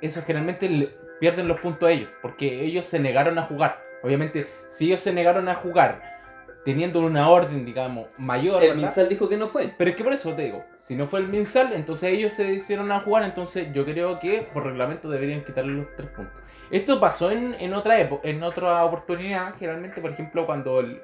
eso 0.00 0.22
generalmente 0.26 0.68
le 0.68 0.96
pierden 1.20 1.46
los 1.46 1.60
puntos 1.60 1.88
a 1.88 1.92
ellos, 1.92 2.10
porque 2.20 2.62
ellos 2.64 2.84
se 2.86 2.98
negaron 2.98 3.38
a 3.38 3.42
jugar. 3.42 3.80
Obviamente, 4.04 4.46
si 4.68 4.86
ellos 4.86 5.00
se 5.00 5.12
negaron 5.12 5.48
a 5.48 5.54
jugar 5.56 6.14
teniendo 6.64 7.00
una 7.00 7.28
orden, 7.28 7.64
digamos, 7.66 8.06
mayor, 8.16 8.62
El 8.62 8.68
¿verdad? 8.70 8.82
Minsal 8.82 9.08
dijo 9.08 9.28
que 9.28 9.36
no 9.36 9.48
fue. 9.48 9.74
Pero 9.76 9.90
es 9.90 9.96
que 9.96 10.04
por 10.04 10.12
eso 10.14 10.32
te 10.34 10.42
digo, 10.42 10.64
si 10.78 10.94
no 10.96 11.06
fue 11.06 11.20
el 11.20 11.28
Minsal, 11.28 11.72
entonces 11.74 12.10
ellos 12.10 12.32
se 12.34 12.52
hicieron 12.54 12.90
a 12.92 13.00
jugar, 13.00 13.22
entonces 13.24 13.68
yo 13.74 13.84
creo 13.84 14.18
que 14.18 14.48
por 14.52 14.64
reglamento 14.64 15.10
deberían 15.10 15.44
quitarle 15.44 15.72
los 15.74 15.86
tres 15.96 16.08
puntos. 16.10 16.34
Esto 16.70 16.98
pasó 17.00 17.30
en, 17.30 17.54
en 17.58 17.74
otra 17.74 17.98
época, 18.00 18.26
en 18.28 18.42
otra 18.42 18.82
oportunidad, 18.84 19.54
generalmente, 19.58 20.00
por 20.00 20.12
ejemplo, 20.12 20.46
cuando 20.46 20.80
el, 20.80 21.02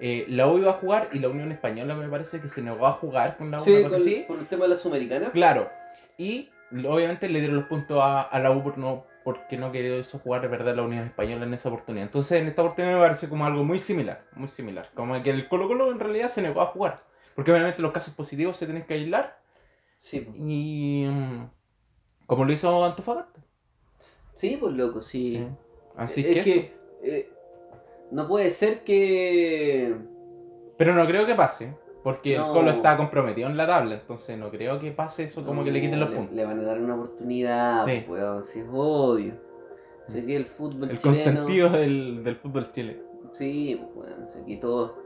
eh, 0.00 0.26
la 0.28 0.46
U 0.48 0.58
iba 0.58 0.70
a 0.70 0.74
jugar 0.74 1.08
y 1.12 1.18
la 1.18 1.28
Unión 1.28 1.50
Española 1.50 1.94
me 1.94 2.06
parece 2.08 2.38
que 2.40 2.48
se 2.48 2.60
negó 2.60 2.86
a 2.86 2.92
jugar 2.92 3.38
con 3.38 3.50
la 3.50 3.58
U, 3.58 3.62
Sí, 3.62 3.72
una 3.72 3.82
cosa 3.84 3.96
con- 3.96 4.06
así. 4.06 4.24
por 4.28 4.38
el 4.38 4.46
tema 4.48 4.64
de 4.64 4.68
la 4.70 4.76
Sudamericana. 4.76 5.30
Claro. 5.30 5.70
Y 6.18 6.50
obviamente 6.86 7.26
le 7.30 7.38
dieron 7.40 7.56
los 7.56 7.66
puntos 7.66 7.98
a, 8.02 8.20
a 8.20 8.38
la 8.38 8.50
U 8.50 8.62
por 8.62 8.76
no, 8.76 9.06
porque 9.24 9.56
no 9.56 9.70
quería 9.72 9.96
eso 9.96 10.18
jugar 10.18 10.42
de 10.42 10.48
verdad 10.48 10.74
la 10.76 10.82
Unión 10.82 11.04
Española 11.04 11.44
en 11.44 11.54
esa 11.54 11.68
oportunidad. 11.68 12.06
Entonces 12.06 12.40
en 12.40 12.48
esta 12.48 12.62
oportunidad 12.62 12.94
me 12.94 13.00
parece 13.00 13.28
como 13.28 13.44
algo 13.46 13.64
muy 13.64 13.78
similar, 13.78 14.24
muy 14.34 14.48
similar. 14.48 14.90
Como 14.94 15.22
que 15.22 15.30
el 15.30 15.48
Colo 15.48 15.68
Colo 15.68 15.90
en 15.90 16.00
realidad 16.00 16.28
se 16.28 16.42
negó 16.42 16.60
a 16.62 16.66
jugar. 16.66 17.04
Porque 17.34 17.52
obviamente 17.52 17.82
los 17.82 17.92
casos 17.92 18.14
positivos 18.14 18.56
se 18.56 18.66
tienen 18.66 18.84
que 18.86 18.94
aislar. 18.94 19.40
Sí. 20.00 20.26
Y 20.36 21.06
mm, 21.08 21.50
como 22.26 22.44
lo 22.44 22.52
hizo 22.52 22.84
Antofagasta. 22.84 23.40
sí, 24.34 24.56
pues 24.60 24.74
loco, 24.74 25.02
sí. 25.02 25.46
Así 25.96 26.22
es 26.26 26.26
que, 26.38 26.42
que 26.42 26.56
eso. 26.58 26.74
eh, 27.02 27.32
no 28.10 28.26
puede 28.26 28.50
ser 28.50 28.84
que... 28.84 29.96
Pero 30.78 30.94
no 30.94 31.06
creo 31.06 31.26
que 31.26 31.34
pase. 31.34 31.74
Porque 32.02 32.36
No. 32.38 32.46
el 32.46 32.52
Colo 32.52 32.70
está 32.70 32.96
comprometido 32.96 33.48
en 33.48 33.56
la 33.56 33.66
tabla. 33.66 33.94
Entonces 33.96 34.38
no 34.38 34.50
creo 34.50 34.78
que 34.80 34.90
pase 34.92 35.24
eso 35.24 35.44
como 35.44 35.62
que 35.64 35.70
le 35.70 35.80
quiten 35.80 36.00
los 36.00 36.10
le- 36.10 36.16
puntos. 36.16 36.34
Le 36.34 36.44
van 36.46 36.60
a 36.60 36.62
dar 36.62 36.80
una 36.80 36.94
oportunidad, 36.94 37.84
Sí. 37.84 38.04
weón, 38.08 38.42
si 38.44 38.60
es 38.60 38.66
obvio. 38.72 39.34
Sé 40.06 40.24
que 40.26 40.34
el 40.36 40.46
fútbol 40.46 40.90
El 40.90 40.98
chileno... 40.98 41.02
consentido 41.02 41.68
del, 41.70 42.24
del 42.24 42.36
fútbol 42.36 42.70
chile. 42.72 43.02
Sí, 43.32 43.80
pues, 43.94 44.08
weón, 44.10 44.28
se 44.28 44.44
quitó. 44.44 44.96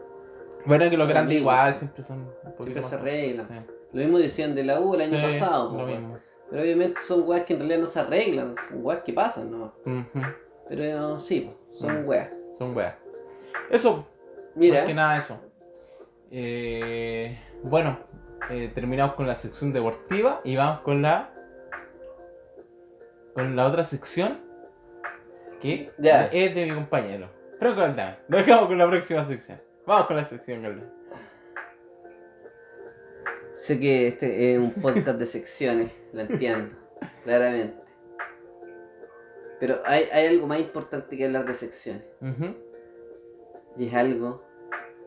Bueno, 0.67 0.89
que 0.89 0.97
los 0.97 1.07
grandes 1.09 1.39
igual 1.41 1.75
siempre 1.77 2.03
son 2.03 2.27
Siempre 2.59 2.83
se 2.83 2.95
arreglan. 2.95 3.47
Sí. 3.47 3.55
Lo 3.93 4.01
mismo 4.01 4.19
decían 4.19 4.55
de 4.55 4.65
la 4.65 4.81
U 4.81 4.95
el 4.95 5.03
año 5.03 5.17
Sí, 5.31 5.39
pasado, 5.39 5.65
lo 5.71 5.75
pues, 5.75 5.87
weón. 5.89 6.01
mismo. 6.01 6.19
Pero 6.51 6.63
obviamente 6.63 7.01
son 7.01 7.29
weas 7.29 7.43
que 7.45 7.53
en 7.55 7.59
realidad 7.59 7.81
no 7.81 7.87
se 7.87 8.01
arreglan, 8.01 8.55
son 8.69 8.85
weas 8.87 9.03
que 9.03 9.13
pasan, 9.13 9.51
¿no? 9.51 9.73
Ujú, 9.85 10.27
Pero 10.69 11.19
sí, 11.21 11.51
son 11.77 12.07
weas. 12.09 12.31
Son 12.55 12.75
weas. 12.77 12.95
Eso, 13.71 14.07
Mira, 14.55 14.79
más 14.81 14.87
que 14.89 14.95
nada 14.95 15.19
eso. 15.19 15.39
Eh, 16.37 17.39
bueno, 17.63 17.97
eh, 18.51 18.69
terminamos 18.75 19.15
con 19.15 19.29
la 19.29 19.37
sección 19.37 19.73
deportiva 19.73 20.41
y 20.43 20.57
vamos 20.57 20.81
con 20.81 21.01
la. 21.01 21.31
con 23.35 23.55
la 23.55 23.67
otra 23.69 23.85
sección 23.85 24.41
que 25.61 25.93
Ya. 25.99 26.27
es 26.27 26.53
de 26.55 26.67
mi 26.67 26.75
compañero. 26.75 27.29
Franco 27.61 27.83
Aldame. 27.83 28.17
Lo 28.27 28.39
dejamos 28.39 28.67
con 28.67 28.79
la 28.79 28.89
próxima 28.89 29.23
sección. 29.23 29.61
Vamos 29.87 30.07
con 30.09 30.17
la 30.17 30.25
sección, 30.25 30.61
Galdame. 30.63 30.91
sé 33.55 33.79
que 33.79 34.09
este 34.09 34.53
es 34.55 34.59
un 34.59 34.73
podcast 34.73 35.17
de 35.19 35.27
secciones, 35.27 35.93
lo 36.13 36.23
entiendo, 36.23 36.77
claramente. 37.23 37.77
Pero 39.61 39.81
hay, 39.85 40.09
hay 40.13 40.27
algo 40.27 40.49
más 40.49 40.59
importante 40.59 41.17
que 41.17 41.25
hablar 41.27 41.47
de 41.47 41.55
secciones. 41.55 42.03
Ujú, 42.21 42.57
Y 43.79 43.87
es 43.87 43.95
algo 43.95 44.45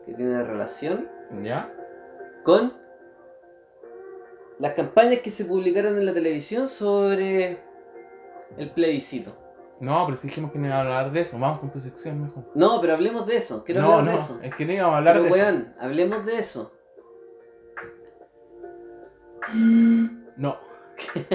que 0.06 0.14
tiene 0.14 0.42
relación 0.42 1.08
¿Ya? 1.42 1.72
con 2.48 2.72
las 4.58 4.72
campañas 4.72 5.20
que 5.20 5.30
se 5.30 5.44
publicaron 5.44 5.98
en 5.98 6.06
la 6.06 6.14
televisión 6.14 6.66
sobre 6.66 7.58
el 8.56 8.70
plebiscito. 8.70 9.36
No, 9.80 10.04
pero 10.06 10.16
si 10.16 10.28
dijimos 10.28 10.50
que 10.50 10.58
no 10.58 10.66
iba 10.66 10.76
a 10.76 10.80
hablar 10.80 11.12
de 11.12 11.20
eso, 11.20 11.38
vamos 11.38 11.58
con 11.58 11.70
tu 11.70 11.78
sección 11.80 12.22
mejor. 12.22 12.44
No, 12.54 12.80
pero 12.80 12.94
hablemos 12.94 13.26
de 13.26 13.36
eso. 13.36 13.64
Quiero 13.64 13.82
no, 13.82 13.92
hablar 13.98 14.04
no, 14.04 14.10
de 14.10 14.16
eso. 14.16 14.40
es 14.42 14.54
que 14.54 14.64
no 14.64 14.72
íbamos 14.72 14.94
a 14.94 14.96
hablar 14.98 15.14
Pero 15.14 15.24
de 15.24 15.30
eso. 15.30 15.38
weón, 15.38 15.74
hablemos 15.78 16.26
de 16.26 16.38
eso. 16.38 16.72
No. 20.36 20.58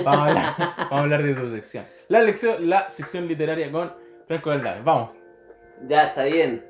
Vamos 0.03 0.17
a 0.17 0.25
hablar, 0.25 0.45
vamos 0.57 0.91
a 0.91 0.99
hablar 0.99 1.23
de 1.23 1.33
tu 1.35 1.47
sección. 1.47 1.85
La, 2.09 2.21
lección, 2.21 2.69
la 2.69 2.89
sección 2.89 3.27
literaria 3.27 3.71
con 3.71 3.93
Franco 4.27 4.51
Aldave. 4.51 4.81
Vamos. 4.81 5.11
Ya, 5.87 6.07
está 6.07 6.25
bien. 6.25 6.65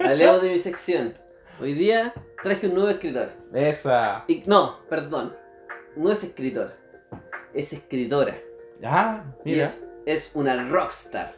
Hablemos 0.00 0.42
de 0.42 0.50
mi 0.50 0.58
sección. 0.58 1.14
Hoy 1.60 1.74
día 1.74 2.12
traje 2.42 2.66
un 2.66 2.74
nuevo 2.74 2.88
escritor. 2.90 3.28
Esa. 3.52 4.24
Y, 4.28 4.42
no, 4.46 4.80
perdón. 4.88 5.36
No 5.96 6.10
es 6.10 6.24
escritor. 6.24 6.72
Es 7.52 7.72
escritora. 7.72 8.34
Ah, 8.82 9.24
Y 9.44 9.52
mira. 9.52 9.64
es, 9.64 9.86
es 10.04 10.30
una 10.34 10.68
rockstar 10.68 11.34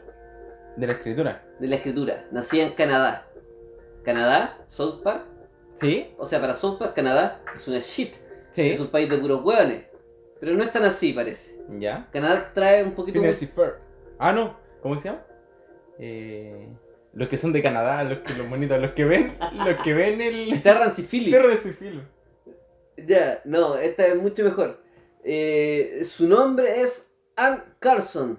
De 0.76 0.86
la 0.86 0.94
escritura. 0.94 1.44
de 1.60 1.68
la 1.68 1.76
escritura. 1.76 2.24
Nacida 2.32 2.64
en 2.64 2.72
Canadá. 2.72 3.26
Canadá, 4.04 4.58
South 4.66 5.02
Park. 5.02 5.26
¿Sí? 5.74 6.14
O 6.18 6.24
sea, 6.26 6.40
para 6.40 6.54
South 6.54 6.78
Park, 6.78 6.94
Canadá 6.94 7.42
es 7.54 7.68
una 7.68 7.78
shit. 7.80 8.14
Sí. 8.52 8.70
Es 8.70 8.80
un 8.80 8.88
país 8.88 9.08
de 9.10 9.18
puros 9.18 9.42
hueones. 9.44 9.84
Pero 10.40 10.54
no 10.54 10.62
es 10.64 10.72
tan 10.72 10.84
así, 10.84 11.12
parece. 11.12 11.58
Ya. 11.78 12.08
Canadá 12.10 12.50
trae 12.54 12.82
un 12.82 12.92
poquito... 12.92 13.22
Y 13.24 13.32
Ferb. 13.34 13.76
Ah, 14.18 14.32
no. 14.32 14.58
¿Cómo 14.82 14.98
se 14.98 15.08
llama? 15.10 15.22
Eh, 15.98 16.68
los 17.16 17.30
que 17.30 17.38
son 17.38 17.50
de 17.52 17.62
Canadá, 17.62 18.04
los 18.04 18.18
que 18.18 18.34
los 18.34 18.46
monitos, 18.46 18.78
los 18.78 18.92
que 18.92 19.06
ven, 19.06 19.34
los 19.64 19.82
que 19.82 19.94
ven 19.94 20.20
el 20.20 20.62
Terrance 20.62 21.00
y 21.00 21.04
Phillips. 21.06 21.34
perro 21.34 21.48
de 21.48 21.56
Sifilo. 21.56 22.02
Ya, 22.98 23.40
no, 23.46 23.76
esta 23.76 24.06
es 24.06 24.16
mucho 24.16 24.44
mejor. 24.44 24.82
Eh, 25.24 26.02
su 26.04 26.28
nombre 26.28 26.82
es 26.82 27.10
Anne 27.34 27.62
Carson. 27.78 28.38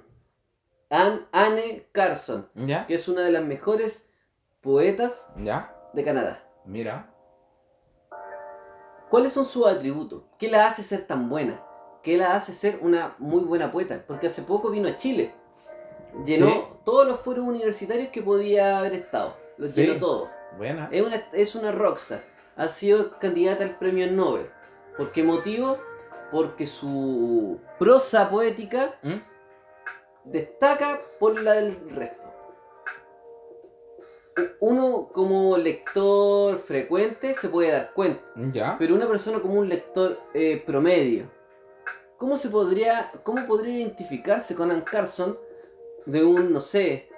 Anne, 0.92 1.22
Anne 1.32 1.88
Carson, 1.92 2.48
¿Ya? 2.54 2.86
que 2.86 2.94
es 2.94 3.08
una 3.08 3.24
de 3.24 3.32
las 3.32 3.44
mejores 3.44 4.10
poetas 4.62 5.28
¿Ya? 5.38 5.74
de 5.94 6.04
Canadá. 6.04 6.48
Mira. 6.64 7.12
¿Cuáles 9.10 9.32
son 9.34 9.46
sus 9.46 9.66
atributos? 9.66 10.22
¿Qué 10.38 10.50
la 10.50 10.68
hace 10.68 10.84
ser 10.84 11.02
tan 11.08 11.30
buena? 11.30 11.64
¿Qué 12.04 12.16
la 12.16 12.36
hace 12.36 12.52
ser 12.54 12.78
una 12.82 13.16
muy 13.18 13.42
buena 13.42 13.72
poeta? 13.72 14.04
Porque 14.08 14.28
hace 14.28 14.44
poco 14.44 14.70
vino 14.70 14.88
a 14.88 14.96
Chile. 14.96 15.34
Llenó 16.26 16.48
Sí. 16.48 16.62
todos 16.86 17.08
los 17.08 17.20
foros 17.20 17.46
universitarios 17.46 18.10
que 18.10 18.22
podía 18.22 18.80
haber 18.80 18.94
estado. 18.94 19.36
Los 19.58 19.72
Sí. 19.72 19.82
llenó 19.86 20.00
todos. 20.00 20.30
Buena. 20.58 20.90
Es 20.92 21.02
una, 21.06 21.16
es 21.34 21.56
una 21.56 21.72
rockstar. 21.72 22.24
Ha 22.56 22.68
sido 22.70 23.18
candidata 23.20 23.64
al 23.64 23.78
premio 23.78 24.10
Nobel. 24.12 24.50
¿Por 24.98 25.12
qué 25.12 25.24
motivo? 25.24 25.78
porque 26.30 26.68
su 26.68 27.58
prosa 27.80 28.30
poética 28.30 29.00
¿Mm? 29.02 29.14
destaca 30.26 31.00
por 31.22 31.42
la 31.42 31.54
del 31.54 31.74
resto. 31.92 32.28
Uno 34.60 35.10
como 35.14 35.58
lector 35.58 36.58
frecuente 36.58 37.34
se 37.34 37.48
puede 37.50 37.72
dar 37.72 37.94
cuenta, 37.94 38.22
Ya. 38.52 38.76
pero 38.78 38.94
una 38.94 39.08
persona 39.08 39.40
como 39.40 39.54
un 39.56 39.70
lector 39.70 40.20
eh, 40.34 40.62
promedio, 40.66 41.32
¿cómo 42.18 42.36
se 42.38 42.50
podría, 42.50 43.10
cómo 43.24 43.46
podría 43.48 43.78
identificarse 43.78 44.54
con 44.54 44.70
Ann 44.70 44.82
Carson 44.82 45.38
de 46.08 46.24
un, 46.24 46.54
no 46.54 46.62
sé, 46.62 47.10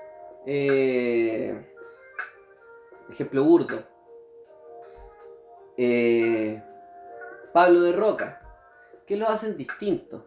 eh, 0.47 1.63
ejemplo 3.09 3.43
burdo, 3.43 3.83
eh, 5.77 6.61
Pablo 7.53 7.81
de 7.81 7.93
Roca, 7.93 8.41
que 9.05 9.15
lo 9.15 9.29
hacen 9.29 9.55
distinto? 9.55 10.25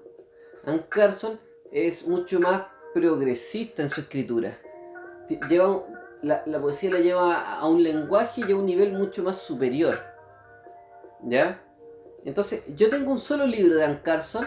Ann 0.65 0.87
Carson 0.89 1.41
es 1.73 2.07
mucho 2.07 2.39
más 2.39 2.67
progresista 2.95 3.83
en 3.83 3.91
su 3.91 4.03
escritura. 4.03 4.57
Lleva 5.49 5.85
la, 6.23 6.45
la 6.47 6.61
poesía 6.61 6.91
la 6.91 7.01
lleva 7.01 7.57
a 7.57 7.67
un 7.67 7.83
lenguaje 7.83 8.43
y 8.47 8.53
a 8.53 8.57
un 8.57 8.67
nivel 8.67 8.93
mucho 8.93 9.25
más 9.25 9.39
superior. 9.39 9.99
¿Ya? 11.25 11.65
Entonces, 12.25 12.63
yo 12.77 12.89
tengo 12.91 13.11
un 13.11 13.19
solo 13.19 13.45
libro 13.45 13.75
de 13.75 13.85
Ann 13.85 14.03
Carson 14.05 14.47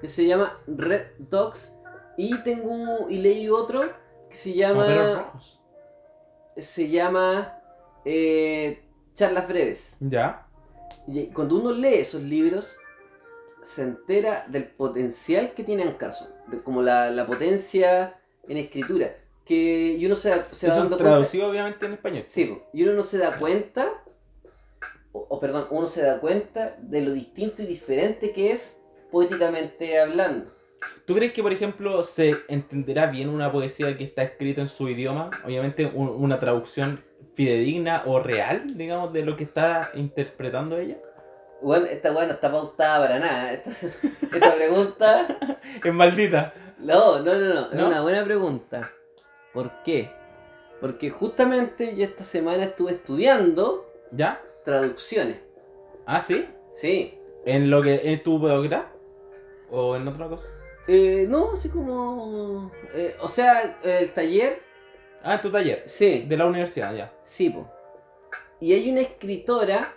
que 0.00 0.08
se 0.08 0.26
llama 0.26 0.58
Red 0.66 1.18
Dogs 1.18 1.72
y 2.16 2.36
tengo 2.42 3.08
y 3.08 3.18
leí 3.18 3.48
otro 3.48 3.82
que 4.28 4.36
se 4.36 4.52
llama 4.54 4.86
rojos. 5.14 5.60
se 6.56 6.88
llama 6.88 7.58
eh, 8.04 8.82
Charlas 9.14 9.48
breves. 9.48 9.96
Ya. 10.00 10.46
Y 11.06 11.26
cuando 11.26 11.56
uno 11.56 11.72
lee 11.72 11.94
esos 11.94 12.22
libros, 12.22 12.76
se 13.62 13.82
entera 13.82 14.44
del 14.48 14.64
potencial 14.64 15.52
que 15.54 15.64
tiene 15.64 15.82
Ann 15.84 15.94
Carson, 15.94 16.28
de 16.48 16.62
como 16.62 16.82
la, 16.82 17.10
la 17.10 17.26
potencia 17.26 18.18
en 18.48 18.56
escritura. 18.58 19.16
Que, 19.44 19.96
y 19.98 20.06
uno 20.06 20.14
se, 20.16 20.30
da- 20.30 20.48
se 20.52 20.68
va 20.68 20.74
dando 20.76 20.96
cuenta. 20.96 21.10
traducido 21.14 21.48
obviamente 21.50 21.86
en 21.86 21.92
español. 21.94 22.24
Sí, 22.26 22.58
y 22.72 22.82
uno 22.84 22.92
no 22.92 23.02
se 23.02 23.18
da 23.18 23.38
cuenta, 23.38 23.88
o, 25.12 25.26
o 25.28 25.40
perdón, 25.40 25.66
uno 25.70 25.88
se 25.88 26.02
da 26.02 26.20
cuenta 26.20 26.76
de 26.80 27.00
lo 27.00 27.12
distinto 27.12 27.62
y 27.62 27.66
diferente 27.66 28.32
que 28.32 28.52
es 28.52 28.78
poéticamente 29.10 30.00
hablando. 30.00 30.46
¿Tú 31.06 31.14
crees 31.14 31.32
que, 31.32 31.42
por 31.42 31.52
ejemplo, 31.52 32.02
se 32.02 32.36
entenderá 32.48 33.06
bien 33.06 33.28
una 33.28 33.50
poesía 33.50 33.96
que 33.96 34.04
está 34.04 34.22
escrita 34.22 34.60
en 34.60 34.68
su 34.68 34.88
idioma? 34.88 35.30
Obviamente, 35.44 35.86
un- 35.86 36.08
una 36.08 36.38
traducción 36.40 37.02
fidedigna 37.34 38.02
o 38.06 38.20
real, 38.20 38.76
digamos, 38.76 39.12
de 39.12 39.24
lo 39.24 39.36
que 39.36 39.44
está 39.44 39.90
interpretando 39.94 40.78
ella. 40.78 40.96
Bueno, 41.62 41.86
esta 41.86 42.12
weá 42.12 42.26
no 42.26 42.32
está 42.32 42.50
pautada 42.50 43.00
para 43.06 43.18
nada. 43.18 43.52
Esta, 43.52 43.70
esta 43.70 44.54
pregunta. 44.54 45.38
Es 45.84 45.94
maldita. 45.94 46.52
No, 46.78 47.20
no, 47.20 47.34
no, 47.34 47.54
no. 47.54 47.66
Es 47.72 47.74
¿No? 47.74 47.86
una 47.86 48.00
buena 48.00 48.24
pregunta. 48.24 48.90
¿Por 49.54 49.70
qué? 49.84 50.10
Porque 50.80 51.10
justamente 51.10 51.94
yo 51.96 52.04
esta 52.04 52.24
semana 52.24 52.64
estuve 52.64 52.90
estudiando 52.92 53.88
¿Ya? 54.10 54.42
traducciones. 54.64 55.38
Ah, 56.06 56.20
sí. 56.20 56.48
Sí. 56.74 57.18
¿En 57.44 57.70
lo 57.70 57.82
que 57.82 58.00
en 58.12 58.22
tu 58.22 58.40
posgrado? 58.40 58.86
¿O 59.70 59.94
en 59.96 60.08
otra 60.08 60.26
cosa? 60.28 60.48
Eh, 60.88 61.26
no, 61.28 61.52
así 61.54 61.68
como. 61.68 62.72
eh, 62.94 63.16
o 63.20 63.28
sea, 63.28 63.78
el 63.82 64.10
taller. 64.12 64.60
Ah, 65.22 65.34
en 65.34 65.40
tu 65.40 65.50
taller. 65.50 65.84
Sí. 65.86 66.24
De 66.28 66.36
la 66.36 66.46
universidad, 66.46 66.94
ya. 66.94 67.12
Sí, 67.22 67.50
po. 67.50 67.70
Y 68.60 68.72
hay 68.74 68.90
una 68.90 69.00
escritora 69.02 69.94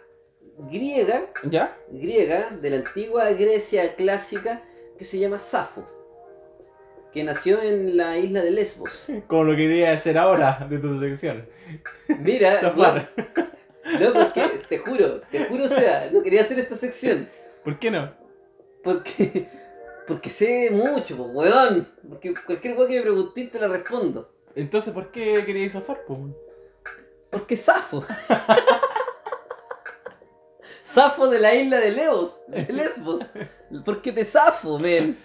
griega, 0.69 1.25
¿Ya? 1.43 1.77
griega, 1.91 2.49
de 2.51 2.69
la 2.69 2.75
antigua 2.77 3.29
Grecia 3.31 3.95
clásica, 3.95 4.61
que 4.97 5.03
se 5.05 5.17
llama 5.19 5.39
Safo. 5.39 5.86
Que 7.11 7.23
nació 7.23 7.61
en 7.61 7.97
la 7.97 8.17
isla 8.17 8.41
de 8.41 8.51
Lesbos. 8.51 9.05
Como 9.27 9.43
lo 9.45 9.51
que 9.51 9.63
quería 9.63 9.93
hacer 9.93 10.17
ahora 10.17 10.65
de 10.69 10.77
tu 10.77 10.99
sección. 10.99 11.47
Mira, 12.19 12.57
Zafar. 12.61 13.09
no, 13.99 14.13
no, 14.13 14.13
porque 14.13 14.59
te 14.69 14.77
juro, 14.79 15.21
te 15.31 15.45
juro, 15.45 15.65
o 15.65 15.67
sea, 15.69 16.09
no 16.11 16.21
quería 16.21 16.41
hacer 16.41 16.59
esta 16.59 16.75
sección. 16.75 17.27
¿Por 17.63 17.79
qué 17.79 17.89
no? 17.89 18.13
Porque, 18.83 19.47
porque 20.08 20.30
sé 20.30 20.70
mucho, 20.72 21.18
pues, 21.18 21.30
weón. 21.34 21.91
Porque 22.08 22.34
cualquier 22.45 22.78
weón 22.78 22.89
que 22.89 22.95
me 22.95 23.01
preguntes 23.01 23.51
te 23.51 23.60
la 23.60 23.68
respondo. 23.68 24.32
Entonces, 24.56 24.93
¿por 24.93 25.12
qué 25.12 25.43
querías 25.45 25.74
zafar, 25.74 26.01
pues? 26.08 26.20
Porque 27.30 27.58
Safo. 27.58 28.03
Safo 30.84 31.28
de 31.30 31.39
la 31.39 31.53
isla 31.53 31.80
de 31.80 31.91
Leos, 31.91 32.39
de 32.47 32.64
Lesbos. 32.74 33.22
Porque 33.84 34.12
te 34.12 34.24
Safo, 34.24 34.80
men. 34.80 35.20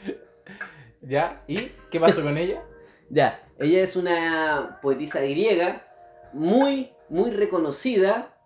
¿Ya? 1.01 1.43
¿Y 1.47 1.71
qué 1.91 2.01
pasó 2.01 2.23
con 2.23 2.37
ella? 2.37 2.65
Ya, 3.13 3.45
ella 3.59 3.83
es 3.83 3.97
una 3.97 4.79
poetisa 4.81 5.21
griega 5.21 5.85
muy, 6.33 6.93
muy 7.09 7.33
reconocida 7.33 8.40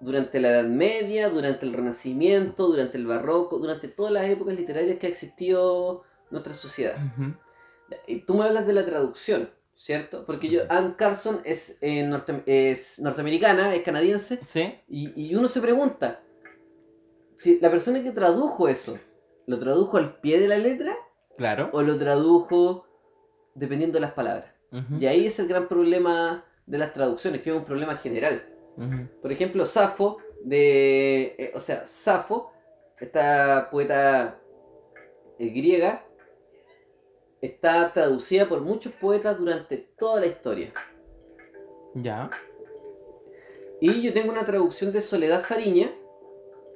durante 0.00 0.40
la 0.40 0.50
Edad 0.50 0.64
Media, 0.68 1.28
durante 1.28 1.66
el 1.66 1.72
Renacimiento, 1.72 2.68
durante 2.68 2.96
el 2.98 3.06
Barroco, 3.06 3.58
durante 3.58 3.88
todas 3.88 4.12
las 4.12 4.28
épocas 4.28 4.54
literarias 4.54 4.98
que 4.98 5.06
ha 5.06 5.10
existido 5.10 6.02
nuestra 6.30 6.54
sociedad. 6.54 6.96
Ya, 7.90 7.96
Y 8.06 8.20
tú 8.20 8.34
me 8.34 8.44
hablas 8.44 8.66
de 8.66 8.72
la 8.74 8.84
traducción, 8.84 9.50
¿cierto? 9.74 10.24
Porque 10.26 10.48
yo, 10.48 10.62
Anne 10.68 10.94
Carson 10.96 11.40
es, 11.44 11.78
eh, 11.80 12.02
norte- 12.04 12.42
es 12.46 12.98
norteamericana, 13.00 13.74
es 13.74 13.82
canadiense, 13.82 14.38
¿Sí? 14.46 14.74
y, 14.88 15.12
y 15.30 15.34
uno 15.34 15.48
se 15.48 15.60
pregunta, 15.60 16.20
si 17.36 17.58
la 17.60 17.70
persona 17.70 18.02
que 18.02 18.10
tradujo 18.10 18.68
eso, 18.68 18.98
¿lo 19.46 19.58
tradujo 19.58 19.96
al 19.96 20.20
pie 20.20 20.38
de 20.40 20.48
la 20.48 20.58
letra 20.58 20.94
Claro. 21.36 21.70
o 21.72 21.82
lo 21.82 21.96
tradujo 21.96 22.86
dependiendo 23.54 23.94
de 23.96 24.00
las 24.00 24.12
palabras? 24.12 24.52
Y 25.00 25.06
ahí 25.06 25.24
es 25.26 25.38
el 25.38 25.48
gran 25.48 25.66
problema 25.66 26.44
de 26.66 26.76
las 26.76 26.92
traducciones, 26.92 27.40
que 27.40 27.48
es 27.48 27.56
un 27.56 27.64
problema 27.64 27.96
general. 27.96 28.42
Por 29.20 29.32
ejemplo, 29.32 29.64
Safo, 29.64 30.18
de, 30.44 31.34
eh, 31.38 31.52
o 31.54 31.60
sea, 31.60 31.84
Safo, 31.86 32.52
esta 33.00 33.68
poeta 33.70 34.40
eh, 35.38 35.48
griega, 35.48 36.04
está 37.40 37.92
traducida 37.92 38.48
por 38.48 38.60
muchos 38.60 38.92
poetas 38.92 39.38
durante 39.38 39.76
toda 39.76 40.20
la 40.20 40.26
historia. 40.26 40.72
Ya. 41.94 42.30
Y 43.80 44.02
yo 44.02 44.12
tengo 44.12 44.32
una 44.32 44.44
traducción 44.44 44.92
de 44.92 45.00
Soledad 45.00 45.42
Fariña, 45.42 45.90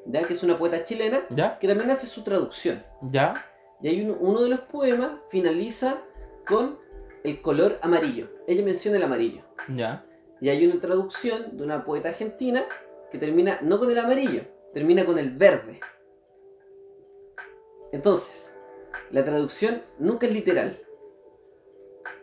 ¿ya? 0.06 0.24
que 0.26 0.34
es 0.34 0.42
una 0.42 0.58
poeta 0.58 0.84
chilena, 0.84 1.24
¿Ya? 1.30 1.58
que 1.58 1.68
también 1.68 1.90
hace 1.90 2.06
su 2.06 2.22
traducción. 2.22 2.82
¿Ya? 3.10 3.46
Y 3.80 3.88
hay 3.88 4.16
uno 4.20 4.42
de 4.42 4.50
los 4.50 4.60
poemas 4.60 5.20
finaliza 5.28 6.02
con 6.46 6.78
el 7.24 7.40
color 7.42 7.78
amarillo. 7.82 8.28
Ella 8.46 8.64
menciona 8.64 8.96
el 8.96 9.02
amarillo. 9.02 9.42
¿Ya? 9.68 10.04
Y 10.42 10.48
hay 10.50 10.66
una 10.66 10.78
traducción 10.80 11.56
de 11.56 11.62
una 11.64 11.84
poeta 11.84 12.08
argentina 12.10 12.66
que 13.10 13.16
termina 13.18 13.60
no 13.62 13.78
con 13.78 13.90
el 13.90 13.98
amarillo, 13.98 14.42
termina 14.74 15.06
con 15.06 15.16
el 15.18 15.30
verde. 15.30 15.78
Entonces, 17.92 18.54
la 19.10 19.24
traducción 19.24 19.82
nunca 19.98 20.26
es 20.26 20.34
literal. 20.34 20.78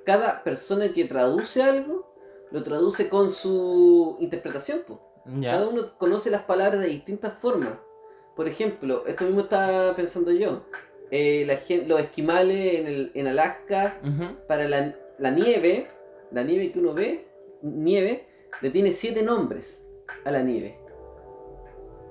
Cada 0.06 0.44
persona 0.44 0.92
que 0.92 1.06
traduce 1.06 1.62
algo, 1.64 2.14
lo 2.52 2.64
traduce 2.64 3.08
con 3.10 3.30
su 3.30 4.18
interpretación. 4.20 4.82
po. 4.88 5.00
Cada 5.52 5.68
uno 5.70 5.98
conoce 5.98 6.32
las 6.32 6.44
palabras 6.44 6.82
de 6.82 6.88
distintas 6.88 7.34
formas. 7.36 7.74
Por 8.36 8.48
ejemplo, 8.48 9.06
esto 9.06 9.26
mismo 9.26 9.42
estaba 9.42 9.96
pensando 9.96 10.32
yo. 10.32 10.64
Eh, 11.12 11.46
la 11.46 11.58
los 11.88 12.00
esquimales 12.02 12.80
en, 12.80 12.88
el- 12.88 13.12
en 13.14 13.28
Alaska 13.28 14.00
para 14.48 14.68
la, 14.68 14.96
la 15.20 15.32
nieve, 15.32 15.88
la 16.32 16.44
nieve 16.44 16.72
que 16.72 16.80
uno 16.80 16.94
ve, 16.94 17.28
nieve, 17.62 18.28
le 18.62 18.70
tiene 18.70 18.92
siete 18.92 19.24
nombres 19.24 19.86
a 20.26 20.32
la 20.32 20.42
nieve. 20.42 20.80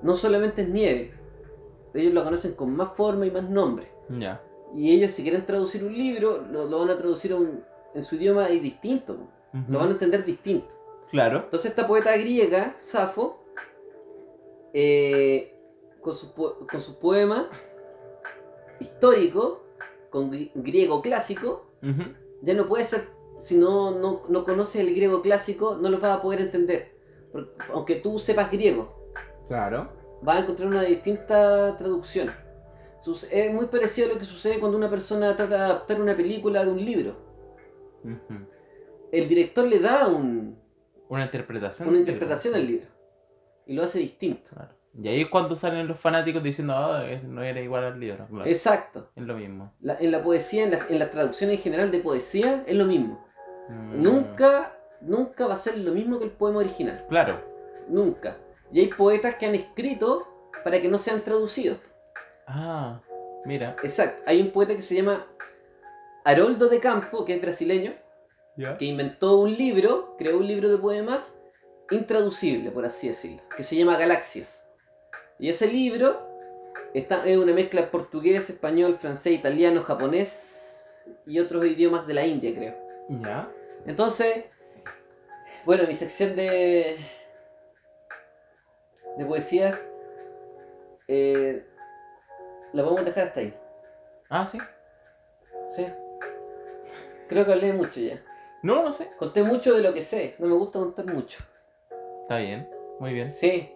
No 0.01 0.15
solamente 0.15 0.61
es 0.63 0.69
nieve, 0.69 1.13
ellos 1.93 2.13
lo 2.13 2.23
conocen 2.23 2.53
con 2.53 2.75
más 2.75 2.93
forma 2.95 3.25
y 3.25 3.31
más 3.31 3.49
nombres. 3.49 3.89
Ya. 4.09 4.41
Y 4.75 4.91
ellos 4.93 5.11
si 5.13 5.23
quieren 5.23 5.45
traducir 5.45 5.83
un 5.83 5.93
libro, 5.97 6.45
lo, 6.49 6.65
lo 6.65 6.79
van 6.79 6.89
a 6.91 6.97
traducir 6.97 7.33
a 7.33 7.35
un- 7.37 7.63
en 7.95 8.03
su 8.03 8.15
idioma 8.15 8.49
y 8.51 8.59
distinto, 8.59 9.17
lo 9.67 9.79
van 9.79 9.87
a 9.89 9.91
entender 9.91 10.23
distinto. 10.23 10.75
Claro. 11.09 11.39
Entonces 11.45 11.71
esta 11.71 11.87
poeta 11.87 12.15
griega, 12.17 12.75
Safo, 12.77 13.43
eh, 14.73 15.59
con, 16.01 16.15
su, 16.15 16.33
con 16.33 16.79
su 16.81 16.99
poema 16.99 17.49
histórico, 18.79 19.63
con 20.09 20.31
gri- 20.31 20.51
griego 20.53 21.01
clásico, 21.01 21.65
ya 22.41 22.53
no 22.53 22.67
puede 22.67 22.83
ser, 22.83 23.07
si 23.39 23.57
no, 23.57 23.91
no, 23.91 24.21
no 24.29 24.43
conoces 24.45 24.81
el 24.81 24.93
griego 24.93 25.21
clásico, 25.21 25.77
no 25.81 25.89
lo 25.89 25.99
vas 25.99 26.17
a 26.17 26.21
poder 26.21 26.41
entender. 26.41 26.97
Porque- 27.31 27.51
aunque 27.73 27.95
tú 27.95 28.19
sepas 28.19 28.51
griego, 28.51 29.11
Claro. 29.47 29.91
vas 30.21 30.37
a 30.37 30.39
encontrar 30.41 30.67
una 30.69 30.83
distinta 30.83 31.75
traducción. 31.77 32.31
Es 33.31 33.53
muy 33.53 33.65
parecido 33.67 34.09
a 34.09 34.13
lo 34.13 34.19
que 34.19 34.25
sucede 34.25 34.59
cuando 34.59 34.77
una 34.77 34.89
persona 34.89 35.35
trata 35.35 35.55
de 35.55 35.61
adaptar 35.63 36.01
una 36.01 36.15
película 36.15 36.63
de 36.65 36.71
un 36.71 36.83
libro. 36.83 37.15
El 39.11 39.27
director 39.27 39.65
le 39.65 39.79
da 39.79 40.07
un- 40.07 40.59
Una 41.07 41.23
interpretación. 41.23 41.87
una 41.87 41.97
del 41.97 42.07
interpretación 42.07 42.55
al 42.55 42.67
libro 42.67 42.87
y 43.65 43.73
lo 43.73 43.83
hace 43.83 43.99
distinto. 43.99 44.51
Claro. 44.53 44.73
Y 45.01 45.07
ahí 45.07 45.21
es 45.21 45.29
cuando 45.29 45.55
salen 45.55 45.87
los 45.87 45.99
fanáticos 45.99 46.43
diciendo, 46.43 46.73
"Ah, 46.75 47.09
es- 47.09 47.23
no 47.23 47.41
era 47.43 47.61
igual 47.61 47.83
al 47.85 47.99
libro. 47.99 48.27
Claro, 48.27 48.45
Exacto. 48.49 49.09
es 49.15 49.23
lo 49.23 49.35
mismo. 49.35 49.73
La- 49.81 49.95
en 49.99 50.11
la 50.11 50.23
poesía, 50.23 50.63
en, 50.65 50.71
las- 50.71 50.89
en 50.89 50.99
las 50.99 51.09
traducciones 51.11 51.57
en 51.57 51.61
general 51.61 51.91
de 51.91 51.99
poesía, 51.99 52.63
es 52.67 52.75
lo 52.75 52.85
mismo. 52.85 53.25
Mm, 53.69 54.01
Nunca, 54.03 54.77
nunca 55.01 55.47
va 55.47 55.53
a 55.53 55.57
ser 55.57 55.77
lo 55.77 55.91
mismo 55.91 56.19
que 56.19 56.25
el 56.25 56.31
poema 56.31 56.59
original. 56.59 57.05
Claro. 57.07 57.39
Nunca. 57.87 58.37
Y 58.71 58.79
hay 58.81 58.87
poetas 58.87 59.35
que 59.35 59.45
han 59.45 59.55
escrito 59.55 60.27
para 60.63 60.81
que 60.81 60.89
no 60.89 60.99
sean 60.99 61.23
traducidos. 61.23 61.77
Ah, 62.47 62.99
mira. 63.45 63.75
Exacto. 63.83 64.21
Hay 64.25 64.41
un 64.41 64.51
poeta 64.51 64.75
que 64.75 64.81
se 64.81 64.95
llama 64.95 65.25
Haroldo 66.25 66.67
de 66.67 66.79
Campo, 66.79 67.25
que 67.25 67.35
es 67.35 67.41
brasileño, 67.41 67.93
que 68.77 68.85
inventó 68.85 69.39
un 69.39 69.55
libro, 69.55 70.15
creó 70.17 70.37
un 70.37 70.47
libro 70.47 70.69
de 70.69 70.77
poemas 70.77 71.39
intraducible, 71.91 72.71
por 72.71 72.85
así 72.85 73.07
decirlo, 73.07 73.41
que 73.55 73.63
se 73.63 73.75
llama 73.75 73.97
Galaxias. 73.97 74.63
Y 75.39 75.49
ese 75.49 75.67
libro 75.67 76.27
está, 76.93 77.25
es 77.25 77.37
una 77.37 77.53
mezcla 77.53 77.81
de 77.81 77.87
portugués, 77.87 78.49
español, 78.49 78.95
francés, 78.95 79.33
italiano, 79.33 79.81
japonés 79.81 80.87
y 81.25 81.39
otros 81.39 81.65
idiomas 81.65 82.05
de 82.05 82.13
la 82.13 82.25
India, 82.25 82.53
creo. 82.53 82.75
¿Ya? 83.09 83.49
Entonces, 83.89 84.45
bueno, 85.65 85.85
mi 85.87 85.95
sección 85.95 86.35
de, 86.35 86.97
de 89.17 89.25
poesía 89.25 89.79
eh, 91.07 91.65
la 92.71 92.83
podemos 92.83 93.03
dejar 93.03 93.23
hasta 93.29 93.39
ahí. 93.39 93.53
Ah, 94.29 94.45
sí. 94.45 94.59
¿Sí? 95.75 95.87
Creo 97.29 97.47
que 97.47 97.51
hablé 97.53 97.73
mucho 97.73 97.99
ya. 97.99 98.21
No, 98.61 98.83
no 98.83 98.91
sé. 98.91 99.09
Conté 99.17 99.41
mucho 99.41 99.73
de 99.75 99.81
lo 99.81 99.91
que 99.91 100.03
sé. 100.03 100.35
No 100.37 100.45
me 100.45 100.53
gusta 100.53 100.77
contar 100.77 101.05
mucho. 101.07 101.39
Está 102.21 102.37
bien. 102.37 102.69
Muy 102.99 103.13
bien. 103.13 103.27
Sí. 103.27 103.73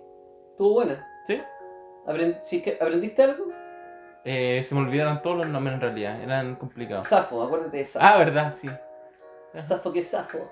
Estuvo 0.52 0.74
buena. 0.74 1.08
¿Sí? 1.26 1.42
Apren- 2.06 2.40
si 2.44 2.58
es 2.58 2.64
que 2.64 2.78
¿Aprendiste 2.80 3.24
algo? 3.24 3.48
Eh, 4.26 4.62
se 4.64 4.76
me 4.76 4.82
olvidaron 4.82 5.24
todos 5.24 5.38
los 5.38 5.48
nombres 5.48 5.74
en 5.74 5.82
realidad. 5.82 6.22
Eran 6.22 6.56
complicados. 6.56 7.08
Safo, 7.08 7.42
acuérdate 7.42 7.78
de 7.78 7.86
Safo. 7.86 8.06
Ah, 8.06 8.20
verdad, 8.20 8.54
sí. 8.56 8.70
Safo 9.62 9.92
que 9.94 10.00
es 10.00 10.08
Safo. 10.08 10.52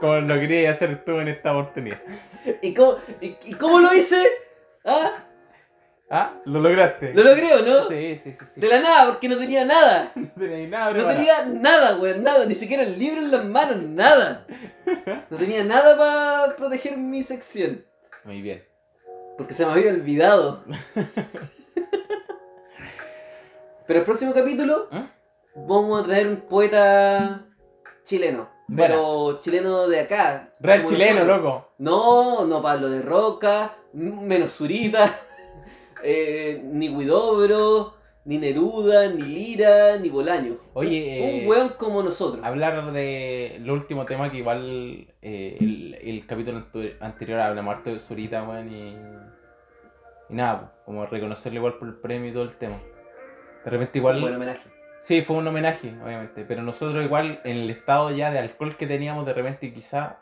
Como 0.00 0.16
lo 0.20 0.34
quería 0.40 0.70
hacer 0.70 1.04
tú 1.04 1.18
en 1.20 1.28
esta 1.28 1.52
oportunidad. 1.52 1.98
¿Y 2.62 2.72
cómo, 2.74 2.96
y, 3.20 3.36
y 3.44 3.54
cómo 3.54 3.80
lo 3.80 3.92
hice? 3.92 4.24
¿Ah? 4.84 5.24
Ah, 6.12 6.34
lo 6.44 6.60
lograste. 6.60 7.14
¿Lo 7.14 7.22
logré 7.22 7.54
o 7.54 7.62
no? 7.62 7.86
Sí, 7.88 8.16
sí, 8.16 8.32
sí. 8.32 8.44
sí. 8.54 8.60
De 8.60 8.66
la 8.68 8.80
nada, 8.80 9.06
porque 9.06 9.28
no 9.28 9.36
tenía 9.36 9.64
nada. 9.64 10.10
No 10.16 10.30
tenía 10.36 10.66
nada 10.68 10.92
No 10.92 11.06
tenía 11.06 11.44
nada, 11.44 11.96
weón, 11.98 12.24
nada, 12.24 12.46
ni 12.46 12.54
siquiera 12.54 12.82
el 12.82 12.98
libro 12.98 13.20
en 13.20 13.30
las 13.30 13.44
manos, 13.44 13.80
nada. 13.82 14.44
No 15.28 15.36
tenía 15.36 15.62
nada 15.64 15.96
para 15.96 16.56
proteger 16.56 16.96
mi 16.96 17.22
sección, 17.22 17.84
Muy 18.24 18.40
bien. 18.42 18.64
porque 19.36 19.54
se 19.54 19.64
me 19.64 19.70
había 19.72 19.90
olvidado. 19.92 20.64
Pero 23.86 24.00
el 24.00 24.04
próximo 24.04 24.32
capítulo 24.32 24.88
¿Eh? 24.92 25.04
vamos 25.54 26.00
a 26.00 26.04
traer 26.06 26.26
un 26.28 26.36
poeta 26.42 27.44
chileno, 28.04 28.48
pero 28.74 29.40
chileno 29.40 29.88
de 29.88 30.00
acá. 30.00 30.54
Real 30.60 30.84
chileno, 30.84 31.24
nosotros. 31.24 31.42
loco. 31.42 31.68
No, 31.78 32.46
no 32.46 32.62
Pablo 32.62 32.88
de 32.88 33.02
Roca, 33.02 33.76
menos 33.92 34.52
Zurita, 34.52 35.20
eh, 36.02 36.60
ni 36.64 36.88
Huidobro, 36.88 37.94
ni 38.24 38.38
Neruda, 38.38 39.08
ni 39.08 39.22
Lira, 39.22 39.96
ni 39.96 40.08
Bolaño. 40.08 40.58
Oye, 40.74 41.20
un, 41.22 41.28
eh, 41.28 41.44
weón 41.48 41.70
como 41.70 42.02
nosotros. 42.02 42.44
Hablar 42.44 42.92
de 42.92 43.56
el 43.56 43.70
último 43.70 44.04
tema 44.04 44.30
que 44.30 44.38
igual 44.38 45.08
eh, 45.22 45.56
el, 45.60 45.94
el 45.94 46.26
capítulo 46.26 46.66
anterior 47.00 47.40
hablamos 47.40 47.74
harto 47.74 47.90
de 47.90 47.98
Zurita, 47.98 48.42
weón, 48.42 48.70
y, 48.72 48.96
y 50.28 50.34
nada, 50.34 50.74
como 50.84 51.06
reconocerle 51.06 51.58
igual 51.58 51.74
por 51.78 51.88
el 51.88 51.94
premio 51.94 52.30
y 52.30 52.32
todo 52.32 52.44
el 52.44 52.56
tema. 52.56 52.80
De 53.64 53.70
repente 53.70 53.98
igual... 53.98 54.16
Un 54.16 54.22
buen 54.22 54.34
homenaje. 54.34 54.79
Sí, 55.00 55.22
fue 55.22 55.36
un 55.36 55.46
homenaje, 55.48 55.94
obviamente, 56.04 56.44
pero 56.46 56.62
nosotros 56.62 57.02
igual 57.04 57.40
en 57.44 57.56
el 57.56 57.70
estado 57.70 58.10
ya 58.10 58.30
de 58.30 58.38
alcohol 58.38 58.76
que 58.76 58.86
teníamos, 58.86 59.24
de 59.26 59.32
repente 59.32 59.72
quizá 59.72 60.18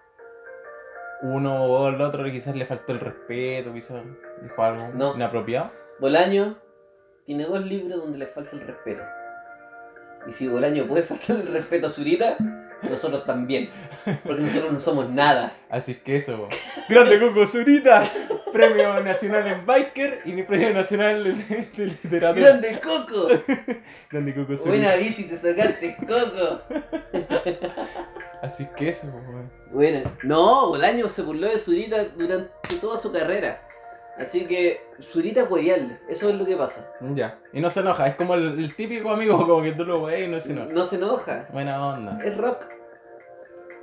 uno 1.23 1.65
o 1.65 1.89
el 1.89 2.01
otro 2.01 2.25
quizás 2.27 2.55
le 2.55 2.65
faltó 2.65 2.93
el 2.93 3.01
respeto, 3.01 3.73
quizás 3.73 4.03
dijo 4.41 4.63
algo 4.63 4.89
No. 4.95 5.15
inapropiado. 5.17 5.73
Bolaño 5.99 6.57
tiene 7.27 7.45
dos 7.45 7.65
libros 7.67 7.99
donde 7.99 8.19
le 8.19 8.27
falta 8.29 8.51
el 8.55 8.61
respeto. 8.61 9.03
Y 10.29 10.33
si 10.33 10.47
Bolaño 10.47 10.85
puede 10.87 11.03
faltar 11.05 11.37
el 11.37 11.49
respeto 11.49 11.89
a 11.89 11.91
Zurita, 11.91 12.37
nosotros 12.83 13.25
también. 13.25 13.71
Porque 14.25 14.43
nosotros 14.43 14.73
no 14.73 14.81
somos 14.81 15.11
nada. 15.11 15.53
Así 15.71 15.95
que 15.95 16.17
eso. 16.17 16.49
Grande 16.89 17.19
Coco 17.21 17.47
Zurita, 17.47 18.11
premio 18.53 19.03
nacional 19.03 19.47
en 19.47 19.67
biker 19.67 20.23
y 20.25 20.33
mi 20.33 20.43
premio 20.43 20.73
nacional 20.73 21.25
de 21.25 21.87
literatura. 21.87 22.51
¡Grande 22.51 22.81
Coco! 22.81 23.29
Grande 24.11 24.35
Coco 24.35 24.57
Zurita. 24.57 24.69
Buena 24.69 24.95
bici 24.97 25.25
te 25.25 25.37
sacaste, 25.37 25.97
Coco. 25.97 26.63
Así 28.43 28.67
que 28.77 28.89
eso, 28.89 29.09
weón. 29.09 29.51
Buena. 29.73 30.17
No, 30.23 30.69
Bolaño 30.69 31.09
se 31.09 31.23
burló 31.23 31.49
de 31.49 31.59
Zurita 31.59 32.05
durante 32.17 32.51
toda 32.81 32.97
su 32.97 33.13
carrera. 33.13 33.68
Así 34.19 34.47
que 34.47 34.81
Zurita 35.01 35.43
es 35.43 35.51
hueviarle. 35.51 36.01
Eso 36.09 36.29
es 36.29 36.35
lo 36.35 36.45
que 36.45 36.57
pasa. 36.57 36.93
Ya. 37.15 37.39
Y 37.53 37.61
no 37.61 37.71
se 37.71 37.81
enoja, 37.81 38.09
es 38.09 38.17
como 38.17 38.35
el, 38.35 38.59
el 38.59 38.75
típico 38.75 39.11
amigo, 39.11 39.39
como 39.47 39.63
que 39.63 39.73
tú 39.73 39.85
lo 39.85 40.03
ves 40.03 40.27
y 40.27 40.29
no 40.29 40.41
se 40.41 40.53
enoja. 40.53 40.73
No 40.73 40.85
se 40.85 40.97
enoja. 40.97 41.49
Buena 41.53 41.87
onda. 41.87 42.19
es 42.25 42.37
rock. 42.37 42.65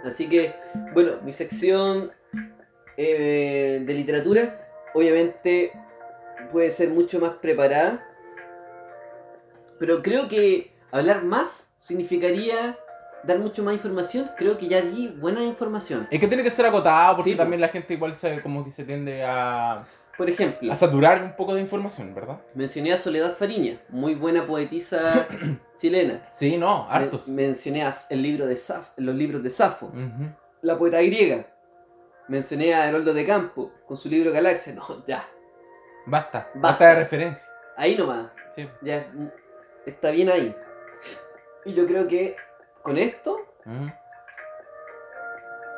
Así 0.03 0.29
que, 0.29 0.53
bueno, 0.93 1.13
mi 1.23 1.33
sección 1.33 2.11
eh, 2.97 3.81
de 3.83 3.93
literatura, 3.93 4.67
obviamente, 4.93 5.71
puede 6.51 6.69
ser 6.69 6.89
mucho 6.89 7.19
más 7.19 7.31
preparada. 7.41 8.05
Pero 9.79 10.01
creo 10.01 10.27
que 10.27 10.73
hablar 10.91 11.23
más 11.23 11.73
significaría 11.79 12.77
dar 13.23 13.39
mucho 13.39 13.63
más 13.63 13.73
información. 13.73 14.29
Creo 14.37 14.57
que 14.57 14.67
ya 14.67 14.81
di 14.81 15.07
buena 15.07 15.43
información. 15.43 16.07
Es 16.11 16.19
que 16.19 16.27
tiene 16.27 16.43
que 16.43 16.51
ser 16.51 16.65
acotado 16.65 17.17
porque 17.17 17.31
Sí, 17.31 17.37
también 17.37 17.61
la 17.61 17.69
gente 17.69 17.93
igual 17.93 18.13
se, 18.13 18.41
como 18.41 18.63
que 18.63 18.71
se 18.71 18.83
tiende 18.83 19.23
a, 19.23 19.85
Por 20.17 20.29
ejemplo, 20.29 20.71
a 20.71 20.75
saturar 20.75 21.21
un 21.23 21.35
poco 21.35 21.55
de 21.55 21.61
información, 21.61 22.13
¿verdad? 22.15 22.39
mencioné 22.53 22.93
a 22.93 22.97
Soledad 22.97 23.31
Fariña, 23.31 23.79
muy 23.89 24.15
buena 24.15 24.47
poetisa 24.47 25.27
chilena. 25.77 26.25
Sí, 26.31 26.57
no, 26.57 26.87
hartos. 26.89 27.27
Men- 27.27 27.47
mencioné 27.47 27.83
a- 27.83 27.93
el 28.09 28.21
libro 28.21 28.45
de 28.45 28.55
Saf- 28.55 28.91
los 28.97 29.13
libros 29.15 29.43
de 29.43 29.49
Safo. 29.49 29.91
La 30.61 30.77
poeta 30.77 31.01
griega. 31.01 31.47
Mencioné 32.27 32.73
a 32.73 32.87
Heroldo 32.87 33.13
de 33.13 33.25
Campo 33.25 33.71
con 33.85 33.97
su 33.97 34.09
libro 34.09 34.31
Galaxia. 34.31 34.73
No, 34.73 35.05
ya. 35.05 35.27
Basta, 36.07 36.49
basta, 36.55 36.59
Basta. 36.59 36.87
de 36.89 36.95
referencia. 36.95 37.49
Ahí 37.75 37.95
nomás. 37.97 38.27
Sí. 38.55 38.67
Ya. 38.81 39.05
Está 39.85 40.11
bien 40.11 40.29
ahí. 40.29 40.55
Y 41.65 41.73
yo 41.73 41.85
creo 41.85 42.07
que 42.07 42.35
con 42.81 42.97
esto, 42.97 43.53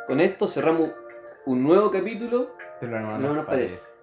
con 0.08 0.20
esto 0.20 0.48
cerramos 0.48 0.92
un 1.46 1.64
nuevo 1.64 1.92
capítulo. 1.92 2.56
Te 2.80 2.88
lo 2.88 3.00
No 3.00 3.18
nos 3.18 3.36
nos 3.36 3.46
parece. 3.46 3.76
parece. 3.78 3.97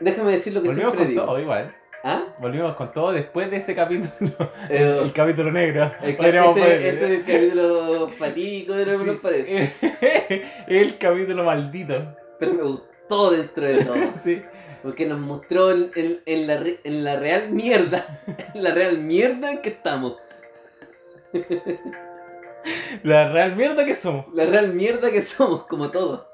Déjame 0.00 0.32
decir 0.32 0.52
lo 0.54 0.62
que 0.62 0.68
Volvimos 0.68 0.92
siempre 0.92 1.04
con 1.04 1.10
digo. 1.10 1.24
todo 1.26 1.40
igual. 1.40 1.76
¿Ah? 2.02 2.24
Volvimos 2.38 2.74
con 2.76 2.92
todo 2.92 3.12
después 3.12 3.50
de 3.50 3.58
ese 3.58 3.74
capítulo. 3.74 4.10
Eh, 4.70 5.00
el 5.02 5.12
capítulo 5.12 5.52
negro. 5.52 5.92
el 6.02 6.16
ca- 6.16 6.22
Podríamos 6.22 6.56
ese, 6.56 6.88
es 6.88 7.02
el 7.02 7.24
capítulo 7.24 8.08
fatídico 8.18 8.74
de 8.74 8.86
lo 8.86 8.92
que 8.92 8.98
Sí. 8.98 9.04
nos 9.06 9.16
parece. 9.16 9.72
el 10.66 10.96
capítulo 10.98 11.44
maldito. 11.44 12.16
Pero 12.38 12.54
me 12.54 12.62
gustó 12.62 13.30
dentro 13.32 13.64
de 13.64 13.84
todo. 13.84 13.96
Sí. 14.22 14.42
Porque 14.82 15.04
nos 15.04 15.18
mostró 15.18 15.72
en, 15.72 15.90
en- 15.94 16.20
en 16.24 16.46
la, 16.46 16.56
re- 16.56 16.80
en 16.84 17.04
la 17.04 17.16
real 17.16 17.50
mierda. 17.50 18.06
En 18.54 18.62
la 18.62 18.72
real 18.72 18.96
mierda 18.98 19.52
en 19.52 19.58
que 19.58 19.68
estamos. 19.68 20.16
La 23.02 23.30
real 23.30 23.56
mierda 23.56 23.84
que 23.84 23.94
somos. 23.94 24.26
La 24.34 24.46
real 24.46 24.72
mierda 24.72 25.10
que 25.10 25.20
somos, 25.22 25.66
como 25.66 25.90
todos. 25.90 26.26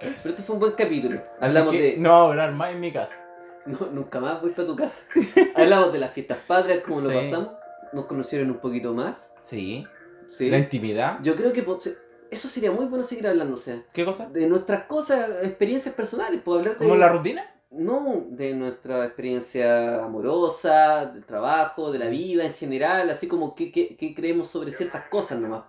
Pero 0.00 0.14
este 0.30 0.42
fue 0.42 0.54
un 0.54 0.60
buen 0.60 0.72
capítulo. 0.72 1.22
Hablamos 1.40 1.72
de. 1.72 1.96
No 1.98 2.22
a 2.24 2.26
durar 2.28 2.52
más 2.52 2.72
en 2.72 2.80
mi 2.80 2.92
casa. 2.92 3.24
No, 3.66 3.78
nunca 3.92 4.20
más 4.20 4.40
voy 4.40 4.50
para 4.50 4.66
tu 4.66 4.76
casa. 4.76 5.02
Hablamos 5.54 5.92
de 5.92 5.98
las 5.98 6.12
fiestas 6.12 6.38
patrias, 6.46 6.78
cómo 6.84 7.00
lo 7.00 7.10
Sí. 7.10 7.16
pasamos. 7.16 7.50
Nos 7.92 8.06
conocieron 8.06 8.50
un 8.50 8.58
poquito 8.58 8.92
más. 8.94 9.34
Sí. 9.40 9.86
Sí. 10.28 10.50
La 10.50 10.58
intimidad. 10.58 11.18
Yo 11.22 11.34
creo 11.36 11.52
que 11.52 11.62
po- 11.62 11.80
se- 11.80 11.96
eso 12.30 12.48
sería 12.48 12.70
muy 12.70 12.84
bueno 12.86 13.02
seguir 13.04 13.26
hablando, 13.26 13.54
o 13.54 13.56
sea, 13.56 13.82
¿Qué 13.92 14.04
cosa? 14.04 14.28
de 14.28 14.46
nuestras 14.46 14.84
cosas, 14.84 15.28
experiencias 15.42 15.94
personales. 15.94 16.40
Puedo 16.42 16.58
hablar 16.60 16.74
de. 16.78 16.84
¿Como 16.84 16.96
la 16.96 17.08
rutina? 17.08 17.44
No, 17.70 18.24
de 18.30 18.54
nuestra 18.54 19.04
experiencia 19.04 20.02
amorosa, 20.04 21.06
del 21.06 21.24
trabajo, 21.24 21.90
de 21.92 21.98
la 21.98 22.06
vida 22.08 22.44
en 22.46 22.54
general, 22.54 23.10
así 23.10 23.26
como 23.28 23.54
qué, 23.54 23.70
qué- 23.72 23.96
qué 23.96 24.14
creemos 24.14 24.48
sobre 24.48 24.70
ciertas 24.70 25.04
cosas 25.08 25.38
nomás. 25.40 25.64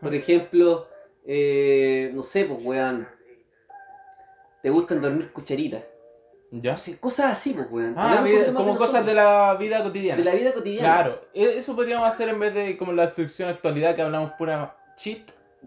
Por 0.00 0.14
ejemplo, 0.14 0.88
eh, 1.24 2.10
no 2.14 2.22
sé, 2.22 2.44
pues 2.46 2.58
weón. 2.62 3.08
¿Te 4.66 4.70
gustan 4.70 5.00
dormir 5.00 5.30
cucharitas? 5.32 5.84
¿Ya? 6.50 6.72
Así, 6.72 6.96
cosas 6.96 7.30
así, 7.30 7.52
pues 7.54 7.68
weón. 7.70 7.94
Ah, 7.96 8.20
vida- 8.20 8.52
como 8.52 8.72
de 8.72 8.76
cosas 8.78 9.06
de 9.06 9.14
la 9.14 9.54
vida 9.54 9.80
cotidiana. 9.80 10.18
de 10.18 10.24
la 10.24 10.34
vida 10.34 10.52
cotidiana. 10.52 10.88
Claro, 10.88 11.20
e- 11.32 11.58
eso 11.58 11.76
podríamos 11.76 12.08
hacer 12.08 12.30
en 12.30 12.40
vez 12.40 12.52
de 12.52 12.76
como 12.76 12.92
la 12.92 13.06
sección 13.06 13.48
actualidad 13.48 13.94
que 13.94 14.02
hablamos 14.02 14.32
pura 14.32 14.76
cheat. 14.96 15.20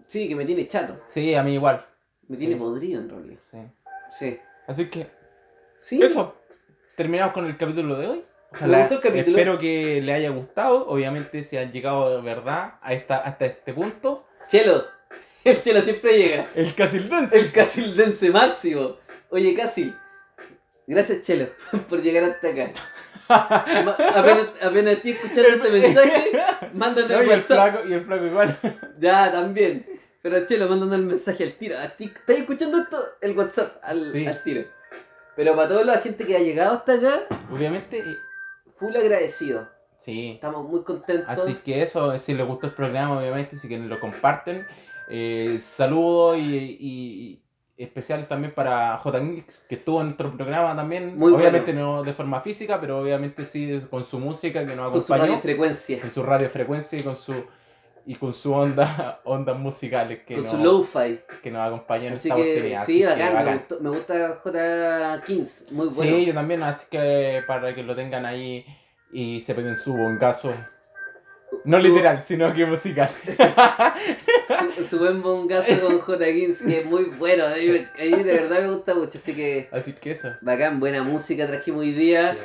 Sí, 0.06 0.28
que 0.28 0.36
me 0.36 0.44
tiene 0.44 0.68
chato. 0.68 1.00
Sí, 1.06 1.34
a 1.34 1.42
mí 1.42 1.54
igual. 1.54 1.86
Me 2.28 2.36
tiene 2.36 2.56
podrido 2.56 3.00
en 3.00 3.08
realidad. 3.08 3.40
Sí. 3.50 3.58
Sí. 4.12 4.38
Así 4.66 4.90
que 4.90 5.06
Sí. 5.78 5.98
Eso. 6.02 6.36
Terminamos 6.94 7.32
con 7.32 7.46
el 7.46 7.56
capítulo 7.56 7.96
de 7.96 8.06
hoy. 8.06 8.22
Capítulo. 8.52 9.14
Espero 9.14 9.58
que 9.58 10.02
le 10.02 10.12
haya 10.12 10.28
gustado. 10.28 10.86
Obviamente, 10.88 11.42
si 11.42 11.56
han 11.56 11.72
llegado 11.72 12.18
de 12.18 12.22
verdad 12.22 12.74
a 12.82 12.92
esta, 12.92 13.16
hasta 13.16 13.46
este 13.46 13.72
punto. 13.72 14.26
Chelo. 14.46 14.84
El 15.44 15.62
Chelo 15.62 15.80
siempre 15.80 16.18
llega. 16.18 16.46
El 16.54 16.74
Casildense. 16.74 17.38
El 17.38 17.52
casildense 17.52 18.30
máximo. 18.30 18.96
Oye, 19.30 19.54
Casil. 19.54 19.96
Gracias, 20.86 21.22
Chelo, 21.22 21.46
por 21.88 22.02
llegar 22.02 22.24
hasta 22.24 22.48
acá. 22.48 22.72
Apenas, 23.28 24.48
apenas 24.60 24.94
estoy 24.94 25.12
escuchando 25.12 25.48
este 25.50 25.70
mensaje, 25.70 26.32
mándate 26.74 27.14
No, 27.14 27.20
el 27.20 27.28
WhatsApp. 27.28 27.46
flaco, 27.46 27.88
y 27.88 27.92
el 27.92 28.04
flaco 28.04 28.26
igual. 28.26 28.56
Ya, 28.98 29.30
también. 29.30 29.86
Pero 30.22 30.44
Chelo, 30.46 30.68
mandando 30.68 30.96
el 30.96 31.02
mensaje 31.06 31.44
al 31.44 31.52
tiro. 31.54 31.78
¿A 31.78 31.88
ti- 31.88 32.06
¿Estás 32.14 32.36
escuchando 32.36 32.78
esto? 32.78 33.02
El 33.20 33.36
WhatsApp 33.38 33.78
al, 33.82 34.10
Sí. 34.12 34.26
al 34.26 34.42
tiro. 34.42 34.64
Pero 35.36 35.54
para 35.54 35.68
toda 35.68 35.84
la 35.84 35.98
gente 35.98 36.26
que 36.26 36.36
ha 36.36 36.40
llegado 36.40 36.74
hasta 36.74 36.94
acá, 36.94 37.20
Obviamente, 37.52 38.04
full 38.74 38.94
agradecido. 38.96 39.68
sí. 39.96 40.32
Estamos 40.34 40.68
muy 40.68 40.82
contentos. 40.82 41.28
Así 41.28 41.54
que 41.54 41.82
eso, 41.82 42.18
si 42.18 42.34
les 42.34 42.44
gustó 42.46 42.66
el 42.66 42.74
programa, 42.74 43.16
obviamente, 43.18 43.56
si 43.56 43.68
quieren 43.68 43.88
lo 43.88 44.00
comparten. 44.00 44.66
Eh, 45.10 45.58
saludo 45.60 46.36
y, 46.36 46.40
y- 46.42 47.42
y 47.76 47.82
especial 47.82 48.28
también 48.28 48.54
para 48.54 48.96
J. 48.98 49.20
que 49.68 49.74
estuvo 49.74 50.00
en 50.00 50.08
nuestro 50.08 50.36
programa 50.36 50.76
también. 50.76 51.16
Muy 51.16 51.32
obviamente 51.32 51.72
no 51.72 52.02
de 52.02 52.12
forma 52.12 52.40
física, 52.42 52.78
pero 52.80 53.00
obviamente 53.00 53.44
sí 53.44 53.80
con 53.90 54.04
su 54.04 54.18
música 54.18 54.66
que 54.66 54.76
nos 54.76 54.90
con 54.92 55.00
su 55.00 55.12
acompañó. 55.12 55.32
radiofrecuencia. 55.32 56.00
con 56.00 56.10
su 56.10 56.22
radiofrecuencia 56.22 56.98
y 56.98 57.02
con 57.02 57.16
su 57.16 57.34
y 58.06 58.14
con 58.16 58.32
su 58.34 58.52
onda 58.52 59.20
ondas 59.24 59.58
musicales 59.58 60.20
que, 60.26 60.34
Con 60.36 60.44
nos, 60.44 60.52
su 60.52 60.58
lo-fi. 60.58 61.20
que 61.42 61.50
nos 61.50 61.66
acompañan 61.66 62.06
en 62.08 62.12
Así 62.14 62.28
esta 62.28 62.36
que 62.42 62.50
oportunidad. 62.50 62.84
sí, 62.86 63.02
Así 63.04 63.20
bacán, 63.20 63.44
Me, 63.44 63.52
gustó- 63.56 63.80
me 63.80 63.90
gusta 63.90 64.40
J. 64.42 65.22
Kings. 65.26 65.64
Muy 65.70 65.86
bueno. 65.88 66.16
Sí, 66.16 66.26
yo 66.26 66.34
también, 66.34 66.62
así 66.62 66.86
que 66.90 67.42
para 67.46 67.74
que 67.74 67.82
lo 67.82 67.94
tengan 67.94 68.24
ahí 68.26 68.64
y 69.12 69.40
se 69.40 69.54
peguen 69.54 69.76
su 69.76 69.92
bongazo. 69.94 70.52
No 71.64 71.78
Su- 71.80 71.86
literal, 71.88 72.22
sino 72.24 72.52
que 72.54 72.64
musical. 72.66 73.10
Su, 74.76 74.84
su 74.84 74.98
buen 74.98 75.22
bongazo 75.22 75.80
con 75.80 75.98
J. 76.00 76.24
Kings, 76.26 76.62
que 76.62 76.80
es 76.80 76.86
muy 76.86 77.04
bueno. 77.04 77.44
A 77.44 77.56
mí, 77.56 77.66
me- 77.68 77.78
a 78.12 78.16
mí 78.16 78.22
de 78.22 78.32
verdad 78.32 78.60
me 78.62 78.68
gusta 78.68 78.94
mucho. 78.94 79.18
Así 79.18 79.34
que 79.34 79.68
Así 79.72 79.92
que 79.92 80.12
eso. 80.12 80.30
bacán, 80.40 80.80
buena 80.80 81.02
música 81.02 81.46
trajimos 81.46 81.80
hoy 81.82 81.92
día. 81.92 82.36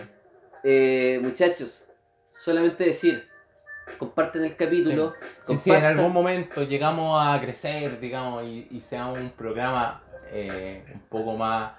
Eh, 0.63 1.19
muchachos, 1.21 1.85
solamente 2.39 2.83
decir, 2.85 3.27
comparten 3.97 4.43
el 4.43 4.55
capítulo. 4.55 5.13
Si, 5.47 5.55
si 5.57 5.71
en 5.71 5.83
algún 5.85 6.11
momento 6.11 6.63
llegamos 6.63 7.23
a 7.23 7.39
crecer, 7.39 7.99
digamos, 7.99 8.43
y, 8.45 8.67
y 8.71 8.81
seamos 8.81 9.19
un 9.19 9.29
programa 9.29 10.01
eh, 10.31 10.83
un 10.93 11.01
poco 11.01 11.35
más 11.37 11.73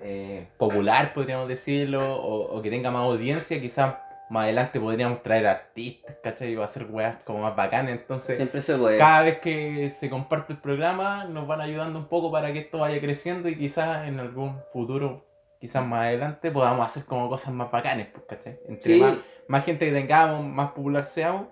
eh, 0.00 0.48
popular, 0.56 1.12
podríamos 1.12 1.48
decirlo, 1.48 2.00
o, 2.16 2.56
o 2.56 2.62
que 2.62 2.70
tenga 2.70 2.90
más 2.90 3.02
audiencia, 3.02 3.60
quizás 3.60 3.94
más 4.32 4.44
adelante 4.44 4.80
podríamos 4.80 5.22
traer 5.22 5.46
artistas, 5.46 6.16
¿cachai? 6.22 6.52
Y 6.52 6.54
va 6.54 6.64
a 6.64 6.68
ser 6.68 6.86
weas 6.90 7.16
como 7.24 7.40
más 7.40 7.54
bacanas. 7.54 7.92
Entonces, 7.92 8.36
Siempre 8.36 8.62
se 8.62 8.76
puede. 8.76 8.96
cada 8.98 9.22
vez 9.22 9.38
que 9.40 9.90
se 9.90 10.08
comparte 10.08 10.54
el 10.54 10.58
programa, 10.60 11.24
nos 11.24 11.46
van 11.46 11.60
ayudando 11.60 11.98
un 11.98 12.06
poco 12.08 12.32
para 12.32 12.52
que 12.52 12.60
esto 12.60 12.78
vaya 12.78 13.00
creciendo 13.00 13.48
y 13.48 13.56
quizás 13.56 14.08
en 14.08 14.18
algún 14.20 14.58
futuro, 14.72 15.24
quizás 15.60 15.86
más 15.86 16.04
adelante, 16.06 16.50
podamos 16.50 16.86
hacer 16.86 17.04
como 17.04 17.28
cosas 17.28 17.52
más 17.52 17.70
bacanas, 17.70 18.08
pues, 18.12 18.24
¿cachai? 18.26 18.58
Entre 18.66 18.94
Sí, 18.94 19.00
más, 19.00 19.18
más 19.48 19.64
gente 19.64 19.86
que 19.86 19.92
tengamos, 19.92 20.44
más 20.44 20.72
popular 20.72 21.04
seamos, 21.04 21.48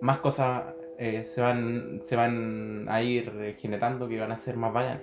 más 0.00 0.18
cosas 0.18 0.64
eh, 0.98 1.24
se, 1.24 1.40
van, 1.40 2.00
se 2.04 2.14
van 2.16 2.86
a 2.88 3.02
ir 3.02 3.56
generando 3.58 4.08
que 4.08 4.20
van 4.20 4.32
a 4.32 4.36
ser 4.36 4.56
más 4.56 4.72
bacanas. 4.72 5.02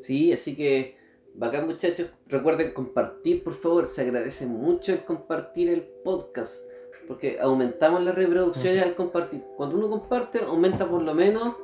sí, 0.00 0.32
así 0.32 0.56
que 0.56 0.96
bacán 1.34 1.66
muchachos. 1.66 2.08
Recuerden 2.26 2.72
compartir, 2.72 3.42
por 3.44 3.54
favor. 3.54 3.86
Se 3.86 4.02
agradece 4.02 4.46
mucho 4.46 4.92
el 4.92 5.04
compartir 5.04 5.68
el 5.68 5.82
podcast. 5.82 6.54
Porque 7.08 7.38
aumentamos 7.40 8.02
las 8.04 8.14
reproducciones 8.14 8.82
al 8.82 8.94
compartir. 8.94 9.42
Cuando 9.56 9.76
uno 9.76 9.90
comparte, 9.90 10.40
aumenta 10.44 10.88
por 10.88 11.02
lo 11.02 11.12
menos 11.14 11.56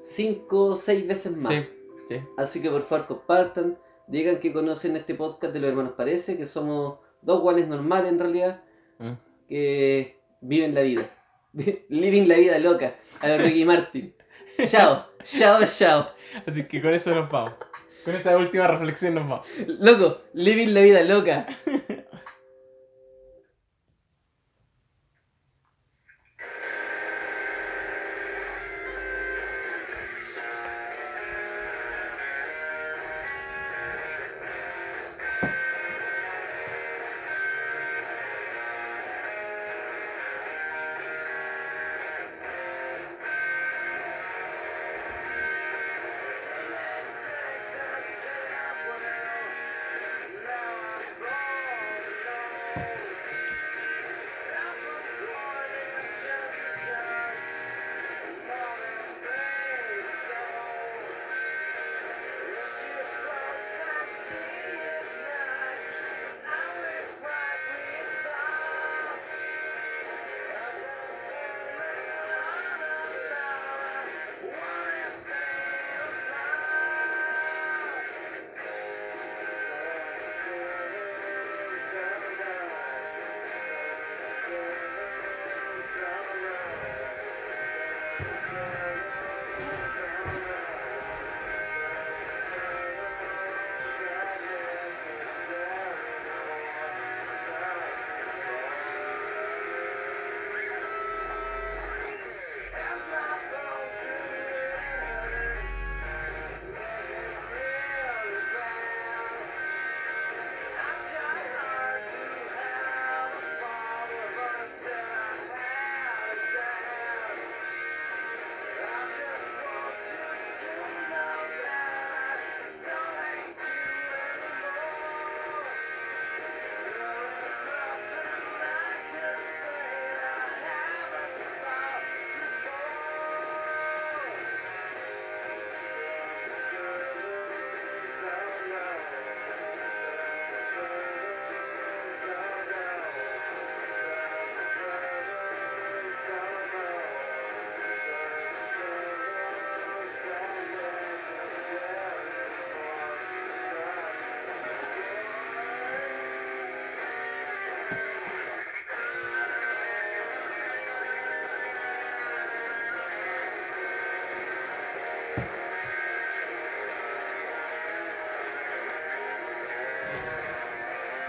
5 0.00 0.64
o 0.64 0.76
6 0.76 1.06
veces 1.06 1.40
más. 1.42 1.52
Sí, 1.52 1.64
sí. 2.08 2.20
Así 2.36 2.62
que 2.62 2.70
por 2.70 2.82
favor 2.84 3.06
compartan, 3.06 3.78
digan 4.06 4.38
que 4.38 4.52
conocen 4.52 4.96
este 4.96 5.14
podcast 5.14 5.52
de 5.52 5.60
los 5.60 5.68
hermanos 5.70 5.92
Parece, 5.96 6.36
que 6.38 6.44
somos 6.46 6.98
dos 7.22 7.40
guanes 7.40 7.68
normales 7.68 8.12
en 8.12 8.18
realidad, 8.18 8.62
Mm. 8.98 9.12
que 9.48 10.18
viven 10.40 10.74
la 10.74 10.80
vida. 10.80 11.10
Living 11.90 12.26
la 12.28 12.36
vida 12.36 12.58
loca, 12.58 12.94
a 13.20 13.36
Ricky 13.36 13.66
Martin. 13.66 14.14
Chao, 14.68 15.04
chao, 15.22 15.60
chao. 15.66 16.06
Así 16.46 16.66
que 16.66 16.80
con 16.80 16.94
eso 16.94 17.14
nos 17.14 17.30
vamos. 17.30 17.52
Con 18.06 18.14
esa 18.14 18.36
última 18.36 18.68
reflexión 18.68 19.16
nos 19.16 19.28
vamos. 19.28 19.48
Loco, 19.80 20.20
living 20.32 20.68
la 20.68 20.80
vida 20.80 21.02
loca. 21.02 21.44